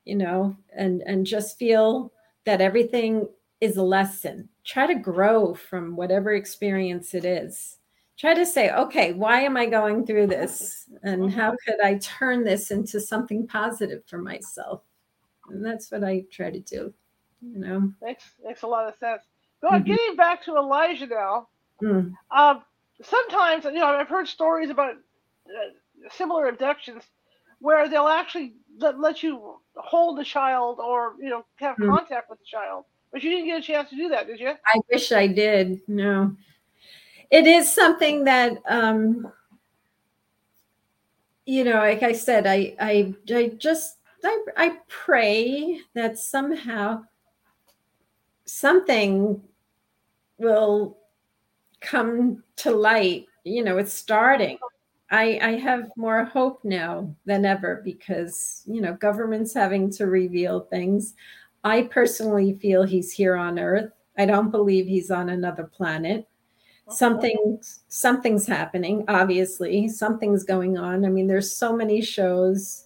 You 0.05 0.15
know, 0.15 0.55
and 0.75 1.01
and 1.01 1.25
just 1.25 1.57
feel 1.57 2.11
that 2.45 2.61
everything 2.61 3.27
is 3.61 3.77
a 3.77 3.83
lesson. 3.83 4.49
Try 4.63 4.87
to 4.87 4.95
grow 4.95 5.53
from 5.53 5.95
whatever 5.95 6.33
experience 6.33 7.13
it 7.13 7.25
is. 7.25 7.77
Try 8.17 8.33
to 8.33 8.45
say, 8.45 8.71
okay, 8.71 9.13
why 9.13 9.41
am 9.41 9.57
I 9.57 9.65
going 9.65 10.05
through 10.05 10.27
this? 10.27 10.85
And 11.03 11.33
how 11.33 11.51
mm-hmm. 11.51 11.71
could 11.71 11.81
I 11.83 11.97
turn 11.97 12.43
this 12.43 12.71
into 12.71 13.01
something 13.01 13.45
positive 13.45 14.03
for 14.05 14.19
myself? 14.19 14.83
And 15.49 15.65
that's 15.65 15.91
what 15.91 16.03
I 16.03 16.23
try 16.31 16.49
to 16.49 16.59
do. 16.59 16.93
You 17.41 17.59
know, 17.59 17.91
makes 18.01 18.23
makes 18.43 18.61
a 18.61 18.67
lot 18.67 18.87
of 18.87 18.95
sense. 18.95 19.23
Going 19.61 19.83
mm-hmm. 19.83 19.91
getting 19.91 20.15
back 20.15 20.43
to 20.45 20.55
Elijah 20.55 21.07
now. 21.07 21.47
Mm. 21.81 22.13
Um, 22.31 22.63
sometimes 23.07 23.65
you 23.65 23.73
know 23.73 23.87
I've 23.87 24.07
heard 24.07 24.27
stories 24.27 24.69
about 24.69 24.95
uh, 25.47 26.09
similar 26.11 26.47
abductions 26.47 27.03
where 27.59 27.87
they'll 27.87 28.07
actually 28.07 28.53
let, 28.77 28.99
let 28.99 29.23
you 29.23 29.59
hold 29.75 30.17
the 30.17 30.23
child 30.23 30.79
or 30.79 31.13
you 31.19 31.29
know 31.29 31.45
have 31.55 31.77
mm. 31.77 31.89
contact 31.89 32.29
with 32.29 32.39
the 32.39 32.45
child 32.45 32.85
but 33.15 33.23
you 33.23 33.29
didn't 33.29 33.45
get 33.45 33.59
a 33.59 33.61
chance 33.61 33.89
to 33.91 33.95
do 33.95 34.09
that, 34.09 34.27
did 34.27 34.41
you? 34.41 34.49
I 34.49 34.79
wish 34.91 35.13
I 35.13 35.25
did. 35.25 35.79
No. 35.87 36.35
It 37.31 37.47
is 37.47 37.71
something 37.71 38.25
that 38.25 38.61
um 38.67 39.31
you 41.45 41.63
know, 41.63 41.77
like 41.77 42.03
I 42.03 42.11
said, 42.11 42.45
I 42.45 42.75
I 42.77 43.13
I 43.33 43.53
just 43.57 43.99
I, 44.21 44.45
I 44.57 44.77
pray 44.89 45.79
that 45.93 46.19
somehow 46.19 47.05
something 48.43 49.41
will 50.37 50.97
come 51.81 52.43
to 52.57 52.71
light. 52.71 53.27
You 53.43 53.63
know, 53.63 53.77
it's 53.77 53.93
starting. 53.93 54.57
I, 55.11 55.39
I 55.41 55.51
have 55.59 55.91
more 55.95 56.25
hope 56.25 56.63
now 56.63 57.13
than 57.25 57.45
ever 57.45 57.81
because 57.83 58.63
you 58.65 58.81
know 58.81 58.93
government's 58.93 59.53
having 59.53 59.91
to 59.91 60.07
reveal 60.07 60.61
things. 60.61 61.13
I 61.63 61.83
personally 61.83 62.57
feel 62.61 62.83
he's 62.83 63.11
here 63.11 63.35
on 63.35 63.59
Earth. 63.59 63.91
I 64.17 64.25
don't 64.25 64.51
believe 64.51 64.87
he's 64.87 65.11
on 65.11 65.29
another 65.29 65.63
planet. 65.65 66.27
Something 66.89 67.59
something's 67.87 68.45
happening, 68.45 69.05
obviously. 69.07 69.87
Something's 69.87 70.43
going 70.43 70.77
on. 70.77 71.03
I 71.03 71.09
mean, 71.09 71.25
there's 71.27 71.51
so 71.51 71.75
many 71.75 72.01
shows 72.01 72.85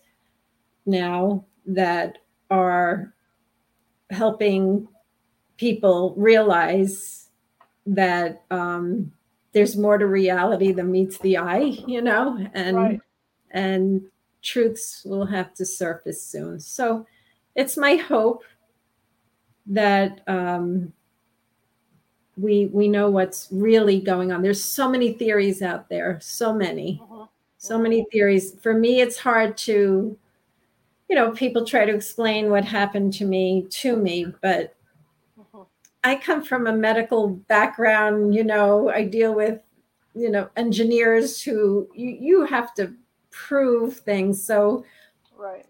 now 0.86 1.46
that 1.66 2.20
are 2.50 3.14
helping 4.10 4.88
people 5.58 6.14
realize 6.18 7.29
that 7.90 8.44
um, 8.52 9.12
there's 9.52 9.76
more 9.76 9.98
to 9.98 10.06
reality 10.06 10.72
than 10.72 10.92
meets 10.92 11.18
the 11.18 11.38
eye, 11.38 11.76
you 11.88 12.02
know, 12.02 12.48
and 12.54 12.78
right. 12.78 13.02
and 13.52 14.02
truths 14.42 15.04
will 15.06 15.26
have 15.26 15.54
to 15.56 15.66
surface 15.66 16.24
soon. 16.24 16.60
So 16.60 17.06
it's 17.56 17.76
my 17.76 17.96
hope 17.96 18.44
that 19.66 20.22
um, 20.28 20.94
we 22.38 22.68
we 22.68 22.88
know 22.88 23.10
what's 23.10 23.48
really 23.52 24.00
going 24.00 24.32
on. 24.32 24.42
There's 24.42 24.64
so 24.64 24.88
many 24.88 25.14
theories 25.14 25.62
out 25.62 25.90
there, 25.90 26.20
so 26.22 26.54
many, 26.54 27.02
uh-huh. 27.04 27.26
so 27.58 27.80
many 27.80 28.06
theories. 28.12 28.54
For 28.62 28.74
me, 28.74 29.02
it's 29.02 29.18
hard 29.18 29.58
to, 29.58 30.16
you 31.10 31.16
know, 31.16 31.32
people 31.32 31.66
try 31.66 31.86
to 31.86 31.96
explain 31.96 32.52
what 32.52 32.66
happened 32.66 33.14
to 33.14 33.26
me 33.26 33.66
to 33.70 33.96
me, 33.96 34.32
but. 34.42 34.76
I 36.04 36.16
come 36.16 36.44
from 36.44 36.68
a 36.68 36.74
medical 36.74 37.30
background. 37.30 38.34
You 38.34 38.44
know, 38.44 38.90
I 38.90 39.04
deal 39.04 39.34
with, 39.34 39.62
you 40.16 40.30
know, 40.30 40.50
engineers 40.56 41.42
who 41.42 41.90
you 41.94 42.18
you 42.20 42.46
have 42.46 42.74
to 42.76 42.94
prove 43.32 43.98
things. 43.98 44.44
So, 44.44 44.86
right 45.38 45.66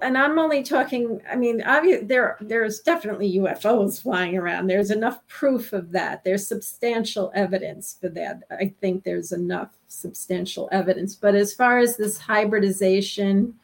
and 0.00 0.16
I'm 0.16 0.38
only 0.38 0.62
talking. 0.62 1.20
I 1.30 1.36
mean, 1.36 1.62
obviously, 1.62 2.06
there 2.06 2.36
there's 2.40 2.80
definitely 2.80 3.36
UFOs 3.36 4.00
flying 4.00 4.36
around. 4.36 4.66
There's 4.66 4.90
enough 4.90 5.26
proof 5.26 5.72
of 5.72 5.90
that. 5.92 6.24
There's 6.24 6.46
substantial 6.46 7.30
evidence 7.34 7.96
for 8.00 8.08
that. 8.10 8.44
I 8.50 8.74
think 8.80 9.04
there's 9.04 9.32
enough 9.32 9.70
substantial 9.88 10.68
evidence. 10.72 11.14
But 11.14 11.34
as 11.34 11.52
far 11.52 11.78
as 11.78 11.96
this 11.96 12.16
hybridization 12.18 13.54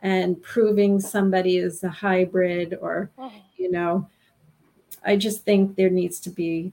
and 0.00 0.42
proving 0.42 1.00
somebody 1.00 1.58
is 1.58 1.84
a 1.84 1.88
hybrid, 1.88 2.76
or 2.80 3.10
oh. 3.18 3.32
you 3.56 3.70
know, 3.70 4.08
I 5.04 5.16
just 5.16 5.44
think 5.44 5.76
there 5.76 5.90
needs 5.90 6.18
to 6.20 6.30
be 6.30 6.72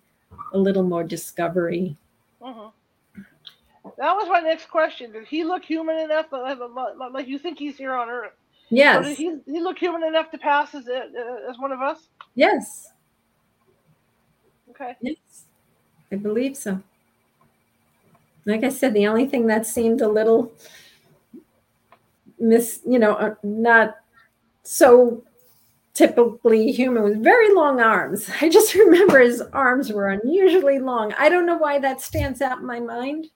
a 0.54 0.58
little 0.58 0.84
more 0.84 1.04
discovery. 1.04 1.96
Uh-huh. 2.42 2.70
That 3.98 4.16
was 4.16 4.30
my 4.30 4.40
next 4.40 4.70
question. 4.70 5.12
Did 5.12 5.26
he 5.28 5.44
look 5.44 5.64
human 5.66 5.98
enough? 5.98 6.28
Like 6.32 7.28
you 7.28 7.38
think 7.38 7.60
he's 7.60 7.78
here 7.78 7.94
on 7.94 8.10
Earth? 8.10 8.34
Yes. 8.70 9.06
So 9.06 9.14
he, 9.14 9.38
he 9.46 9.60
look 9.60 9.78
human 9.78 10.04
enough 10.04 10.32
to 10.32 10.38
pass 10.38 10.74
as, 10.74 10.88
as 10.88 11.58
one 11.60 11.72
of 11.72 11.82
us? 11.82 12.08
Yes. 12.36 12.94
Okay. 14.70 14.96
Yes. 15.02 15.18
I 16.12 16.16
believe 16.16 16.56
so. 16.56 16.82
Like 18.46 18.64
I 18.64 18.70
said, 18.70 18.94
the 18.94 19.08
only 19.08 19.28
thing 19.28 19.48
that 19.48 19.68
seemed 19.68 20.02
a 20.02 20.08
little 20.08 20.52
miss, 22.40 22.80
you 22.88 22.98
know, 22.98 23.14
uh, 23.14 23.36
not 23.44 23.98
so 24.64 25.24
typically 25.94 26.72
human 26.72 27.04
with 27.04 27.24
very 27.24 27.54
long 27.54 27.82
arms. 27.82 28.30
I 28.42 28.50
just 28.50 28.74
remember 28.76 29.20
his 29.20 29.42
arms 29.54 29.92
were 29.92 30.10
unusually 30.10 30.80
long. 30.80 31.14
I 31.18 31.30
don't 31.30 31.46
know 31.46 31.58
why 31.58 31.80
that 31.80 32.02
stands 32.02 32.42
out 32.42 32.60
in 32.60 32.66
my 32.66 32.80
mind, 32.80 33.28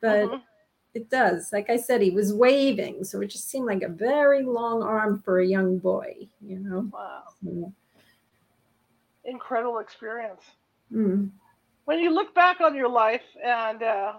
but 0.00 0.24
uh-huh 0.24 0.38
it 0.94 1.10
does. 1.10 1.52
Like 1.52 1.68
I 1.70 1.76
said, 1.76 2.00
he 2.00 2.10
was 2.10 2.32
waving, 2.32 3.04
so 3.04 3.20
it 3.20 3.26
just 3.26 3.50
seemed 3.50 3.66
like 3.66 3.82
a 3.82 3.88
very 3.88 4.44
long 4.44 4.82
arm 4.82 5.20
for 5.24 5.40
a 5.40 5.46
young 5.46 5.78
boy. 5.78 6.28
You 6.40 6.60
know. 6.60 6.88
Wow. 6.92 7.22
So, 7.42 7.72
Incredible 9.24 9.78
experience. 9.78 10.42
Mm. 10.92 11.30
When 11.86 11.98
you 11.98 12.10
look 12.10 12.34
back 12.34 12.60
on 12.60 12.74
your 12.74 12.88
life, 12.88 13.22
and 13.44 13.82
uh, 13.82 14.12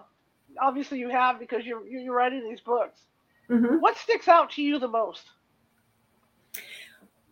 obviously 0.60 0.98
you 0.98 1.08
have 1.08 1.40
because 1.40 1.64
you're 1.64 1.86
you're 1.88 2.14
writing 2.14 2.48
these 2.48 2.60
books. 2.60 3.00
Mm-hmm. 3.48 3.76
What 3.76 3.96
sticks 3.96 4.28
out 4.28 4.50
to 4.52 4.62
you 4.62 4.78
the 4.78 4.88
most? 4.88 5.22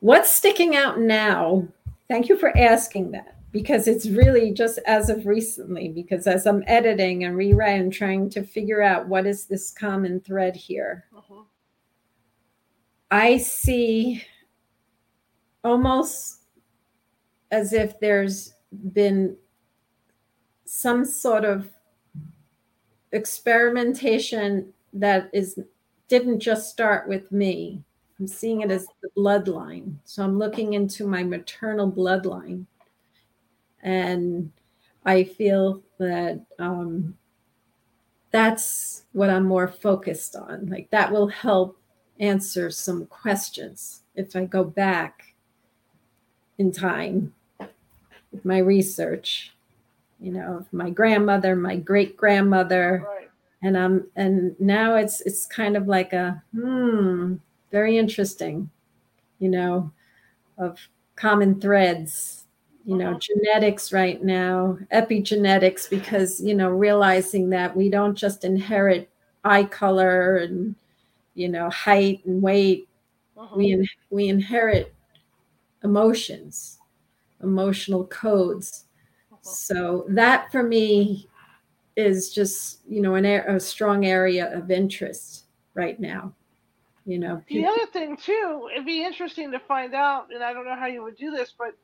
What's 0.04 0.30
sticking 0.30 0.76
out 0.76 1.00
now? 1.00 1.66
Thank 2.08 2.28
you 2.28 2.36
for 2.36 2.54
asking 2.58 3.12
that 3.12 3.38
because 3.52 3.88
it's 3.88 4.04
really 4.04 4.52
just 4.52 4.78
as 4.84 5.08
of 5.08 5.24
recently 5.24 5.88
because 5.88 6.26
as 6.26 6.44
i'm 6.44 6.62
editing 6.66 7.24
and 7.24 7.36
rewriting 7.36 7.90
trying 7.90 8.28
to 8.28 8.42
figure 8.42 8.82
out 8.82 9.08
what 9.08 9.26
is 9.26 9.46
this 9.46 9.70
common 9.70 10.20
thread 10.20 10.54
here 10.54 11.04
uh-huh. 11.16 11.42
i 13.12 13.38
see 13.38 14.22
almost 15.62 16.42
as 17.52 17.72
if 17.72 17.98
there's 18.00 18.54
been 18.92 19.36
some 20.66 21.04
sort 21.04 21.44
of 21.44 21.68
experimentation 23.12 24.70
that 24.92 25.30
is 25.32 25.58
didn't 26.08 26.40
just 26.40 26.68
start 26.68 27.08
with 27.08 27.30
me 27.30 27.84
i'm 28.18 28.26
seeing 28.26 28.60
it 28.62 28.70
as 28.70 28.86
the 29.02 29.08
bloodline 29.16 29.96
so 30.04 30.22
i'm 30.24 30.38
looking 30.38 30.74
into 30.74 31.06
my 31.06 31.22
maternal 31.22 31.90
bloodline 31.90 32.66
and 33.82 34.50
I 35.04 35.24
feel 35.24 35.82
that 35.98 36.44
um, 36.58 37.16
that's 38.30 39.04
what 39.12 39.30
I'm 39.30 39.44
more 39.44 39.68
focused 39.68 40.34
on. 40.36 40.66
Like 40.66 40.90
that 40.90 41.12
will 41.12 41.28
help 41.28 41.78
answer 42.20 42.70
some 42.70 43.06
questions 43.06 44.02
if 44.14 44.36
I 44.36 44.44
go 44.44 44.64
back 44.64 45.34
in 46.58 46.70
time 46.72 47.34
with 48.32 48.44
my 48.44 48.58
research 48.58 49.50
you 50.20 50.32
know, 50.32 50.64
my 50.72 50.90
grandmother, 50.90 51.56
my 51.56 51.76
great 51.76 52.16
grandmother, 52.16 53.06
Right. 53.06 53.30
and 53.62 53.76
um, 53.76 54.08
and 54.16 54.58
now 54.60 54.96
it's 54.96 55.20
it's 55.22 55.46
kind 55.46 55.76
of 55.76 55.88
like 55.88 56.12
a 56.14 56.42
hmm, 56.54 57.36
very 57.74 57.98
interesting, 57.98 58.70
you 59.40 59.48
know, 59.48 59.90
of 60.58 60.78
common 61.16 61.60
threads, 61.60 62.46
you 62.84 62.96
know, 62.96 63.14
Mhm. 63.14 63.20
genetics 63.20 63.92
right 63.92 64.22
now, 64.22 64.78
epigenetics, 64.92 65.90
because 65.90 66.40
you 66.40 66.54
know, 66.54 66.68
realizing 66.70 67.50
that 67.50 67.76
we 67.76 67.88
don't 67.90 68.14
just 68.14 68.44
inherit 68.44 69.10
eye 69.44 69.64
color 69.64 70.36
and 70.38 70.76
you 71.34 71.48
know 71.48 71.68
height 71.70 72.24
and 72.26 72.40
weight 72.42 72.88
Mhm. 73.36 73.56
we 73.56 73.72
in, 73.72 73.86
we 74.10 74.28
inherit 74.28 74.94
emotions 75.84 76.78
emotional 77.42 78.06
codes 78.06 78.86
Mhm. 79.32 79.40
so 79.42 80.06
that 80.08 80.50
for 80.52 80.62
me 80.62 81.28
is 81.96 82.32
just 82.32 82.80
you 82.88 83.00
know 83.02 83.14
an, 83.16 83.26
a 83.26 83.60
strong 83.60 84.06
area 84.06 84.46
of 84.56 84.70
interest 84.70 85.46
right 85.74 86.00
now 86.00 86.32
you 87.04 87.18
know 87.18 87.42
The 87.48 87.66
other 87.66 87.86
thing 87.86 88.16
too, 88.16 88.68
it'd 88.72 88.86
be 88.86 89.04
interesting 89.04 89.50
to 89.52 89.58
find 89.58 89.94
out, 89.94 90.28
and 90.32 90.42
I 90.42 90.52
don't 90.52 90.64
know 90.64 90.76
how 90.76 90.86
you 90.86 91.02
would 91.02 91.16
do 91.16 91.30
this, 91.30 91.52
but 91.56 91.74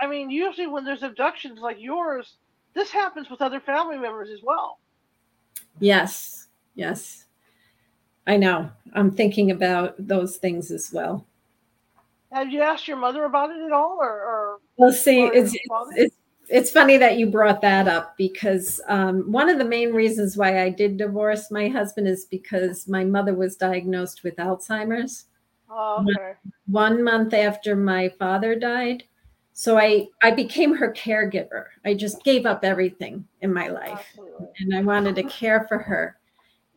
I 0.00 0.06
mean, 0.06 0.30
usually 0.30 0.66
when 0.66 0.84
there's 0.84 1.02
abductions 1.02 1.60
like 1.60 1.76
yours, 1.80 2.36
this 2.74 2.90
happens 2.90 3.30
with 3.30 3.40
other 3.40 3.60
family 3.60 3.96
members 3.98 4.30
as 4.30 4.40
well. 4.42 4.78
yes 5.78 6.44
yes. 6.74 7.24
I 8.26 8.36
know. 8.36 8.70
I'm 8.94 9.10
thinking 9.10 9.50
about 9.50 9.94
those 9.98 10.36
things 10.36 10.70
as 10.70 10.90
well. 10.92 11.26
Have 12.32 12.50
you 12.50 12.62
asked 12.62 12.88
your 12.88 12.96
mother 12.96 13.24
about 13.24 13.50
it 13.50 13.64
at 13.64 13.72
all, 13.72 13.98
or, 14.00 14.08
or 14.08 14.58
well 14.76 14.92
see 14.92 15.28
Or 15.28 15.32
it's 15.32 15.54
it's 15.94 16.13
it's 16.48 16.70
funny 16.70 16.96
that 16.98 17.18
you 17.18 17.26
brought 17.26 17.60
that 17.62 17.88
up 17.88 18.16
because 18.16 18.80
um, 18.88 19.30
one 19.30 19.48
of 19.48 19.58
the 19.58 19.64
main 19.64 19.92
reasons 19.92 20.36
why 20.36 20.62
I 20.62 20.70
did 20.70 20.96
divorce 20.96 21.50
my 21.50 21.68
husband 21.68 22.08
is 22.08 22.24
because 22.26 22.88
my 22.88 23.04
mother 23.04 23.34
was 23.34 23.56
diagnosed 23.56 24.22
with 24.24 24.36
Alzheimer's 24.36 25.26
oh, 25.70 26.04
okay, 26.08 26.34
one 26.66 27.02
month 27.02 27.34
after 27.34 27.76
my 27.76 28.08
father 28.18 28.54
died. 28.54 29.04
So 29.52 29.78
I, 29.78 30.08
I 30.22 30.32
became 30.32 30.74
her 30.74 30.92
caregiver. 30.92 31.66
I 31.84 31.94
just 31.94 32.24
gave 32.24 32.44
up 32.46 32.64
everything 32.64 33.26
in 33.40 33.52
my 33.52 33.68
life 33.68 34.00
absolutely, 34.00 34.48
and 34.58 34.74
I 34.74 34.82
wanted 34.82 35.14
to 35.16 35.22
care 35.24 35.66
for 35.68 35.78
her. 35.78 36.18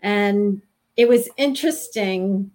And 0.02 0.62
it 0.96 1.08
was 1.08 1.30
interesting 1.38 2.52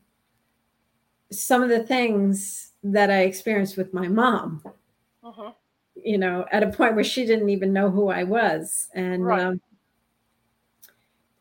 some 1.31 1.63
of 1.63 1.69
the 1.69 1.83
things 1.83 2.73
that 2.85 3.11
I 3.11 3.23
experienced 3.23 3.77
with 3.77 3.95
my 3.95 4.09
mom 4.09 4.63
hmm 5.23 5.53
you 5.95 6.19
know, 6.19 6.47
at 6.51 6.63
a 6.63 6.71
point 6.71 6.95
where 6.95 7.05
she 7.05 7.27
didn't 7.27 7.51
even 7.51 7.73
know 7.73 7.91
who 7.91 8.09
I 8.09 8.25
was. 8.25 8.89
And 8.95 9.25
Right. 9.25 9.43
um, 9.43 9.61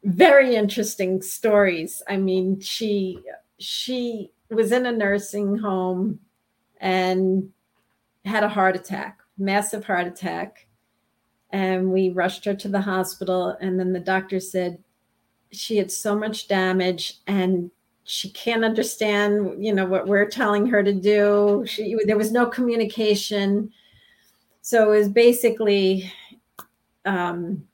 very 0.03 0.55
interesting 0.55 1.21
stories. 1.21 2.01
I 2.07 2.17
mean, 2.17 2.59
she 2.59 3.19
she 3.59 4.31
was 4.49 4.71
in 4.71 4.85
a 4.85 4.91
nursing 4.91 5.57
home 5.57 6.19
and 6.79 7.51
had 8.25 8.43
a 8.43 8.49
heart 8.49 8.75
attack, 8.75 9.19
massive 9.37 9.85
heart 9.85 10.07
attack. 10.07 10.67
And 11.51 11.91
we 11.91 12.09
rushed 12.09 12.45
her 12.45 12.55
to 12.55 12.67
the 12.69 12.81
hospital. 12.81 13.55
And 13.61 13.79
then 13.79 13.93
the 13.93 13.99
doctor 13.99 14.39
said 14.39 14.79
she 15.51 15.77
had 15.77 15.91
so 15.91 16.17
much 16.17 16.47
damage 16.47 17.19
and 17.27 17.69
she 18.03 18.29
can't 18.31 18.65
understand, 18.65 19.63
you 19.63 19.73
know, 19.73 19.85
what 19.85 20.07
we're 20.07 20.25
telling 20.25 20.65
her 20.67 20.81
to 20.81 20.93
do. 20.93 21.63
She 21.67 21.95
there 22.05 22.17
was 22.17 22.31
no 22.31 22.45
communication 22.47 23.71
so 24.71 24.93
it 24.93 24.97
was 24.99 25.09
basically 25.09 26.09
um, 27.03 27.67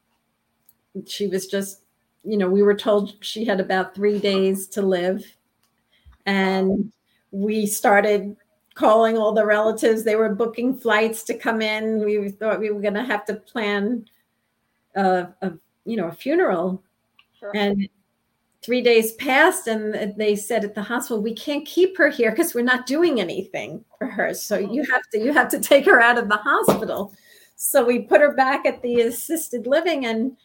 she 1.05 1.27
was 1.27 1.45
just 1.45 1.81
you 2.23 2.37
know 2.37 2.49
we 2.49 2.63
were 2.63 2.73
told 2.73 3.13
she 3.21 3.45
had 3.45 3.59
about 3.59 3.93
three 3.93 4.17
days 4.17 4.65
to 4.69 4.81
live. 4.81 5.23
And 6.25 6.91
we 7.29 7.67
started 7.67 8.35
calling 8.73 9.15
all 9.15 9.31
the 9.31 9.45
relatives. 9.45 10.03
They 10.03 10.15
were 10.15 10.33
booking 10.33 10.75
flights 10.75 11.23
to 11.25 11.37
come 11.37 11.61
in. 11.61 12.03
We 12.03 12.29
thought 12.29 12.59
we 12.59 12.71
were 12.71 12.81
going 12.81 12.95
to 12.95 13.03
have 13.03 13.25
to 13.25 13.35
plan 13.35 14.05
a, 14.95 15.27
a 15.43 15.51
you 15.85 15.97
know 15.97 16.07
a 16.07 16.13
funeral. 16.13 16.81
Sure, 17.39 17.51
and 17.55 17.87
three 18.63 18.81
days 18.81 19.13
passed 19.13 19.67
and 19.67 20.15
they 20.17 20.35
said 20.35 20.63
at 20.65 20.73
the 20.75 20.81
hospital 20.81 21.21
we 21.21 21.33
can't 21.33 21.65
keep 21.65 21.97
her 21.97 22.09
here 22.09 22.31
because 22.31 22.53
we're 22.55 22.61
not 22.63 22.85
doing 22.87 23.19
anything 23.21 23.83
for 23.97 24.07
her. 24.07 24.33
So 24.33 24.57
you 24.57 24.83
have 24.83 25.03
to 25.13 25.19
you 25.19 25.31
have 25.33 25.49
to 25.49 25.59
take 25.59 25.85
her 25.85 26.01
out 26.01 26.17
of 26.17 26.27
the 26.27 26.37
hospital. 26.37 27.13
So 27.55 27.85
we 27.85 27.99
put 28.01 28.21
her 28.21 28.33
back 28.33 28.65
at 28.65 28.81
the 28.81 29.01
assisted 29.01 29.67
living 29.67 30.05
and 30.05 30.37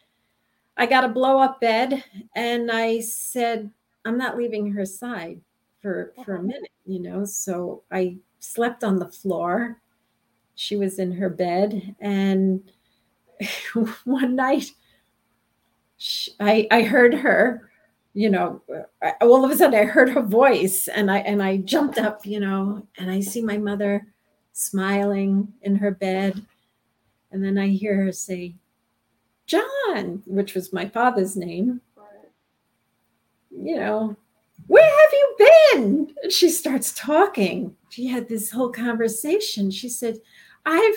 i 0.77 0.85
got 0.87 1.03
a 1.03 1.07
blow 1.09 1.37
up 1.39 1.61
bed 1.61 2.03
and 2.35 2.71
i 2.71 2.99
said 2.99 3.69
i'm 4.05 4.17
not 4.17 4.35
leaving 4.37 4.71
her 4.71 4.85
side 4.85 5.39
for 5.81 6.13
for 6.25 6.37
a 6.37 6.39
Mhm. 6.39 6.45
minute 6.47 6.71
you 6.85 6.99
know? 6.99 7.25
So 7.25 7.83
i 7.91 8.17
slept 8.39 8.83
on 8.83 8.97
the 8.99 9.09
floor. 9.09 9.79
She 10.55 10.75
was 10.75 10.99
in 10.99 11.11
her 11.13 11.29
bed 11.29 11.95
and 11.99 12.61
one 14.05 14.35
night 14.35 14.71
sh 15.97 16.29
I, 16.39 16.67
I 16.71 16.81
heard 16.83 17.13
her 17.13 17.69
you 18.13 18.29
know 18.29 18.61
I- 19.01 19.15
all 19.21 19.43
of 19.43 19.51
a 19.51 19.55
sudden 19.55 19.79
i 19.79 19.85
heard 19.85 20.09
her 20.09 20.21
voice 20.21 20.87
and 20.87 21.09
i 21.09 21.19
and 21.19 21.41
i 21.41 21.57
jumped 21.57 21.97
up 21.97 22.25
you 22.25 22.39
know 22.39 22.85
and 22.97 23.09
i 23.09 23.19
see 23.19 23.41
my 23.41 23.57
mother 23.57 24.05
smiling 24.53 25.51
in 25.63 25.75
her 25.77 25.89
bed. 25.91 26.45
And 27.31 27.43
then 27.43 27.57
i 27.57 27.67
hear 27.69 27.95
her 28.05 28.11
say 28.11 28.53
john 29.47 30.21
which 30.25 30.53
was 30.53 30.71
my 30.71 30.87
father's 30.87 31.35
name. 31.35 31.81
You 33.51 33.77
know 33.77 34.15
where 34.67 34.83
have 35.01 35.11
you 35.13 35.35
been? 35.73 36.15
And 36.23 36.31
she 36.31 36.47
starts 36.49 36.93
talking. 36.93 37.75
She 37.89 38.07
had 38.07 38.29
this 38.29 38.49
whole 38.49 38.71
conversation. 38.71 39.71
She 39.71 39.89
said 39.89 40.19
i've 40.65 40.95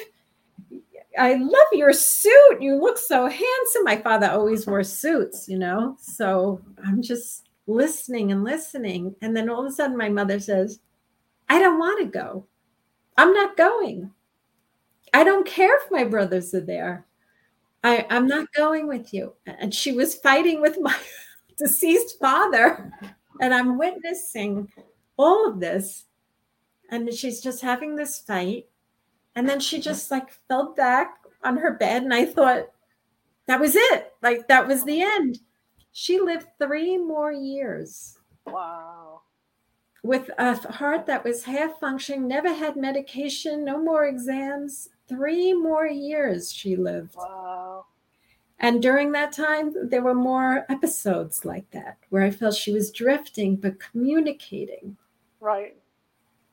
i 1.19 1.35
love 1.35 1.69
your 1.73 1.93
suit. 1.93 2.59
You 2.61 2.77
look 2.77 2.99
so 2.99 3.27
handsome. 3.27 3.85
My 3.85 3.97
father 3.97 4.31
always 4.31 4.67
wore 4.67 4.85
suits 4.85 5.49
you 5.49 5.59
know? 5.59 5.97
So 6.01 6.61
i'm 6.85 7.03
just 7.03 7.49
listening 7.67 8.33
and 8.33 8.45
listening. 8.45 9.15
And 9.23 9.37
then 9.37 9.51
all 9.51 9.65
of 9.65 9.67
a 9.67 9.75
sudden 9.75 9.97
my 9.97 10.09
mother 10.09 10.39
says 10.41 10.81
i 11.49 11.59
don't 11.59 11.79
want 11.79 12.01
to 12.01 12.07
go. 12.07 12.47
I'm 13.17 13.33
not 13.33 13.57
going. 13.57 14.11
I 15.15 15.25
don't 15.25 15.47
care 15.47 15.77
if 15.79 15.91
my 15.91 16.05
brothers 16.05 16.53
are 16.55 16.61
there. 16.61 17.07
I, 17.85 18.07
i'm 18.11 18.27
not 18.27 18.53
going 18.53 18.87
with 18.87 19.13
you. 19.15 19.35
And 19.47 19.75
she 19.75 19.93
was 19.93 20.15
fighting 20.17 20.61
with 20.61 20.79
my 20.81 20.97
deceased 21.59 22.19
father. 22.21 22.93
And 23.41 23.55
i'm 23.55 23.79
witnessing 23.79 24.69
all 25.17 25.49
of 25.49 25.61
this. 25.61 26.05
And 26.91 27.13
she's 27.13 27.41
just 27.41 27.63
having 27.63 27.97
this 27.97 28.19
fight 28.21 28.67
and 29.37 29.49
then 29.49 29.61
she 29.61 29.81
just 29.81 30.11
like 30.11 30.31
fell 30.49 30.75
back 30.75 31.19
on 31.45 31.59
her 31.59 31.75
bed 31.75 32.03
and 32.03 32.13
i 32.13 32.25
thought 32.25 32.67
that 33.47 33.61
was 33.61 33.77
it. 33.77 34.13
Like 34.23 34.49
that 34.49 34.67
was 34.67 34.85
the 34.85 35.03
end. 35.03 35.39
She 35.93 36.21
lived 36.21 36.49
three 36.59 36.99
more 36.99 37.33
years 37.33 38.19
wow, 38.45 39.23
with 40.03 40.31
a 40.39 40.55
heart 40.73 41.07
that 41.07 41.25
was 41.25 41.45
half 41.45 41.81
functioning 41.81 42.29
never 42.29 42.53
had 42.53 42.77
medication 42.77 43.65
no 43.65 43.83
more 43.83 44.05
exams. 44.07 44.91
Three 45.09 45.55
more 45.55 45.87
years 45.87 46.53
she 46.53 46.77
lived. 46.77 47.15
Wow, 47.17 47.87
and 48.59 48.83
during 48.83 49.13
that 49.13 49.33
time, 49.33 49.73
there 49.89 50.03
were 50.03 50.15
more 50.15 50.67
episodes 50.69 51.45
like 51.45 51.71
that 51.71 51.99
where 52.11 52.25
I 52.25 52.31
felt 52.31 52.57
she 52.57 52.73
was 52.73 52.91
drifting, 52.91 53.57
but 53.57 53.81
communicating. 53.81 54.97
right, 55.41 55.77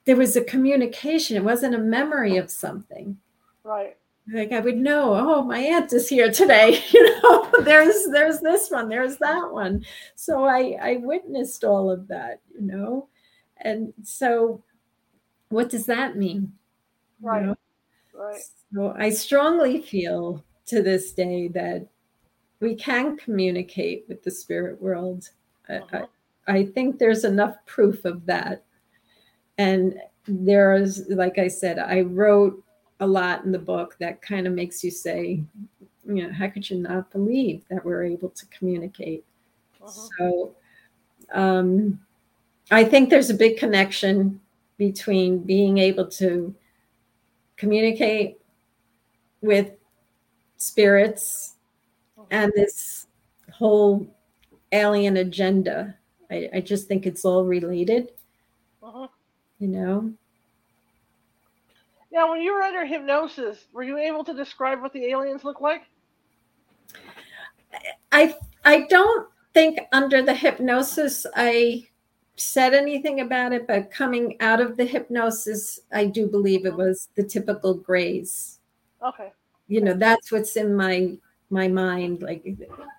There 0.05 0.15
was 0.15 0.35
a 0.35 0.43
communication, 0.43 1.35
it 1.37 1.43
wasn't 1.43 1.75
a 1.75 1.79
memory 1.79 2.37
of 2.37 2.49
something. 2.51 3.17
right, 3.63 3.97
Like 4.31 4.51
I 4.53 4.59
would 4.61 4.77
know, 4.77 5.13
oh, 5.15 5.43
my 5.43 5.59
aunt 5.59 5.91
is 5.93 6.07
here 6.09 6.31
today. 6.31 6.81
You 6.93 7.21
know, 7.21 7.49
there's 7.63 8.05
there's 8.11 8.39
this 8.39 8.69
one, 8.71 8.87
there's 8.89 9.17
that 9.17 9.51
one. 9.51 9.85
So 10.15 10.43
I 10.45 10.77
I 10.81 10.97
witnessed 10.97 11.63
all 11.63 11.91
of 11.91 12.07
that, 12.07 12.41
you 12.53 12.61
know. 12.61 13.09
And 13.57 13.93
so 14.03 14.63
what 15.49 15.69
does 15.69 15.85
that 15.87 16.17
mean? 16.17 16.53
You 17.29 17.29
Right. 17.29 17.41
know? 17.41 17.55
right, 18.13 18.43
So 18.73 18.93
I 18.97 19.09
strongly 19.09 19.81
feel 19.81 20.43
to 20.67 20.81
this 20.81 21.13
day 21.13 21.47
that 21.49 21.87
we 22.61 22.75
can 22.75 23.17
communicate 23.17 24.05
with 24.07 24.23
the 24.23 24.31
spirit 24.31 24.81
world. 24.81 25.29
I, 25.69 25.83
I. 25.93 26.03
Uh-huh. 26.03 26.07
I 26.47 26.65
think 26.65 26.99
there's 26.99 27.23
enough 27.25 27.55
proof 27.65 28.05
of 28.05 28.25
that. 28.27 28.65
And 29.57 29.99
there's, 30.25 31.07
like 31.09 31.37
I 31.37 31.47
said, 31.47 31.79
I 31.79 32.01
wrote 32.01 32.63
a 32.99 33.07
lot 33.07 33.43
in 33.43 33.51
the 33.51 33.59
book 33.59 33.95
that 33.99 34.21
kind 34.21 34.47
of 34.47 34.53
makes 34.53 34.83
you 34.83 34.91
say, 34.91 35.43
you 36.05 36.23
know, 36.27 36.31
how 36.31 36.47
could 36.47 36.69
you 36.69 36.77
not 36.77 37.11
believe 37.11 37.63
that 37.69 37.83
we're 37.83 38.03
able 38.03 38.29
to 38.29 38.45
communicate? 38.47 39.23
Mhm. 39.81 40.09
So 40.17 40.55
um, 41.33 41.99
I 42.71 42.83
think 42.83 43.09
there's 43.09 43.29
a 43.29 43.33
big 43.35 43.57
connection 43.57 44.39
between 44.77 45.39
being 45.39 45.77
able 45.77 46.07
to 46.07 46.53
communicate 47.57 48.39
with 49.41 49.71
spirits 50.57 51.55
and 52.31 52.51
this 52.55 53.07
whole 53.51 54.07
alien 54.71 55.17
agenda. 55.17 55.95
I, 56.31 56.49
I 56.55 56.61
just 56.61 56.87
think 56.87 57.05
it's 57.05 57.25
all 57.25 57.43
related, 57.43 58.11
Mhm. 58.81 59.09
You 59.59 59.67
know. 59.67 60.11
Now, 62.11 62.29
when 62.29 62.41
you 62.41 62.53
were 62.53 62.61
under 62.61 62.85
hypnosis, 62.85 63.65
were 63.73 63.83
you 63.83 63.97
able 63.97 64.23
to 64.23 64.33
describe 64.33 64.81
what 64.81 64.93
the 64.93 65.05
aliens 65.05 65.43
look 65.43 65.61
like? 65.61 65.83
I 68.11 68.35
I 68.63 68.81
don't 68.81 69.27
think 69.53 69.79
under 69.91 70.21
the 70.21 70.35
hypnosis 70.35 71.25
I 71.35 71.87
said 72.35 72.73
anything 72.73 73.21
about 73.21 73.53
it, 73.53 73.67
but 73.67 73.91
coming 73.91 74.37
out 74.39 74.59
of 74.59 74.77
the 74.77 74.85
hypnosis, 74.85 75.79
I 75.91 76.05
do 76.05 76.27
believe 76.27 76.65
it 76.65 76.75
was 76.75 77.09
the 77.15 77.23
typical 77.23 77.73
grays. 77.73 78.59
Okay. 79.03 79.31
You 79.67 79.81
know, 79.81 79.93
that's 79.93 80.31
what's 80.31 80.55
in 80.55 80.75
my 80.75 81.17
my 81.49 81.67
mind, 81.67 82.21
like 82.21 82.45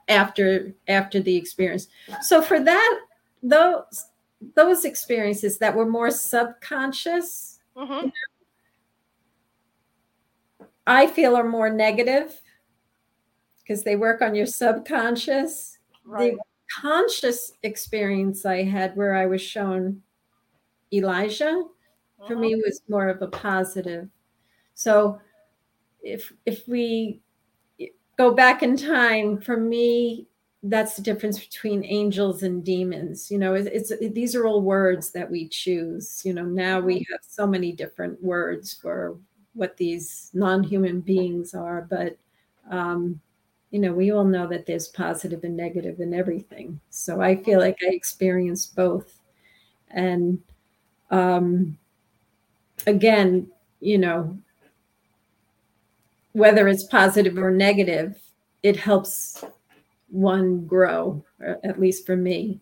after 0.08 0.74
after 0.88 1.20
the 1.20 1.36
experience. 1.36 1.88
So 2.22 2.42
for 2.42 2.60
that, 2.60 3.00
those 3.42 4.06
those 4.54 4.84
experiences 4.84 5.58
that 5.58 5.74
were 5.74 5.86
more 5.86 6.10
subconscious, 6.10 7.60
hmm 7.76 8.08
I 10.86 11.06
feel 11.06 11.34
are 11.36 11.48
more 11.48 11.70
negative 11.70 12.40
because 13.58 13.82
they 13.82 13.96
work 13.96 14.20
on 14.20 14.34
your 14.34 14.46
subconscious. 14.46 15.78
Right. 16.04 16.34
The 16.34 16.38
conscious 16.80 17.52
experience 17.62 18.44
I 18.44 18.62
had 18.64 18.96
where 18.96 19.14
I 19.14 19.26
was 19.26 19.40
shown 19.40 20.02
Elijah 20.92 21.64
for 22.26 22.36
Mhm. 22.36 22.40
me 22.40 22.54
was 22.56 22.82
more 22.88 23.08
of 23.08 23.22
a 23.22 23.28
positive. 23.28 24.08
So 24.74 25.20
if 26.02 26.32
if 26.46 26.68
we 26.68 27.22
go 28.16 28.34
back 28.34 28.62
in 28.62 28.76
time, 28.76 29.40
for 29.40 29.56
me, 29.56 30.28
that's 30.64 30.96
the 30.96 31.02
difference 31.02 31.38
between 31.38 31.84
angels 31.84 32.42
and 32.42 32.64
demons. 32.64 33.30
You 33.30 33.38
know, 33.38 33.54
it, 33.54 33.66
it's 33.66 33.90
it, 33.90 34.14
these 34.14 34.34
are 34.34 34.46
all 34.46 34.62
words 34.62 35.10
that 35.12 35.30
we 35.30 35.48
choose. 35.48 36.22
You 36.24 36.32
know, 36.34 36.44
now 36.44 36.80
we 36.80 37.06
have 37.10 37.20
so 37.22 37.46
many 37.46 37.72
different 37.72 38.22
words 38.22 38.72
for 38.74 39.16
what 39.54 39.76
these 39.76 40.30
non-human 40.34 41.00
beings 41.00 41.54
are, 41.54 41.86
but 41.88 42.16
um, 42.70 43.20
you 43.70 43.78
know, 43.78 43.92
we 43.92 44.10
all 44.12 44.24
know 44.24 44.46
that 44.48 44.66
there's 44.66 44.88
positive 44.88 45.44
and 45.44 45.56
negative 45.56 46.00
in 46.00 46.14
everything. 46.14 46.80
So 46.90 47.20
I 47.20 47.36
feel 47.36 47.60
like 47.60 47.78
I 47.82 47.92
experienced 47.94 48.74
both, 48.74 49.20
and 49.90 50.40
um, 51.10 51.78
again, 52.86 53.48
you 53.80 53.98
know, 53.98 54.38
whether 56.32 56.68
it's 56.68 56.84
positive 56.84 57.38
or 57.38 57.50
negative, 57.50 58.18
it 58.62 58.76
helps 58.76 59.44
one 60.14 60.64
grow, 60.64 61.24
at 61.40 61.80
least 61.80 62.06
for 62.06 62.16
me, 62.16 62.60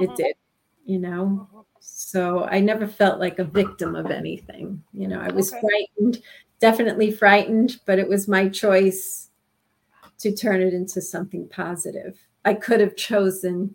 it 0.00 0.10
Mhm. 0.10 0.16
did, 0.16 0.36
you 0.86 0.98
know. 0.98 1.46
So 1.78 2.44
I 2.44 2.60
never 2.60 2.86
felt 2.86 3.20
like 3.20 3.38
a 3.38 3.44
victim 3.44 3.94
of 3.94 4.10
anything. 4.10 4.82
You 4.94 5.08
know, 5.08 5.20
I 5.20 5.30
was 5.30 5.52
Okay. 5.52 5.60
frightened, 5.60 6.22
definitely 6.58 7.10
frightened, 7.10 7.80
but 7.84 7.98
it 7.98 8.08
was 8.08 8.26
my 8.28 8.48
choice 8.48 9.30
to 10.18 10.32
turn 10.32 10.62
it 10.62 10.72
into 10.72 11.00
something 11.02 11.48
positive. 11.48 12.18
I 12.44 12.54
could 12.54 12.80
have 12.80 12.96
chosen 12.96 13.74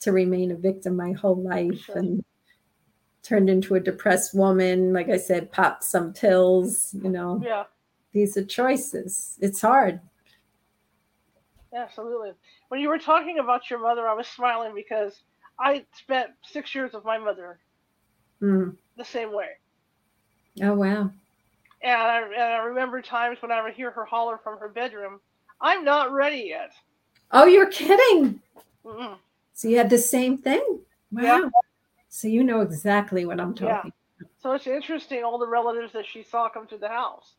to 0.00 0.12
remain 0.12 0.50
a 0.50 0.56
victim 0.56 0.96
my 0.96 1.12
whole 1.12 1.36
life 1.42 1.78
Sure. 1.78 1.98
and 1.98 2.24
turned 3.22 3.50
into 3.50 3.74
a 3.74 3.80
depressed 3.80 4.34
woman. 4.34 4.94
Like 4.94 5.10
I 5.10 5.18
said, 5.18 5.52
pop 5.52 5.82
some 5.82 6.14
pills, 6.14 6.94
you 6.94 7.10
know. 7.10 7.38
Yeah. 7.44 7.64
These 8.12 8.36
are 8.38 8.44
choices. 8.44 9.38
It's 9.42 9.60
hard. 9.60 10.00
Absolutely. 11.74 12.32
When 12.68 12.80
you 12.80 12.88
were 12.88 12.98
talking 12.98 13.38
about 13.38 13.70
your 13.70 13.78
mother, 13.78 14.08
I 14.08 14.14
was 14.14 14.26
smiling 14.26 14.74
because 14.74 15.22
I 15.58 15.84
spent 15.92 16.30
six 16.42 16.74
years 16.74 16.92
with 16.92 17.04
my 17.04 17.18
mother 17.18 17.58
Mm. 18.42 18.76
the 18.96 19.04
same 19.04 19.32
way. 19.32 19.48
Oh 20.62 20.74
wow. 20.74 21.10
And 21.82 21.92
I, 21.92 22.22
and 22.22 22.42
I 22.42 22.56
remember 22.58 23.00
times 23.02 23.40
when 23.40 23.52
I 23.52 23.62
would 23.62 23.74
hear 23.74 23.90
her 23.90 24.04
holler 24.04 24.38
from 24.42 24.58
her 24.58 24.68
bedroom, 24.68 25.20
I'm 25.60 25.84
not 25.84 26.12
ready 26.12 26.44
yet. 26.48 26.72
Oh, 27.30 27.46
you're 27.46 27.70
kidding. 27.70 28.40
Mm-mm. 28.84 29.16
So 29.52 29.68
you 29.68 29.76
had 29.76 29.90
the 29.90 29.98
same 29.98 30.38
thing. 30.38 30.80
Wow. 31.12 31.22
Yeah. 31.22 31.48
So 32.08 32.28
you 32.28 32.42
know 32.42 32.60
exactly 32.62 33.24
what 33.26 33.40
I'm 33.40 33.54
talking 33.54 33.68
Yeah. 33.68 33.76
talking. 33.76 33.92
So 34.42 34.52
it's 34.52 34.66
interesting, 34.66 35.22
all 35.22 35.38
the 35.38 35.46
relatives 35.46 35.92
that 35.92 36.06
she 36.06 36.22
saw 36.22 36.48
come 36.48 36.66
to 36.68 36.78
the 36.78 36.88
house. 36.88 37.34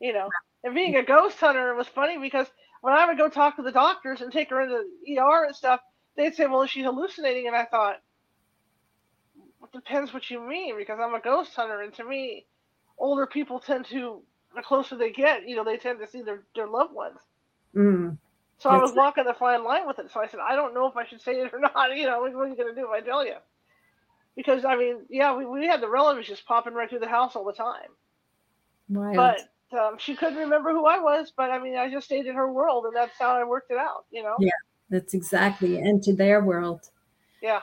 You 0.00 0.12
know, 0.12 0.28
and 0.64 0.74
being 0.74 0.96
a 0.96 1.02
ghost 1.02 1.38
hunter, 1.38 1.70
it 1.70 1.76
was 1.76 1.86
funny 1.86 2.18
because 2.18 2.48
when 2.82 2.92
I 2.94 3.06
would 3.06 3.16
go 3.16 3.28
talk 3.28 3.56
to 3.56 3.62
the 3.62 3.72
doctors 3.72 4.20
and 4.20 4.32
take 4.32 4.50
her 4.50 4.60
into 4.60 4.84
the 5.06 5.18
ER 5.18 5.44
and 5.44 5.56
stuff, 5.56 5.80
they'd 6.16 6.34
say, 6.34 6.46
well, 6.46 6.62
is 6.62 6.70
she 6.70 6.82
hallucinating? 6.82 7.46
And 7.46 7.56
I 7.56 7.64
thought, 7.64 8.02
it 9.62 9.72
depends 9.72 10.12
what 10.12 10.28
you 10.28 10.40
mean 10.46 10.76
because 10.76 10.98
I'm 11.00 11.14
a 11.14 11.20
ghost 11.20 11.54
hunter. 11.54 11.80
And 11.80 11.94
to 11.94 12.04
me, 12.04 12.44
older 12.98 13.26
people 13.26 13.60
tend 13.60 13.86
to, 13.86 14.22
the 14.54 14.62
closer 14.62 14.96
they 14.96 15.12
get, 15.12 15.48
you 15.48 15.54
know, 15.54 15.64
they 15.64 15.76
tend 15.76 16.00
to 16.00 16.08
see 16.08 16.22
their, 16.22 16.42
their 16.56 16.66
loved 16.66 16.92
ones. 16.92 17.18
Mm. 17.74 18.18
So 18.58 18.68
I 18.68 18.74
was 18.78 18.90
That's- 18.90 18.96
walking 18.96 19.24
the 19.24 19.34
fine 19.34 19.64
line 19.64 19.86
with 19.86 20.00
it. 20.00 20.10
So 20.12 20.20
I 20.20 20.26
said, 20.26 20.40
I 20.40 20.56
don't 20.56 20.74
know 20.74 20.88
if 20.88 20.96
I 20.96 21.06
should 21.06 21.22
say 21.22 21.32
it 21.40 21.54
or 21.54 21.60
not. 21.74 21.96
You 21.96 22.06
know, 22.06 22.20
what 22.20 22.32
are 22.34 22.48
you 22.48 22.56
going 22.56 22.74
to 22.74 22.74
do 22.74 22.86
if 22.86 22.90
I 22.90 23.00
tell 23.00 23.24
you? 23.24 23.36
Because, 24.34 24.64
I 24.64 24.76
mean, 24.76 25.02
yeah, 25.08 25.36
we, 25.36 25.46
we 25.46 25.66
had 25.68 25.80
the 25.80 25.88
relatives 25.88 26.26
just 26.26 26.46
popping 26.46 26.74
right 26.74 26.88
through 26.90 26.98
the 27.00 27.08
house 27.08 27.36
all 27.36 27.44
the 27.44 27.52
time. 27.52 27.90
Wild. 28.88 29.14
But 29.14 29.40
um, 29.74 29.96
she 29.98 30.14
couldn't 30.14 30.38
remember 30.38 30.72
who 30.72 30.86
I 30.86 30.98
was. 30.98 31.32
But 31.36 31.50
I 31.50 31.58
mean, 31.58 31.76
I 31.76 31.90
just 31.90 32.06
stayed 32.06 32.26
in 32.26 32.34
her 32.34 32.52
world, 32.52 32.86
and 32.86 32.94
that's 32.94 33.18
how 33.18 33.34
I 33.34 33.44
worked 33.44 33.70
it 33.70 33.78
out. 33.78 34.04
You 34.10 34.22
know? 34.22 34.36
Yeah. 34.38 34.50
That's 34.90 35.14
exactly 35.14 35.78
into 35.78 36.12
their 36.12 36.44
world. 36.44 36.82
Yeah. 37.42 37.60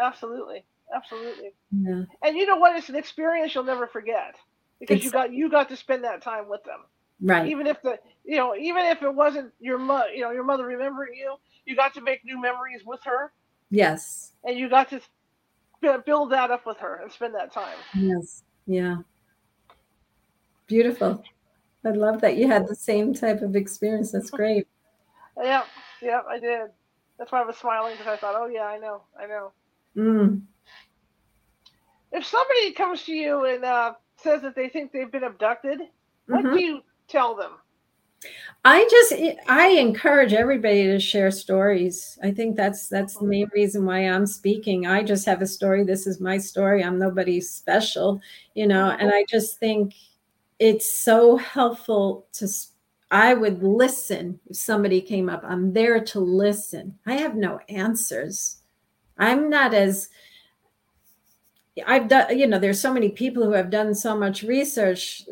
Absolutely, 0.00 0.64
absolutely. 0.94 1.52
Yeah. 1.70 2.04
And 2.22 2.36
you 2.36 2.46
know 2.46 2.56
what? 2.56 2.76
It's 2.76 2.88
an 2.88 2.96
experience 2.96 3.54
you'll 3.54 3.64
never 3.64 3.86
forget 3.86 4.36
because 4.80 5.04
you 5.04 5.10
got 5.10 5.32
you 5.32 5.50
got 5.50 5.68
to 5.68 5.76
spend 5.76 6.04
that 6.04 6.22
time 6.22 6.48
with 6.48 6.62
them. 6.64 6.80
Right. 7.20 7.48
Even 7.48 7.66
if 7.66 7.82
the 7.82 7.98
you 8.24 8.36
know 8.36 8.54
even 8.56 8.86
if 8.86 9.02
it 9.02 9.12
wasn't 9.12 9.52
your 9.60 9.78
mother, 9.78 10.10
you 10.10 10.22
know 10.22 10.30
your 10.30 10.44
mother 10.44 10.64
remembering 10.64 11.14
you, 11.14 11.34
you 11.66 11.74
got 11.76 11.94
to 11.94 12.00
make 12.00 12.24
new 12.24 12.40
memories 12.40 12.82
with 12.86 13.00
her, 13.04 13.32
Yes. 13.70 14.32
and 14.44 14.56
you 14.56 14.70
got 14.70 14.88
to 14.90 15.00
build 16.06 16.30
that 16.32 16.50
up 16.50 16.64
with 16.64 16.78
her 16.78 17.00
and 17.02 17.12
spend 17.12 17.34
that 17.34 17.52
time. 17.52 17.76
Yes. 17.94 18.42
Yeah. 18.66 18.98
Beautiful. 20.68 21.24
I 21.84 21.90
love 21.90 22.20
that 22.20 22.36
you 22.36 22.46
had 22.46 22.68
the 22.68 22.74
same 22.74 23.14
type 23.14 23.40
of 23.42 23.56
experience. 23.56 24.12
That's 24.12 24.30
great. 24.40 24.68
Yeah, 25.42 25.64
yeah, 26.02 26.20
I 26.28 26.38
did. 26.38 26.70
That's 27.18 27.32
why 27.32 27.42
I 27.42 27.44
was 27.44 27.56
smiling 27.56 27.92
because 27.96 28.06
I 28.06 28.16
thought, 28.16 28.34
oh 28.36 28.46
yeah, 28.46 28.66
I 28.66 28.78
know, 28.78 29.02
I 29.20 29.26
know. 29.26 29.52
Mm. 29.96 30.42
If 32.12 32.24
somebody 32.24 32.72
comes 32.72 33.02
to 33.04 33.12
you 33.12 33.44
and 33.46 33.64
uh, 33.64 33.94
says 34.16 34.42
that 34.42 34.54
they 34.54 34.68
think 34.68 34.92
they've 34.92 35.10
been 35.10 35.24
abducted, 35.24 35.80
what 36.26 36.44
Mhm. 36.44 36.52
do 36.52 36.60
you 36.60 36.82
tell 37.08 37.34
them? 37.34 37.52
I 38.64 38.86
just 38.90 39.12
I 39.48 39.68
encourage 39.68 40.32
everybody 40.32 40.84
to 40.84 40.98
share 40.98 41.30
stories. 41.30 42.18
I 42.22 42.32
think 42.32 42.56
that's 42.56 42.88
that's 42.88 43.16
the 43.16 43.26
main 43.26 43.48
reason 43.54 43.84
why 43.86 44.00
I'm 44.00 44.26
speaking. 44.26 44.86
I 44.86 45.02
just 45.04 45.24
have 45.26 45.40
a 45.40 45.46
story. 45.46 45.84
This 45.84 46.06
is 46.06 46.20
my 46.20 46.38
story. 46.38 46.82
I'm 46.82 46.98
nobody 46.98 47.40
special, 47.40 48.20
you 48.54 48.66
know, 48.66 48.90
and 48.90 49.12
I 49.12 49.24
just 49.28 49.58
think 49.58 49.94
it's 50.58 50.98
so 50.98 51.36
helpful 51.36 52.26
to 52.32 52.48
i 53.10 53.32
would 53.32 53.62
listen 53.62 54.38
if 54.50 54.56
somebody 54.56 55.00
came 55.00 55.28
up. 55.28 55.42
I'm 55.44 55.72
there 55.72 56.02
to 56.04 56.20
listen. 56.20 56.98
I 57.06 57.14
have 57.14 57.34
no 57.34 57.58
answers. 57.68 58.58
I'm 59.16 59.48
not 59.48 59.72
as 59.72 60.08
I've 61.86 62.08
done, 62.08 62.36
you 62.38 62.46
know, 62.46 62.58
there's 62.58 62.80
so 62.80 62.92
many 62.92 63.08
people 63.10 63.44
who 63.44 63.52
have 63.52 63.70
done 63.70 63.94
so 63.94 64.16
much 64.16 64.42
research. 64.42 65.22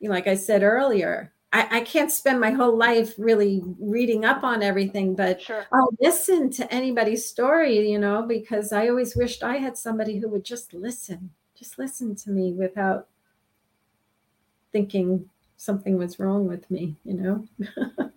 Like 0.00 0.26
I 0.26 0.34
said 0.34 0.62
earlier, 0.62 1.32
I, 1.52 1.78
I 1.78 1.80
can't 1.80 2.12
spend 2.12 2.40
my 2.40 2.52
whole 2.52 2.76
life 2.76 3.14
really 3.18 3.62
reading 3.78 4.24
up 4.24 4.44
on 4.44 4.62
everything, 4.62 5.14
but 5.16 5.42
Sure. 5.42 5.64
I'll 5.72 5.90
listen 6.00 6.50
to 6.52 6.72
anybody's 6.72 7.28
story, 7.28 7.90
you 7.90 7.98
know, 7.98 8.22
because 8.22 8.72
I 8.72 8.88
always 8.88 9.16
wished 9.16 9.42
I 9.42 9.56
had 9.56 9.76
somebody 9.76 10.18
who 10.18 10.28
would 10.28 10.44
just 10.44 10.72
listen, 10.72 11.30
just 11.58 11.78
listen 11.78 12.14
to 12.16 12.30
me 12.30 12.52
without 12.52 13.08
thinking 14.72 15.28
something 15.56 15.96
was 15.98 16.18
wrong 16.18 16.46
with 16.46 16.70
me, 16.70 16.96
you 17.04 17.14
know? 17.14 17.46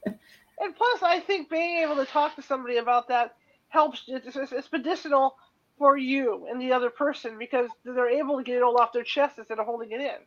And 0.60 0.76
plus, 0.76 1.04
I 1.04 1.20
think 1.20 1.50
being 1.50 1.78
able 1.80 1.96
to 1.98 2.06
talk 2.06 2.36
to 2.36 2.42
somebody 2.42 2.78
about 2.78 3.10
that 3.10 3.36
helps. 3.68 4.04
It's, 4.08 4.36
it's, 4.36 4.52
it's 4.52 4.72
medicinal 4.72 5.36
for 5.78 5.98
you 5.98 6.48
and 6.50 6.62
the 6.62 6.72
other 6.72 6.90
person 6.90 7.38
because 7.38 7.70
they're 7.84 8.10
able 8.10 8.38
to 8.38 8.44
get 8.44 8.56
it 8.56 8.64
all 8.64 8.80
off 8.80 8.94
their 8.94 9.04
chest 9.04 9.40
instead 9.40 9.60
of 9.60 9.66
holding 9.66 9.92
it 9.92 10.00
in. 10.00 10.18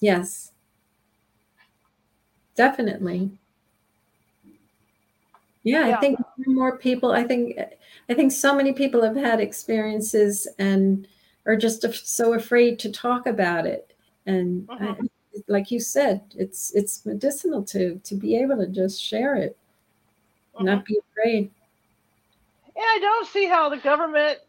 Yes. 0.00 0.50
Definitely. 2.56 3.30
Yeah, 5.62 5.88
Yeah. 5.88 5.96
I 5.96 6.00
think 6.00 6.18
more 6.46 6.78
people, 6.78 7.12
I 7.12 7.24
think 7.24 7.58
I 8.08 8.14
think 8.14 8.32
so 8.32 8.54
many 8.54 8.72
people 8.72 9.02
have 9.02 9.16
had 9.16 9.40
experiences 9.40 10.48
and 10.58 11.06
are 11.46 11.56
just 11.56 11.84
so 12.06 12.34
afraid 12.34 12.78
to 12.80 12.92
talk 12.92 13.26
about 13.26 13.66
it. 13.66 13.92
And 14.26 14.68
I, 14.70 14.74
Mhm. 14.74 15.08
Like 15.48 15.70
you 15.70 15.80
said, 15.80 16.22
it's 16.36 16.72
it's 16.74 17.04
medicinal 17.06 17.62
to 17.64 18.00
to 18.04 18.14
be 18.14 18.36
able 18.36 18.56
to 18.58 18.66
just 18.66 19.00
share 19.00 19.34
it, 19.36 19.56
Mhm. 20.54 20.64
not 20.64 20.84
be 20.84 20.98
afraid. 20.98 21.50
Yeah, 22.76 22.82
I 22.82 22.98
don't 23.00 23.26
see 23.26 23.46
how 23.46 23.68
the 23.68 23.76
government 23.78 24.40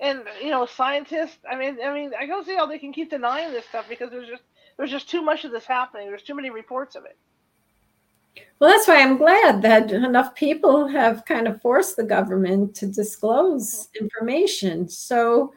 and 0.00 0.22
you 0.42 0.50
know 0.50 0.66
scientists. 0.66 1.38
I 1.50 1.56
mean, 1.56 1.78
I 1.82 1.92
mean, 1.92 2.12
I 2.18 2.26
don't 2.26 2.46
see 2.46 2.54
how 2.54 2.66
they 2.66 2.78
can 2.78 2.92
keep 2.92 3.10
denying 3.10 3.52
this 3.52 3.66
stuff 3.66 3.86
because 3.88 4.10
there's 4.10 4.28
just 4.28 4.42
there's 4.76 4.90
just 4.90 5.08
too 5.10 5.22
much 5.22 5.44
of 5.44 5.50
this 5.50 5.66
happening. 5.66 6.08
There's 6.08 6.22
too 6.22 6.34
many 6.34 6.50
reports 6.50 6.94
of 6.94 7.04
it. 7.04 7.16
Well, 8.58 8.70
that's 8.70 8.86
why 8.86 9.02
I'm 9.02 9.16
glad 9.16 9.62
that 9.62 9.90
enough 9.90 10.34
people 10.34 10.86
have 10.86 11.24
kind 11.24 11.48
of 11.48 11.60
forced 11.60 11.96
the 11.96 12.04
government 12.04 12.74
to 12.76 12.86
disclose 12.86 13.88
information. 13.98 14.88
So, 14.88 15.52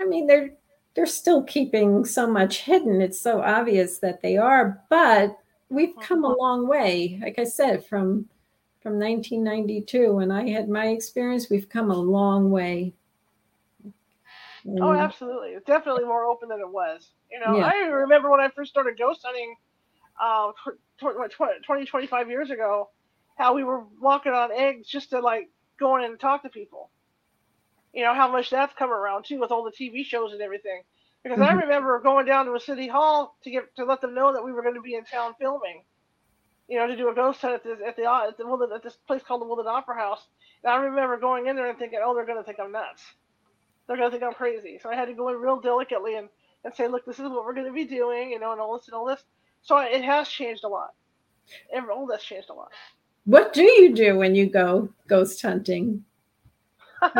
I 0.00 0.04
mean, 0.04 0.26
they're 0.26 0.54
they're 0.96 1.06
still 1.06 1.42
keeping 1.44 2.04
so 2.06 2.26
much 2.26 2.62
hidden. 2.62 3.02
It's 3.02 3.20
so 3.20 3.42
obvious 3.42 3.98
that 3.98 4.22
they 4.22 4.38
are, 4.38 4.82
but 4.88 5.36
we've 5.68 5.94
come 6.00 6.24
a 6.24 6.34
long 6.34 6.66
way. 6.66 7.20
Like 7.22 7.38
I 7.38 7.44
said, 7.44 7.84
from 7.84 8.26
from 8.80 8.98
1992 8.98 10.14
when 10.14 10.30
I 10.30 10.48
had 10.48 10.68
my 10.68 10.88
experience, 10.88 11.50
we've 11.50 11.68
come 11.68 11.90
a 11.90 11.96
long 11.96 12.50
way. 12.50 12.94
Oh, 14.80 14.94
absolutely. 14.94 15.50
It's 15.50 15.66
definitely 15.66 16.04
more 16.04 16.24
open 16.24 16.48
than 16.48 16.60
it 16.60 16.68
was. 16.68 17.10
You 17.30 17.40
know, 17.40 17.58
Yeah. 17.58 17.66
I 17.66 17.86
remember 17.88 18.30
when 18.30 18.40
I 18.40 18.48
first 18.48 18.70
started 18.70 18.98
ghost 18.98 19.20
hunting 19.24 19.54
uh, 20.20 20.52
what, 21.00 21.30
tw- 21.30 21.64
20, 21.66 21.84
25 21.84 22.30
years 22.30 22.50
ago, 22.50 22.90
how 23.36 23.54
we 23.54 23.64
were 23.64 23.84
walking 24.00 24.32
on 24.32 24.50
eggs 24.52 24.88
just 24.88 25.10
to 25.10 25.20
like 25.20 25.50
go 25.78 25.96
in 25.96 26.04
and 26.04 26.18
talk 26.18 26.42
to 26.42 26.48
people. 26.48 26.90
You 27.96 28.04
know, 28.04 28.14
how 28.14 28.30
much 28.30 28.50
that's 28.50 28.74
come 28.74 28.92
around 28.92 29.24
too 29.24 29.40
with 29.40 29.50
all 29.50 29.64
the 29.64 29.72
TV 29.72 30.04
shows 30.04 30.32
and 30.32 30.42
everything. 30.42 30.82
Because 31.24 31.40
I 31.40 31.54
Mhm. 31.54 31.62
remember 31.62 31.98
going 31.98 32.26
down 32.26 32.46
to 32.46 32.54
a 32.54 32.60
city 32.60 32.86
hall 32.86 33.36
to 33.42 33.50
get 33.50 33.74
to 33.76 33.84
let 33.84 34.00
them 34.00 34.14
know 34.14 34.32
that 34.32 34.44
we 34.44 34.52
were 34.52 34.62
going 34.62 34.76
to 34.76 34.80
be 34.82 34.94
in 34.94 35.04
town 35.04 35.34
filming. 35.40 35.84
You 36.68 36.78
know, 36.78 36.86
to 36.86 36.96
do 36.96 37.08
a 37.08 37.14
ghost 37.14 37.40
hunt 37.40 37.54
at 37.54 37.64
this 37.64 37.80
at 37.84 37.96
the 37.96 38.04
at 38.04 38.36
the 38.36 38.70
at 38.74 38.82
this 38.84 38.96
place 39.08 39.22
called 39.24 39.40
the 39.40 39.46
Woodland 39.46 39.68
Opera 39.68 39.96
House. 39.96 40.28
And 40.62 40.72
I 40.72 40.76
remember 40.76 41.16
going 41.16 41.48
in 41.48 41.56
there 41.56 41.68
and 41.68 41.78
thinking, 41.78 42.00
oh, 42.02 42.14
they're 42.14 42.26
going 42.26 42.38
to 42.38 42.44
think 42.44 42.60
I'm 42.60 42.72
nuts 42.72 43.02
they're 43.86 43.96
gonna 43.96 44.10
think 44.10 44.22
I'm 44.22 44.34
crazy. 44.34 44.78
So 44.82 44.90
I 44.90 44.94
had 44.94 45.06
to 45.06 45.14
go 45.14 45.28
in 45.28 45.36
real 45.36 45.60
delicately 45.60 46.16
and, 46.16 46.28
and 46.64 46.74
say, 46.74 46.88
look, 46.88 47.04
this 47.06 47.18
is 47.18 47.28
what 47.28 47.44
we're 47.44 47.54
gonna 47.54 47.72
be 47.72 47.84
doing, 47.84 48.30
you 48.30 48.40
know, 48.40 48.52
and 48.52 48.60
all 48.60 48.76
this 48.76 48.88
and 48.88 48.94
all 48.94 49.06
this. 49.06 49.22
So 49.62 49.78
it 49.78 50.04
has 50.04 50.28
changed 50.28 50.64
a 50.64 50.68
lot. 50.68 50.90
And 51.72 51.88
all 51.88 52.06
that's 52.06 52.24
changed 52.24 52.50
a 52.50 52.54
lot. 52.54 52.72
What 53.24 53.52
do 53.52 53.62
you 53.62 53.94
do 53.94 54.18
when 54.18 54.34
you 54.34 54.46
go 54.46 54.88
ghost 55.08 55.40
hunting? 55.42 56.04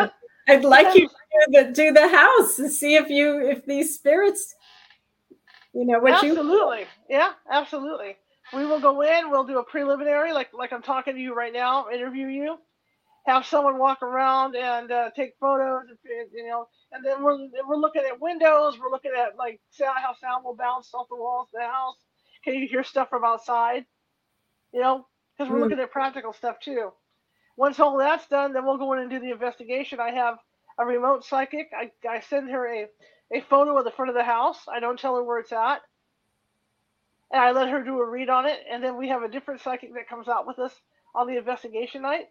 I'd 0.49 0.65
like 0.65 0.95
you 0.95 1.09
to 1.09 1.15
do 1.49 1.65
the, 1.65 1.73
do 1.73 1.93
the 1.93 2.09
house 2.09 2.59
and 2.59 2.71
see 2.71 2.95
if 2.95 3.09
you 3.09 3.41
if 3.49 3.65
these 3.67 3.95
spirits, 3.95 4.55
you 5.73 5.85
know, 5.87 5.99
what 5.99 6.23
you 6.23 6.31
absolutely, 6.31 6.87
yeah, 7.09 7.33
absolutely. 7.51 8.17
We 8.55 8.65
will 8.65 8.81
go 8.81 9.03
in. 9.03 9.31
We'll 9.31 9.45
do 9.45 9.59
a 9.59 9.65
preliminary, 9.65 10.33
like 10.33 10.51
like 10.55 10.73
I'm 10.73 10.83
talking 10.83 11.15
to 11.15 11.21
you 11.21 11.35
right 11.35 11.53
now, 11.53 11.89
interview 11.93 12.29
you, 12.29 12.59
have 13.27 13.45
someone 13.45 13.79
walk 13.79 14.03
around 14.03 14.55
and 14.55 14.91
uh, 14.93 15.11
take 15.17 15.35
photos, 15.41 15.83
and, 15.89 16.29
you 16.33 16.47
know, 16.47 16.69
and 16.93 17.05
then 17.05 17.23
we're 17.25 17.39
we're 17.67 17.77
looking 17.77 18.03
at 18.09 18.21
windows. 18.21 18.79
We're 18.79 18.91
looking 18.91 19.13
at 19.19 19.37
like 19.37 19.61
sound, 19.71 19.99
how 20.01 20.15
sound 20.15 20.45
will 20.45 20.57
bounce 20.57 20.95
off 20.95 21.09
the 21.11 21.17
walls 21.17 21.49
of 21.53 21.61
the 21.61 21.67
house. 21.67 21.97
Can 22.45 22.55
you 22.55 22.69
hear 22.69 22.85
stuff 22.85 23.11
from 23.11 23.25
outside? 23.25 23.85
You 24.73 24.81
know, 24.81 25.07
because 25.37 25.51
we're 25.51 25.59
Mm. 25.59 25.63
looking 25.63 25.81
at 25.81 25.91
practical 25.91 26.33
stuff 26.33 26.61
too. 26.61 26.93
Once 27.57 27.81
all 27.81 27.97
that's 27.97 28.27
done, 28.27 28.53
then 28.53 28.65
we'll 28.67 28.77
go 28.77 28.93
in 28.93 29.01
and 29.01 29.11
do 29.11 29.19
the 29.19 29.31
investigation. 29.31 29.99
I 29.99 30.11
have 30.11 30.39
a 30.79 30.85
remote 30.85 31.25
psychic. 31.25 31.71
I, 31.77 31.91
I 32.09 32.21
send 32.21 32.51
her 32.51 32.67
a, 32.67 32.87
a 33.33 33.41
photo 33.43 33.79
of 33.79 33.85
the 33.85 33.91
front 33.91 34.11
of 34.11 34.15
the 34.15 34.25
house. 34.25 34.59
I 34.69 34.81
don't 34.81 34.99
tell 34.99 35.17
her 35.17 35.25
where 35.25 35.39
it's 35.39 35.53
at. 35.53 35.81
And 37.33 37.41
I 37.41 37.53
let 37.53 37.71
her 37.71 37.83
do 37.83 37.99
a 37.99 38.09
read 38.09 38.29
on 38.29 38.47
it. 38.47 38.61
And 38.71 38.85
then 38.85 38.97
we 38.97 39.09
have 39.09 39.23
a 39.23 39.29
different 39.29 39.61
psychic 39.61 39.95
that 39.95 40.09
comes 40.09 40.29
out 40.29 40.47
with 40.47 40.59
us 40.59 40.73
on 41.15 41.27
the 41.27 41.37
investigation 41.37 42.03
night. 42.03 42.29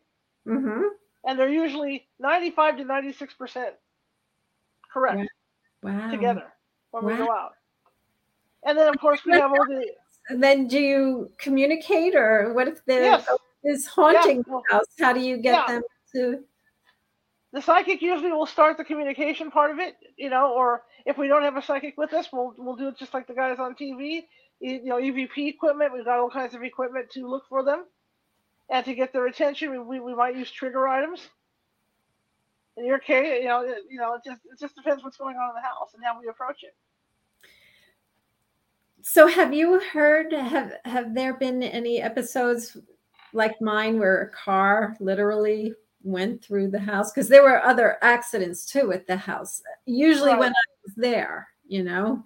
Mm-hmm. 0.47 0.83
And 1.27 1.39
they're 1.39 1.49
usually 1.49 2.07
95 2.19 2.77
to 2.77 2.83
96% 2.83 3.65
correct 4.93 5.29
wow. 5.81 6.11
together 6.11 6.53
when 6.91 7.05
we 7.05 7.15
go 7.15 7.31
out. 7.31 7.53
And 8.63 8.77
then, 8.77 8.87
of 8.87 8.99
course, 8.99 9.21
we 9.25 9.33
have 9.33 9.51
all 9.51 9.65
the. 9.67 9.87
And 10.29 10.41
then 10.41 10.67
do 10.67 10.79
you 10.79 11.31
communicate 11.37 12.15
or 12.15 12.53
what 12.53 12.67
if 12.67 12.83
the 12.85 12.93
Yes. 12.93 13.27
Is 13.65 13.85
haunting 13.87 14.37
Yeah, 14.37 14.43
the 14.47 14.61
house? 14.71 14.85
How 14.99 15.13
do 15.13 15.19
you 15.19 15.37
get 15.37 15.67
yeah. 15.67 15.73
them 15.75 15.83
to 16.13 16.43
the 17.55 17.61
psychic 17.61 18.01
usually 18.01 18.31
will 18.31 18.45
start 18.45 18.75
the 18.75 18.83
communication 18.83 19.49
part 19.49 19.71
of 19.71 19.79
it, 19.79 19.95
you 20.17 20.29
know, 20.29 20.53
or 20.53 20.83
if 21.05 21.17
we 21.17 21.29
don't 21.29 21.43
have 21.43 21.55
a 21.55 21.61
psychic 21.61 21.97
with 21.97 22.11
us, 22.13 22.27
we'll 22.33 22.53
we'll 22.57 22.75
do 22.75 22.89
it 22.89 22.97
just 22.97 23.13
like 23.13 23.27
the 23.27 23.33
guys 23.33 23.59
on 23.59 23.75
TV. 23.75 24.23
You 24.59 24.83
know, 24.83 24.97
EVP 24.97 25.47
equipment. 25.47 25.93
We've 25.93 26.03
got 26.03 26.19
all 26.19 26.29
kinds 26.29 26.53
of 26.53 26.63
equipment 26.63 27.09
to 27.11 27.25
look 27.25 27.43
for 27.47 27.63
them, 27.63 27.85
and 28.69 28.83
to 28.85 28.93
get 28.93 29.13
their 29.13 29.27
attention, 29.27 29.71
we, 29.71 29.79
we, 29.79 29.99
we 30.01 30.15
might 30.15 30.35
use 30.35 30.51
trigger 30.51 30.87
items. 30.87 31.21
In 32.75 32.85
your 32.85 32.99
case, 32.99 33.41
you 33.41 33.47
know, 33.47 33.61
it, 33.61 33.83
you 33.89 33.99
know, 33.99 34.15
it 34.15 34.21
just 34.25 34.41
it 34.51 34.59
just 34.59 34.75
depends 34.75 35.01
what's 35.01 35.17
going 35.17 35.37
on 35.37 35.49
in 35.49 35.55
the 35.55 35.61
house 35.61 35.93
and 35.93 36.03
how 36.03 36.19
we 36.19 36.27
approach 36.27 36.63
it. 36.63 36.75
So 39.01 39.27
have 39.27 39.53
you 39.53 39.79
heard 39.79 40.33
have 40.33 40.73
have 40.83 41.15
there 41.15 41.35
been 41.35 41.63
any 41.63 42.01
episodes 42.01 42.75
like 43.35 43.59
mine 43.61 43.99
where 43.99 44.21
a 44.21 44.29
car 44.29 44.95
literally 44.99 45.73
went 46.03 46.43
through 46.43 46.69
the 46.69 46.79
house 46.79 47.11
because 47.11 47.27
there 47.29 47.43
were 47.43 47.63
other 47.63 47.97
accidents 48.01 48.65
too 48.65 48.91
at 48.93 49.07
the 49.07 49.17
house. 49.17 49.61
Usually 49.85 50.33
when 50.35 50.51
I 50.51 50.63
was 50.83 50.93
there, 50.95 51.47
you 51.67 51.83
know. 51.83 52.23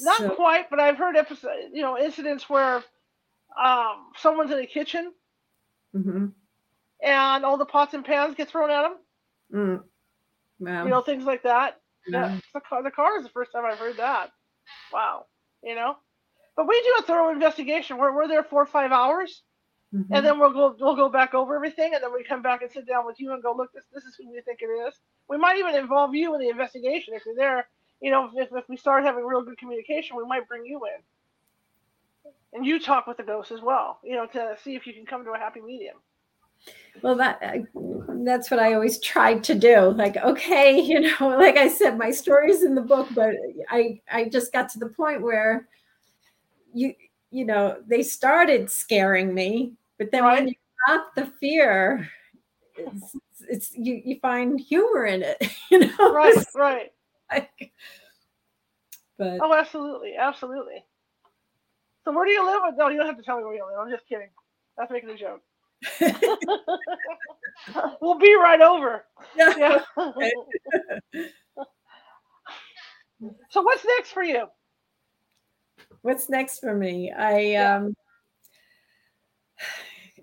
Not 0.00 0.18
So- 0.18 0.30
quite, 0.34 0.70
but 0.70 0.80
I've 0.80 0.96
heard 0.96 1.16
episode, 1.16 1.70
you 1.72 1.82
know, 1.82 1.98
incidents 1.98 2.48
where 2.48 2.82
um, 3.62 4.10
someone's 4.16 4.50
in 4.50 4.58
the 4.58 4.66
kitchen 4.66 5.12
Mhm. 5.94 6.32
and 7.02 7.44
all 7.44 7.56
the 7.56 7.64
pots 7.66 7.94
and 7.94 8.04
pans 8.04 8.34
get 8.34 8.48
thrown 8.48 8.70
at 8.70 8.82
them. 8.82 8.96
Mm. 9.52 9.84
Wow. 10.58 10.84
You 10.84 10.90
know, 10.90 11.02
things 11.02 11.24
like 11.24 11.42
that. 11.44 11.80
Yeah. 12.06 12.32
Yeah, 12.34 12.40
the 12.52 12.60
car, 12.60 12.82
the 12.82 12.90
car 12.90 13.16
is 13.18 13.22
the 13.24 13.30
first 13.30 13.52
time 13.52 13.64
I've 13.64 13.78
heard 13.78 13.96
that. 13.98 14.32
Wow, 14.92 15.26
you 15.62 15.74
know. 15.76 15.96
But 16.56 16.66
we 16.66 16.80
do 16.82 16.96
a 16.98 17.02
thorough 17.02 17.30
investigation. 17.30 17.96
We're, 17.96 18.12
we're 18.14 18.28
there 18.28 18.42
four 18.42 18.62
or 18.62 18.66
five 18.66 18.90
hours, 18.92 19.42
Mhm. 19.94 20.06
and 20.10 20.26
then 20.26 20.40
we'll 20.40 20.52
go 20.52 20.74
we'll 20.80 20.96
go 20.96 21.08
back 21.08 21.34
over 21.34 21.54
everything, 21.54 21.94
and 21.94 22.02
then 22.02 22.12
we 22.12 22.24
come 22.24 22.42
back 22.42 22.62
and 22.62 22.70
sit 22.70 22.86
down 22.86 23.06
with 23.06 23.20
you 23.20 23.32
and 23.32 23.42
go, 23.42 23.54
look, 23.54 23.72
this 23.72 23.84
this 23.94 24.04
is 24.04 24.16
who 24.16 24.28
we 24.28 24.40
think 24.40 24.60
it 24.60 24.66
is. 24.66 24.98
We 25.28 25.38
might 25.38 25.56
even 25.56 25.76
involve 25.76 26.14
you 26.14 26.34
in 26.34 26.40
the 26.40 26.48
investigation 26.48 27.14
if 27.14 27.24
you're 27.24 27.36
there. 27.36 27.68
You 28.00 28.10
know, 28.10 28.28
if, 28.34 28.48
if 28.52 28.68
we 28.68 28.76
start 28.76 29.04
having 29.04 29.24
real 29.24 29.42
good 29.42 29.56
communication, 29.56 30.16
we 30.16 30.24
might 30.24 30.48
bring 30.48 30.66
you 30.66 30.80
in, 30.86 32.32
and 32.52 32.66
you 32.66 32.80
talk 32.80 33.06
with 33.06 33.18
the 33.18 33.22
ghost 33.22 33.52
as 33.52 33.60
well. 33.60 34.00
You 34.02 34.16
know, 34.16 34.26
to 34.26 34.56
see 34.62 34.74
if 34.74 34.84
you 34.84 34.94
can 34.94 35.06
come 35.06 35.24
to 35.24 35.30
a 35.30 35.38
happy 35.38 35.60
medium. 35.60 35.96
Well, 37.02 37.14
that 37.16 37.40
that's 38.24 38.50
what 38.50 38.58
I 38.58 38.74
always 38.74 38.98
tried 38.98 39.44
to 39.44 39.54
do. 39.54 39.90
Like, 39.90 40.16
okay, 40.16 40.80
you 40.80 41.00
know, 41.00 41.28
like 41.28 41.56
I 41.56 41.68
said, 41.68 41.96
my 41.96 42.10
story's 42.10 42.64
in 42.64 42.74
the 42.74 42.82
book, 42.82 43.08
but 43.14 43.34
I 43.70 44.00
I 44.10 44.24
just 44.28 44.52
got 44.52 44.70
to 44.70 44.80
the 44.80 44.88
point 44.88 45.22
where 45.22 45.68
you 46.72 46.94
you 47.30 47.44
know 47.44 47.76
they 47.86 48.02
started 48.02 48.70
scaring 48.70 49.32
me, 49.34 49.74
but 50.04 50.12
then 50.12 50.24
Right. 50.24 50.40
when 50.40 50.48
you 50.48 50.54
got 50.86 51.14
the 51.14 51.24
fear, 51.40 52.06
it's, 52.76 53.16
it's 53.48 53.72
you 53.74 54.02
you 54.04 54.18
find 54.20 54.60
humor 54.60 55.06
in 55.06 55.22
it, 55.22 55.42
you 55.70 55.78
know. 55.78 56.12
Right, 56.12 56.44
right. 56.54 56.92
Like, 57.32 57.72
but 59.16 59.38
Oh, 59.40 59.54
absolutely, 59.54 60.14
absolutely. 60.16 60.84
So 62.04 62.12
where 62.12 62.26
do 62.26 62.32
you 62.32 62.44
live? 62.44 62.60
No, 62.76 62.88
you 62.88 62.98
don't 62.98 63.06
have 63.06 63.16
to 63.16 63.22
tell 63.22 63.38
me 63.38 63.44
where 63.44 63.54
you 63.54 63.64
live. 63.66 63.78
I'm 63.80 63.90
just 63.90 64.06
kidding. 64.06 64.28
That's 64.76 64.92
making 64.92 65.08
a 65.08 65.16
joke. 65.16 65.40
we'll 68.02 68.18
be 68.18 68.34
right 68.34 68.60
over. 68.60 69.06
yeah. 69.34 69.54
Yeah. 69.56 69.80
so 73.48 73.62
what's 73.62 73.86
next 73.96 74.12
for 74.12 74.22
you? 74.22 74.48
what's 76.02 76.28
next 76.28 76.58
for 76.60 76.74
me 76.74 77.10
i 77.10 77.38
Yeah. 77.40 77.76
um 77.76 77.94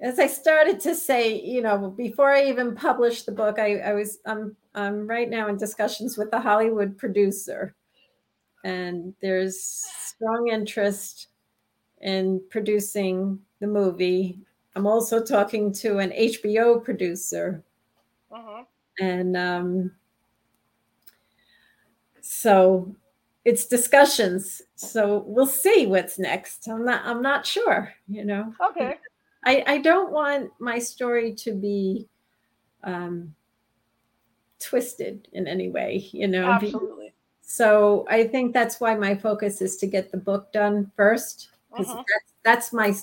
as 0.01 0.19
i 0.19 0.27
started 0.27 0.79
to 0.79 0.95
say 0.95 1.39
you 1.41 1.61
know 1.61 1.89
before 1.97 2.31
i 2.31 2.43
even 2.43 2.75
published 2.75 3.25
the 3.25 3.31
book 3.31 3.59
i, 3.59 3.77
I 3.77 3.93
was 3.93 4.19
i'm 4.25 4.55
i'm 4.75 5.07
right 5.07 5.29
now 5.29 5.47
in 5.47 5.57
discussions 5.57 6.17
with 6.17 6.31
the 6.31 6.39
hollywood 6.39 6.97
producer. 6.97 7.75
And 8.63 9.15
there's 9.21 9.59
strong 9.61 10.49
interest 10.49 11.29
in 12.01 12.41
producing 12.51 13.39
the 13.59 13.67
movie. 13.67 14.39
I'm 14.75 14.87
also 14.87 15.23
talking 15.23 15.73
to 15.75 15.99
an 15.99 16.11
hbo 16.11 16.83
producer. 16.83 17.63
Mhm. 18.31 18.65
and 18.99 19.37
um, 19.37 19.91
so 22.21 22.95
it's 23.45 23.65
discussions. 23.65 24.61
So 24.75 25.23
we'll 25.25 25.47
see 25.47 25.87
what's 25.87 26.19
next. 26.19 26.67
I'm 26.67 26.85
not 26.85 27.01
i'm 27.05 27.21
not 27.21 27.45
sure 27.45 27.93
you 28.07 28.25
know? 28.25 28.53
Okay. 28.69 28.97
I 29.45 29.63
i 29.67 29.77
don't 29.77 30.11
want 30.11 30.51
my 30.59 30.79
story 30.79 31.33
to 31.33 31.51
be 31.53 32.07
um 32.83 33.35
twisted 34.59 35.27
in 35.33 35.47
any 35.47 35.69
way 35.69 35.97
you 36.11 36.27
know 36.27 36.51
Absolutely. 36.51 37.13
So 37.41 38.05
I 38.09 38.27
think 38.27 38.53
that's 38.53 38.79
why 38.81 38.95
my 38.95 39.15
focus 39.15 39.61
is 39.61 39.77
to 39.77 39.87
get 39.87 40.11
the 40.11 40.17
book 40.17 40.51
done 40.53 40.91
first, 40.95 41.49
because 41.75 41.93
Mhm. 41.93 42.05
that's 42.07 42.33
that's 42.43 42.73
my 42.73 42.95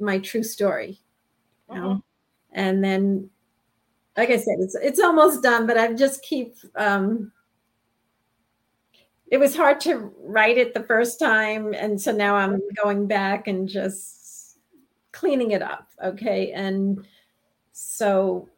my 0.00 0.18
true 0.20 0.42
story. 0.44 1.00
You 1.70 1.80
know? 1.80 1.96
Mhm. 1.96 2.02
And 2.52 2.84
then, 2.84 3.30
like 4.16 4.30
I 4.30 4.38
said, 4.38 4.56
it's 4.60 4.76
it's 4.76 5.00
almost 5.00 5.42
done, 5.42 5.66
but 5.66 5.78
I 5.78 5.94
just 5.94 6.22
keep. 6.22 6.56
Um, 6.76 7.32
it 9.30 9.38
was 9.38 9.54
hard 9.56 9.80
to 9.80 10.12
write 10.18 10.58
it 10.58 10.74
the 10.74 10.82
first 10.82 11.18
time, 11.20 11.72
and 11.74 12.00
so 12.00 12.12
now 12.12 12.34
I'm 12.34 12.60
going 12.82 13.06
back 13.06 13.46
and 13.46 13.68
just 13.68 14.19
cleaning 15.12 15.50
it 15.52 15.62
up. 15.62 15.88
Okay, 16.02 16.52
and 16.52 17.06
so 17.72 18.48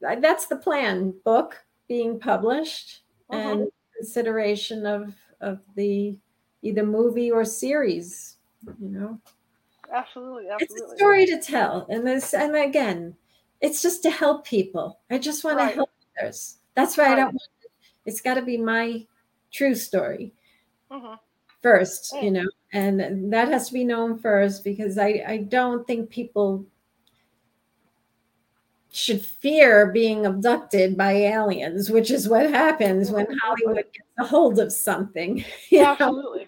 that's 0.00 0.46
the 0.46 0.56
plan. 0.56 1.14
Book 1.24 1.64
being 1.88 2.18
published 2.20 3.02
Mhm. 3.30 3.52
and 3.52 3.72
consideration 3.96 4.86
of 4.86 5.14
of 5.40 5.60
the 5.76 6.16
either 6.62 6.84
movie 6.84 7.30
or 7.30 7.44
series. 7.44 8.36
You 8.80 8.88
know 8.88 9.20
Absolutely, 9.92 10.48
absolutely. 10.50 10.82
it's 10.84 10.92
a 10.92 10.96
story 10.96 11.26
to 11.26 11.40
tell 11.40 11.86
and 11.88 12.06
this 12.06 12.34
and 12.34 12.54
again 12.56 13.16
it's 13.62 13.80
just 13.80 14.02
to 14.02 14.10
help 14.10 14.44
people 14.44 15.00
i 15.10 15.16
just 15.16 15.44
want 15.44 15.56
Right. 15.56 15.70
to 15.70 15.74
help 15.76 15.90
others 16.20 16.58
that's 16.74 16.96
why 16.98 17.04
i 17.12 17.14
don't 17.14 17.26
want 17.32 17.50
it. 17.62 17.70
it's 18.04 18.20
got 18.20 18.34
to 18.34 18.42
be 18.42 18.58
my 18.58 19.06
true 19.50 19.74
story 19.74 20.34
Mhm. 20.90 21.18
First 21.62 22.12
Yeah. 22.14 22.20
you 22.22 22.30
know 22.30 22.48
and 22.72 23.32
that 23.32 23.48
has 23.48 23.68
to 23.68 23.74
be 23.74 23.84
known 23.84 24.18
first 24.18 24.62
because 24.64 24.98
i 24.98 25.22
i 25.26 25.36
don't 25.38 25.86
think 25.86 26.10
people 26.10 26.64
should 28.90 29.24
fear 29.24 29.86
being 29.92 30.24
abducted 30.26 30.96
by 30.96 31.12
aliens 31.12 31.90
which 31.90 32.10
is 32.10 32.28
what 32.28 32.48
happens 32.50 33.10
when 33.10 33.26
hollywood 33.42 33.84
gets 33.92 34.08
a 34.18 34.24
hold 34.24 34.58
of 34.58 34.72
something 34.72 35.44
you 35.70 35.82
know? 35.82 35.92
Absolutely. 35.92 36.46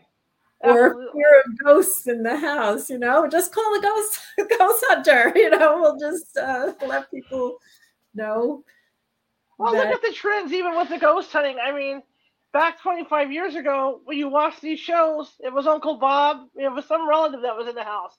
or 0.61 0.87
Absolutely. 0.87 1.21
fear 1.21 1.41
of 1.47 1.59
ghosts 1.65 2.07
in 2.07 2.23
the 2.23 2.37
house, 2.37 2.91
you 2.91 2.99
know, 2.99 3.27
just 3.27 3.53
call 3.55 3.79
a 3.79 3.81
ghost 3.83 4.19
ghost 4.59 4.85
hunter, 4.89 5.33
you 5.35 5.49
know, 5.51 5.79
we'll 5.81 5.99
just 5.99 6.37
uh, 6.37 6.73
let 6.87 7.11
people 7.11 7.57
know. 8.15 8.63
Well, 9.59 9.73
that- 9.73 9.87
look 9.87 9.95
at 9.95 10.03
the 10.03 10.13
trends, 10.15 10.53
even 10.53 10.77
with 10.77 10.91
the 10.91 10.99
ghost 10.99 11.33
hunting. 11.33 11.57
I 11.63 11.73
mean, 11.73 12.03
back 12.53 12.81
25 12.81 13.33
years 13.33 13.55
ago, 13.57 14.01
when 14.05 14.19
you 14.19 14.29
watched 14.29 14.61
these 14.61 14.81
shows, 14.81 15.35
it 15.41 15.53
was 15.53 15.67
Uncle 15.67 15.99
Bob, 15.99 16.49
it 16.57 16.73
was 16.73 16.87
some 16.87 17.09
relative 17.09 17.43
that 17.43 17.57
was 17.57 17.69
in 17.69 17.75
the 17.75 17.85
house, 17.85 18.17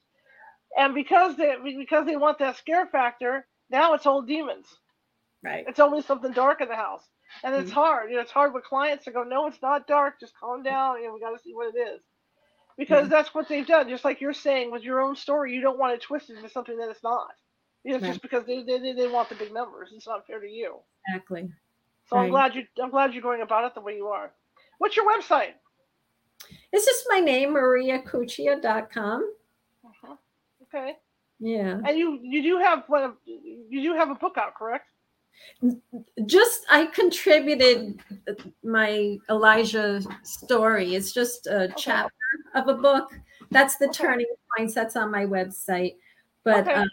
and 0.77 0.93
because 0.93 1.35
they 1.37 1.55
because 1.77 2.05
they 2.05 2.15
want 2.17 2.39
that 2.39 2.57
scare 2.57 2.87
factor, 2.87 3.47
now 3.69 3.93
it's 3.93 4.05
old 4.05 4.27
demons. 4.27 4.67
right. 5.43 5.67
It's 5.67 5.79
always 5.79 6.05
something 6.05 6.33
dark 6.33 6.61
in 6.61 6.67
the 6.69 6.75
house, 6.75 7.07
and 7.43 7.55
it's 7.55 7.69
Mhm. 7.69 7.71
hard. 7.71 8.09
You 8.09 8.15
know, 8.17 8.21
it's 8.21 8.31
hard 8.31 8.53
with 8.53 8.63
clients 8.63 9.05
to 9.05 9.11
go, 9.11 9.23
no, 9.23 9.47
it's 9.47 9.61
not 9.61 9.87
dark. 9.87 10.19
Just 10.19 10.35
calm 10.37 10.63
down. 10.63 10.99
You 11.01 11.07
know, 11.07 11.13
we 11.13 11.19
got 11.19 11.31
to 11.31 11.39
see 11.39 11.53
what 11.53 11.73
it 11.75 11.79
is. 11.79 12.01
Because 12.77 13.07
Yeah. 13.07 13.09
that's 13.09 13.33
what 13.33 13.47
they've 13.47 13.65
done. 13.65 13.89
Just 13.89 14.03
like 14.05 14.21
you're 14.21 14.33
saying 14.33 14.71
with 14.71 14.83
your 14.83 15.01
own 15.01 15.15
story, 15.15 15.53
you 15.53 15.61
don't 15.61 15.77
want 15.79 15.99
to 15.99 16.05
twist 16.05 16.29
it 16.29 16.37
into 16.37 16.49
something 16.49 16.77
that 16.77 16.89
it's 16.89 17.03
not. 17.03 17.29
You 17.83 17.91
know, 17.91 17.97
it's 17.97 18.05
Right. 18.05 18.07
just 18.07 18.21
because 18.21 18.45
they, 18.45 18.63
they 18.63 18.93
they 18.93 19.07
want 19.07 19.29
the 19.29 19.35
big 19.35 19.53
numbers. 19.53 19.91
It's 19.93 20.07
not 20.07 20.25
fair 20.27 20.39
to 20.39 20.47
you. 20.47 20.79
Exactly. 21.07 21.51
So 22.11 22.19
I'm 22.19 22.29
glad 22.29 22.55
you 22.55 22.63
I'm 22.81 22.89
glad 22.91 23.13
you're 23.13 23.23
going 23.23 23.41
about 23.41 23.65
it 23.65 23.73
the 23.73 23.81
way 23.81 23.95
you 23.95 24.07
are. 24.07 24.31
What's 24.79 24.97
your 24.97 25.05
website? 25.05 25.53
It's 26.73 26.85
just 26.85 27.05
my 27.09 27.19
name, 27.19 27.53
mariacuccia.com. 27.53 29.33
Uh-huh. 29.85 30.15
Okay. 30.63 30.97
Yeah. 31.39 31.79
And 31.85 31.97
you 31.97 32.19
you 32.21 32.41
do 32.43 32.57
have 32.57 32.83
one 32.87 33.13
you 33.25 33.81
do 33.81 33.93
have 33.93 34.09
a 34.09 34.15
book 34.15 34.37
out, 34.37 34.55
correct? 34.55 34.89
Just 36.25 36.65
I 36.69 36.87
contributed 36.87 37.99
my 38.63 39.17
Elijah 39.29 40.01
story. 40.23 40.95
It's 40.95 41.13
just 41.13 41.47
a 41.47 41.73
chapter 41.77 42.13
of 42.55 42.67
a 42.67 42.73
book. 42.73 43.13
That's 43.51 43.77
the 43.77 43.85
Okay. 43.85 44.03
turning 44.03 44.27
points. 44.55 44.73
That's 44.73 44.95
on 44.95 45.11
my 45.11 45.25
website. 45.25 45.95
But 46.43 46.67
Okay. 46.67 46.73
uh, 46.73 46.85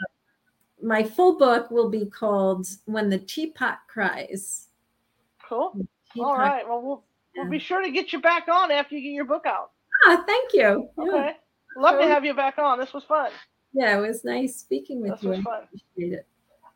my 0.80 1.02
full 1.02 1.36
book 1.38 1.70
will 1.70 1.90
be 1.90 2.06
called 2.06 2.68
When 2.84 3.10
the 3.10 3.18
Teapot 3.18 3.78
Cries. 3.88 4.67
Cool. 5.48 5.72
All 6.20 6.36
Teapot- 6.36 6.68
Well, 6.68 6.82
we'll 6.82 7.04
we'll 7.36 7.44
Yeah. 7.46 7.50
be 7.50 7.58
sure 7.58 7.80
to 7.82 7.90
get 7.90 8.12
you 8.12 8.20
back 8.20 8.48
on 8.48 8.70
after 8.70 8.94
you 8.96 9.00
get 9.02 9.10
your 9.14 9.24
book 9.24 9.46
out. 9.46 9.70
Ah, 10.06 10.22
thank 10.26 10.52
you. 10.52 10.88
Yeah. 10.98 11.04
Okay. 11.04 11.36
Love 11.76 11.98
to 12.00 12.06
have 12.06 12.24
you 12.24 12.34
back 12.34 12.58
on. 12.58 12.78
This 12.78 12.92
was 12.92 13.04
fun. 13.04 13.30
Yeah, 13.72 13.96
it 13.96 14.00
was 14.00 14.24
nice 14.24 14.56
speaking 14.56 15.00
with 15.00 15.12
This 15.12 15.22
you. 15.22 15.28
was 15.30 15.40
fun. 15.40 15.62
appreciate 15.64 16.12
it. 16.18 16.26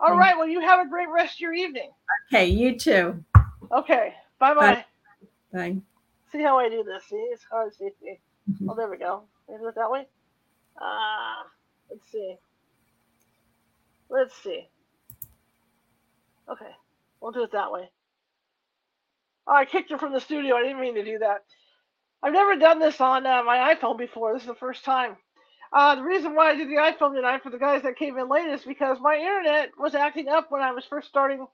All 0.00 0.16
right. 0.16 0.36
Well, 0.36 0.48
you 0.48 0.60
have 0.60 0.84
a 0.84 0.88
great 0.88 1.08
rest 1.08 1.34
of 1.36 1.40
your 1.40 1.52
evening. 1.54 1.90
Okay, 2.32 2.46
you 2.46 2.78
too. 2.78 3.22
Okay. 3.72 4.14
Bye 4.38 4.54
bye. 4.54 4.84
See 6.30 6.42
how 6.42 6.58
I 6.58 6.68
do 6.70 6.82
this? 6.82 7.04
See, 7.04 7.16
it's 7.16 7.44
hard 7.44 7.72
to 7.72 7.76
see. 7.76 7.90
see. 8.00 8.20
Mhm. 8.50 8.68
Oh, 8.70 8.74
there 8.74 8.88
we 8.88 8.96
go. 8.96 9.24
Can 9.46 9.56
I 9.56 9.58
do 9.58 9.68
it 9.68 9.74
that 9.74 9.90
way? 9.90 10.06
Ah, 10.80 11.46
let's 11.90 12.06
see. 12.10 12.36
Let's 14.08 14.34
see. 14.42 14.68
Okay, 16.48 16.70
we'll 17.20 17.32
do 17.32 17.42
it 17.44 17.52
that 17.52 17.70
way. 17.70 17.90
Oh, 19.46 19.54
I 19.54 19.64
kicked 19.64 19.90
her 19.90 19.98
from 19.98 20.12
the 20.12 20.20
studio. 20.20 20.56
I 20.56 20.62
didn't 20.62 20.80
mean 20.80 20.94
to 20.96 21.04
do 21.04 21.18
that. 21.18 21.42
I've 22.22 22.32
never 22.32 22.56
done 22.56 22.78
this 22.78 23.00
on 23.00 23.26
uh, 23.26 23.42
my 23.42 23.74
iPhone 23.74 23.98
before. 23.98 24.32
This 24.32 24.42
is 24.42 24.48
the 24.48 24.54
first 24.54 24.84
time. 24.84 25.16
Uh, 25.72 25.96
the 25.96 26.02
reason 26.02 26.34
why 26.34 26.50
I 26.50 26.54
did 26.56 26.68
the 26.68 26.74
iPhone 26.76 27.14
tonight 27.14 27.42
for 27.42 27.50
the 27.50 27.58
guys 27.58 27.82
that 27.82 27.96
came 27.96 28.18
in 28.18 28.28
late 28.28 28.46
is 28.48 28.62
because 28.62 28.98
my 29.00 29.16
internet 29.16 29.70
was 29.78 29.94
acting 29.94 30.28
up 30.28 30.50
when 30.50 30.62
I 30.62 30.72
was 30.72 30.84
first 30.84 31.08
starting 31.08 31.46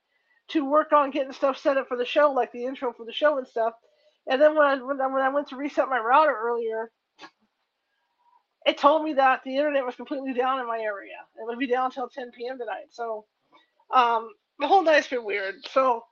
to 0.49 0.71
work 0.71 0.93
on 0.93 1.11
getting 1.11 1.33
stuff 1.33 1.57
set 1.59 1.77
up 1.77 1.89
for 1.89 1.97
the 1.97 2.05
show, 2.05 2.33
like 2.33 2.53
the 2.53 2.65
intro 2.65 2.93
for 2.93 3.07
the 3.07 3.13
show 3.13 3.39
and 3.39 3.47
stuff. 3.47 3.75
And 4.27 4.41
then 4.43 4.57
when 4.57 4.67
I, 4.67 4.75
when 4.83 5.01
I, 5.01 5.07
when 5.07 5.23
I 5.23 5.29
went 5.31 5.49
to 5.49 5.57
reset 5.57 5.89
my 5.89 5.99
router 5.99 6.37
earlier, 6.37 6.91
it 8.67 8.79
told 8.79 9.05
me 9.05 9.15
that 9.15 9.41
the 9.45 9.57
internet 9.57 9.87
was 9.87 9.97
completely 9.97 10.35
down 10.35 10.61
in 10.61 10.67
my 10.67 10.79
area. 10.79 11.17
It 11.37 11.47
would 11.47 11.59
be 11.59 11.67
down 11.67 11.87
until 11.87 12.09
10 12.09 12.33
p.m. 12.37 12.59
tonight. 12.59 12.89
So 12.91 13.25
um, 13.95 14.31
the 14.59 14.67
whole 14.69 14.83
night's 14.83 15.09
been 15.09 15.25
weird. 15.25 15.57
So 15.73 16.05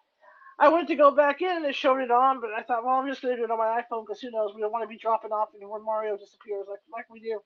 I 0.58 0.68
went 0.68 0.88
to 0.88 0.96
go 0.96 1.10
back 1.10 1.42
in 1.42 1.50
and 1.54 1.66
it 1.66 1.74
showed 1.74 2.00
it 2.00 2.10
on, 2.10 2.40
but 2.40 2.50
I 2.56 2.62
thought, 2.62 2.84
well, 2.84 2.94
I'm 2.94 3.08
just 3.08 3.20
going 3.20 3.34
to 3.34 3.40
do 3.40 3.44
it 3.44 3.50
on 3.50 3.58
my 3.58 3.82
iPhone 3.82 4.06
because 4.06 4.20
who 4.20 4.30
knows? 4.30 4.52
We 4.54 4.62
don't 4.62 4.72
want 4.72 4.84
to 4.84 4.88
be 4.88 4.96
dropping 4.96 5.32
off 5.32 5.48
when 5.52 5.84
Mario 5.84 6.16
disappears 6.16 6.64
like, 6.68 6.80
like 6.90 7.10
we 7.10 7.20
do. 7.20 7.40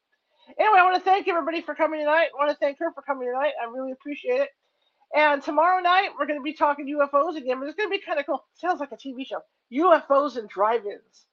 Anyway, 0.58 0.78
I 0.78 0.84
want 0.84 0.96
to 0.96 1.10
thank 1.10 1.26
everybody 1.28 1.60
for 1.60 1.74
coming 1.74 2.00
tonight. 2.00 2.28
I 2.34 2.38
want 2.38 2.50
to 2.50 2.56
thank 2.56 2.78
her 2.78 2.92
for 2.92 3.02
coming 3.02 3.28
tonight. 3.28 3.52
I 3.60 3.66
really 3.70 3.92
appreciate 3.92 4.40
it. 4.40 4.50
And 5.14 5.42
tomorrow 5.42 5.80
night, 5.80 6.10
we're 6.18 6.26
going 6.26 6.38
to 6.38 6.44
be 6.44 6.52
talking 6.52 6.86
UFOs 6.86 7.36
again, 7.36 7.58
but 7.58 7.66
it's 7.66 7.76
going 7.76 7.90
to 7.90 7.98
be 7.98 8.04
kind 8.04 8.20
of 8.20 8.26
cool. 8.26 8.44
Sounds 8.54 8.78
like 8.78 8.92
a 8.92 8.96
TV 8.96 9.26
show. 9.26 9.40
UFOs 9.72 10.36
and 10.36 10.48
drive-ins. 10.48 11.26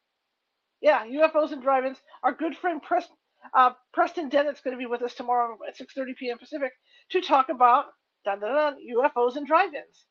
Yeah, 0.81 1.05
UFOs 1.05 1.51
and 1.51 1.61
drive-ins. 1.61 1.97
Our 2.23 2.33
good 2.33 2.57
friend 2.57 2.81
Preston, 2.81 3.15
uh, 3.55 3.71
Preston 3.93 4.29
Dennett's 4.29 4.61
going 4.61 4.75
to 4.75 4.79
be 4.79 4.87
with 4.87 5.03
us 5.03 5.13
tomorrow 5.13 5.57
at 5.67 5.77
6:30 5.77 6.15
p.m. 6.17 6.37
Pacific 6.39 6.71
to 7.11 7.21
talk 7.21 7.49
about 7.49 7.85
dun, 8.25 8.39
dun, 8.39 8.53
dun, 8.53 8.77
UFOs 8.95 9.35
and 9.35 9.45
drive-ins. 9.45 10.06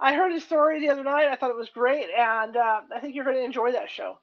I 0.00 0.14
heard 0.14 0.32
his 0.32 0.44
story 0.44 0.80
the 0.80 0.88
other 0.88 1.04
night. 1.04 1.28
I 1.28 1.36
thought 1.36 1.50
it 1.50 1.56
was 1.56 1.68
great, 1.68 2.06
and 2.16 2.56
uh, 2.56 2.80
I 2.94 3.00
think 3.00 3.14
you're 3.14 3.24
going 3.24 3.36
to 3.36 3.44
enjoy 3.44 3.72
that 3.72 3.90
show. 3.90 4.18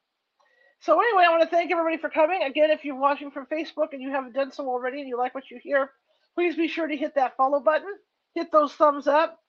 So 0.80 1.00
anyway, 1.00 1.26
I 1.28 1.32
want 1.32 1.44
to 1.44 1.56
thank 1.56 1.72
everybody 1.72 1.98
for 1.98 2.10
coming. 2.10 2.44
Again, 2.44 2.72
if 2.72 2.84
you're 2.86 3.00
watching 3.00 3.32
from 3.32 3.48
Facebook 3.48 3.94
and 3.94 4.02
you 4.02 4.12
haven't 4.12 4.34
done 4.34 4.52
so 4.52 4.68
already 4.68 5.00
and 5.00 5.10
you 5.10 5.18
like 5.18 5.36
what 5.36 5.50
you 5.50 5.60
hear, 5.62 5.92
please 6.36 6.56
be 6.56 6.68
sure 6.68 6.88
to 6.88 6.96
hit 6.96 7.16
that 7.16 7.36
follow 7.38 7.60
button, 7.60 7.94
hit 8.34 8.52
those 8.52 8.74
thumbs 8.74 9.08
up, 9.08 9.40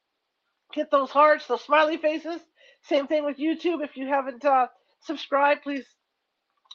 hit 0.72 0.90
those 0.90 1.10
hearts, 1.10 1.46
those 1.46 1.62
smiley 1.62 1.96
faces. 1.96 2.40
Same 2.82 3.06
thing 3.06 3.24
with 3.24 3.38
YouTube. 3.38 3.82
If 3.82 3.96
you 3.96 4.06
haven't 4.06 4.44
uh, 4.44 4.68
subscribed, 5.00 5.62
please 5.62 5.84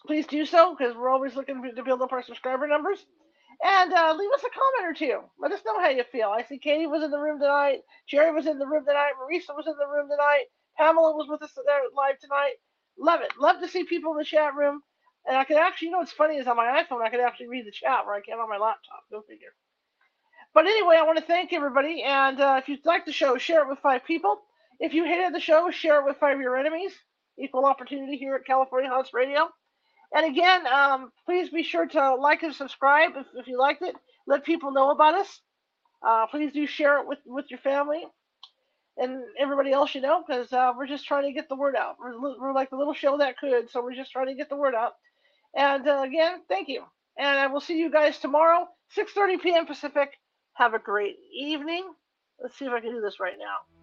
please 0.05 0.27
do 0.27 0.45
so 0.45 0.75
because 0.75 0.95
we're 0.95 1.09
always 1.09 1.35
looking 1.35 1.61
to 1.75 1.83
build 1.83 2.01
up 2.01 2.11
our 2.11 2.23
subscriber 2.23 2.67
numbers. 2.67 3.05
And 3.61 3.93
uh, 3.93 4.15
leave 4.17 4.31
us 4.33 4.43
a 4.43 4.49
comment 4.49 4.85
or 4.85 4.93
two. 4.93 5.19
Let 5.39 5.51
us 5.51 5.61
know 5.65 5.79
how 5.79 5.89
you 5.89 6.03
feel. 6.11 6.29
I 6.29 6.43
see 6.43 6.57
Katie 6.59 6.87
was 6.87 7.03
in 7.03 7.11
the 7.11 7.19
room 7.19 7.39
tonight. 7.39 7.79
Jerry 8.07 8.31
was 8.33 8.47
in 8.47 8.57
the 8.59 8.67
room 8.67 8.85
tonight. 8.85 9.13
Marisa 9.19 9.55
was 9.55 9.67
in 9.67 9.75
the 9.77 9.87
room 9.87 10.07
tonight. 10.09 10.45
Pamela 10.77 11.15
was 11.15 11.27
with 11.29 11.41
us 11.43 11.51
there 11.65 11.81
live 11.95 12.19
tonight. 12.19 12.53
Love 12.97 13.21
it. 13.21 13.33
Love 13.39 13.61
to 13.61 13.67
see 13.67 13.83
people 13.83 14.11
in 14.13 14.17
the 14.17 14.25
chat 14.25 14.55
room. 14.55 14.81
And 15.27 15.37
I 15.37 15.43
could 15.43 15.57
actually, 15.57 15.87
you 15.87 15.91
know 15.93 15.99
what's 15.99 16.11
funny 16.13 16.37
is 16.37 16.47
on 16.47 16.57
my 16.57 16.83
iPhone, 16.83 17.01
I 17.03 17.09
could 17.09 17.19
actually 17.21 17.47
read 17.47 17.65
the 17.67 17.71
chat 17.71 18.05
where 18.05 18.15
I 18.15 18.21
can 18.21 18.39
on 18.39 18.49
my 18.49 18.57
laptop. 18.57 19.03
Go 19.11 19.21
figure. 19.27 19.53
But 20.53 20.65
anyway, 20.67 20.97
I 20.99 21.03
want 21.03 21.19
to 21.19 21.25
thank 21.25 21.53
everybody. 21.53 22.03
And 22.03 22.39
uh, 22.41 22.57
if 22.61 22.69
you'd 22.69 22.85
like 22.85 23.05
the 23.05 23.13
show, 23.13 23.37
share 23.37 23.63
it 23.63 23.69
with 23.69 23.79
five 23.79 24.05
people. 24.05 24.41
If 24.79 24.93
you 24.93 25.05
hated 25.05 25.33
the 25.33 25.39
show, 25.41 25.71
share 25.71 26.01
it 26.01 26.05
with 26.05 26.17
five 26.17 26.35
of 26.35 26.41
your 26.41 26.57
enemies. 26.57 26.93
Equal 27.39 27.65
opportunity 27.65 28.17
here 28.17 28.35
at 28.35 28.45
California 28.45 28.89
Haunts 28.89 29.13
Radio. 29.13 29.49
And 30.15 30.25
again, 30.25 30.67
um, 30.67 31.11
please 31.25 31.49
be 31.49 31.63
sure 31.63 31.87
to 31.87 32.15
like 32.15 32.43
and 32.43 32.53
subscribe 32.53 33.11
if, 33.15 33.27
if 33.35 33.47
you 33.47 33.59
liked 33.59 33.81
it. 33.81 33.95
Let 34.27 34.45
people 34.45 34.71
know 34.71 34.91
about 34.91 35.15
us. 35.15 35.41
Uh, 36.07 36.27
please 36.27 36.51
do 36.53 36.67
share 36.67 37.01
it 37.01 37.07
with, 37.07 37.19
with 37.25 37.45
your 37.49 37.59
family 37.59 38.05
and 38.97 39.23
everybody 39.39 39.71
else 39.71 39.95
you 39.95 40.01
know 40.01 40.23
because 40.25 40.51
uh, 40.53 40.71
we're 40.77 40.87
just 40.87 41.05
trying 41.05 41.23
to 41.23 41.33
get 41.33 41.49
the 41.49 41.55
word 41.55 41.75
out. 41.75 41.95
We're, 41.99 42.19
we're 42.39 42.53
like 42.53 42.69
the 42.69 42.77
little 42.77 42.93
show 42.93 43.17
that 43.17 43.37
could, 43.37 43.69
so 43.69 43.81
we're 43.83 43.95
just 43.95 44.11
trying 44.11 44.27
to 44.27 44.35
get 44.35 44.49
the 44.49 44.55
word 44.55 44.75
out. 44.75 44.93
And 45.55 45.87
uh, 45.87 46.03
again, 46.05 46.41
thank 46.49 46.67
you. 46.67 46.83
And 47.17 47.39
I 47.39 47.47
will 47.47 47.61
see 47.61 47.77
you 47.77 47.91
guys 47.91 48.19
tomorrow, 48.19 48.67
6:30 48.97 49.41
p.m. 49.41 49.65
Pacific. 49.65 50.09
Have 50.55 50.73
a 50.73 50.79
great 50.79 51.15
evening. 51.35 51.85
Let's 52.41 52.57
see 52.57 52.65
if 52.65 52.71
I 52.71 52.79
can 52.79 52.91
do 52.91 53.01
this 53.01 53.19
right 53.19 53.37
now. 53.39 53.82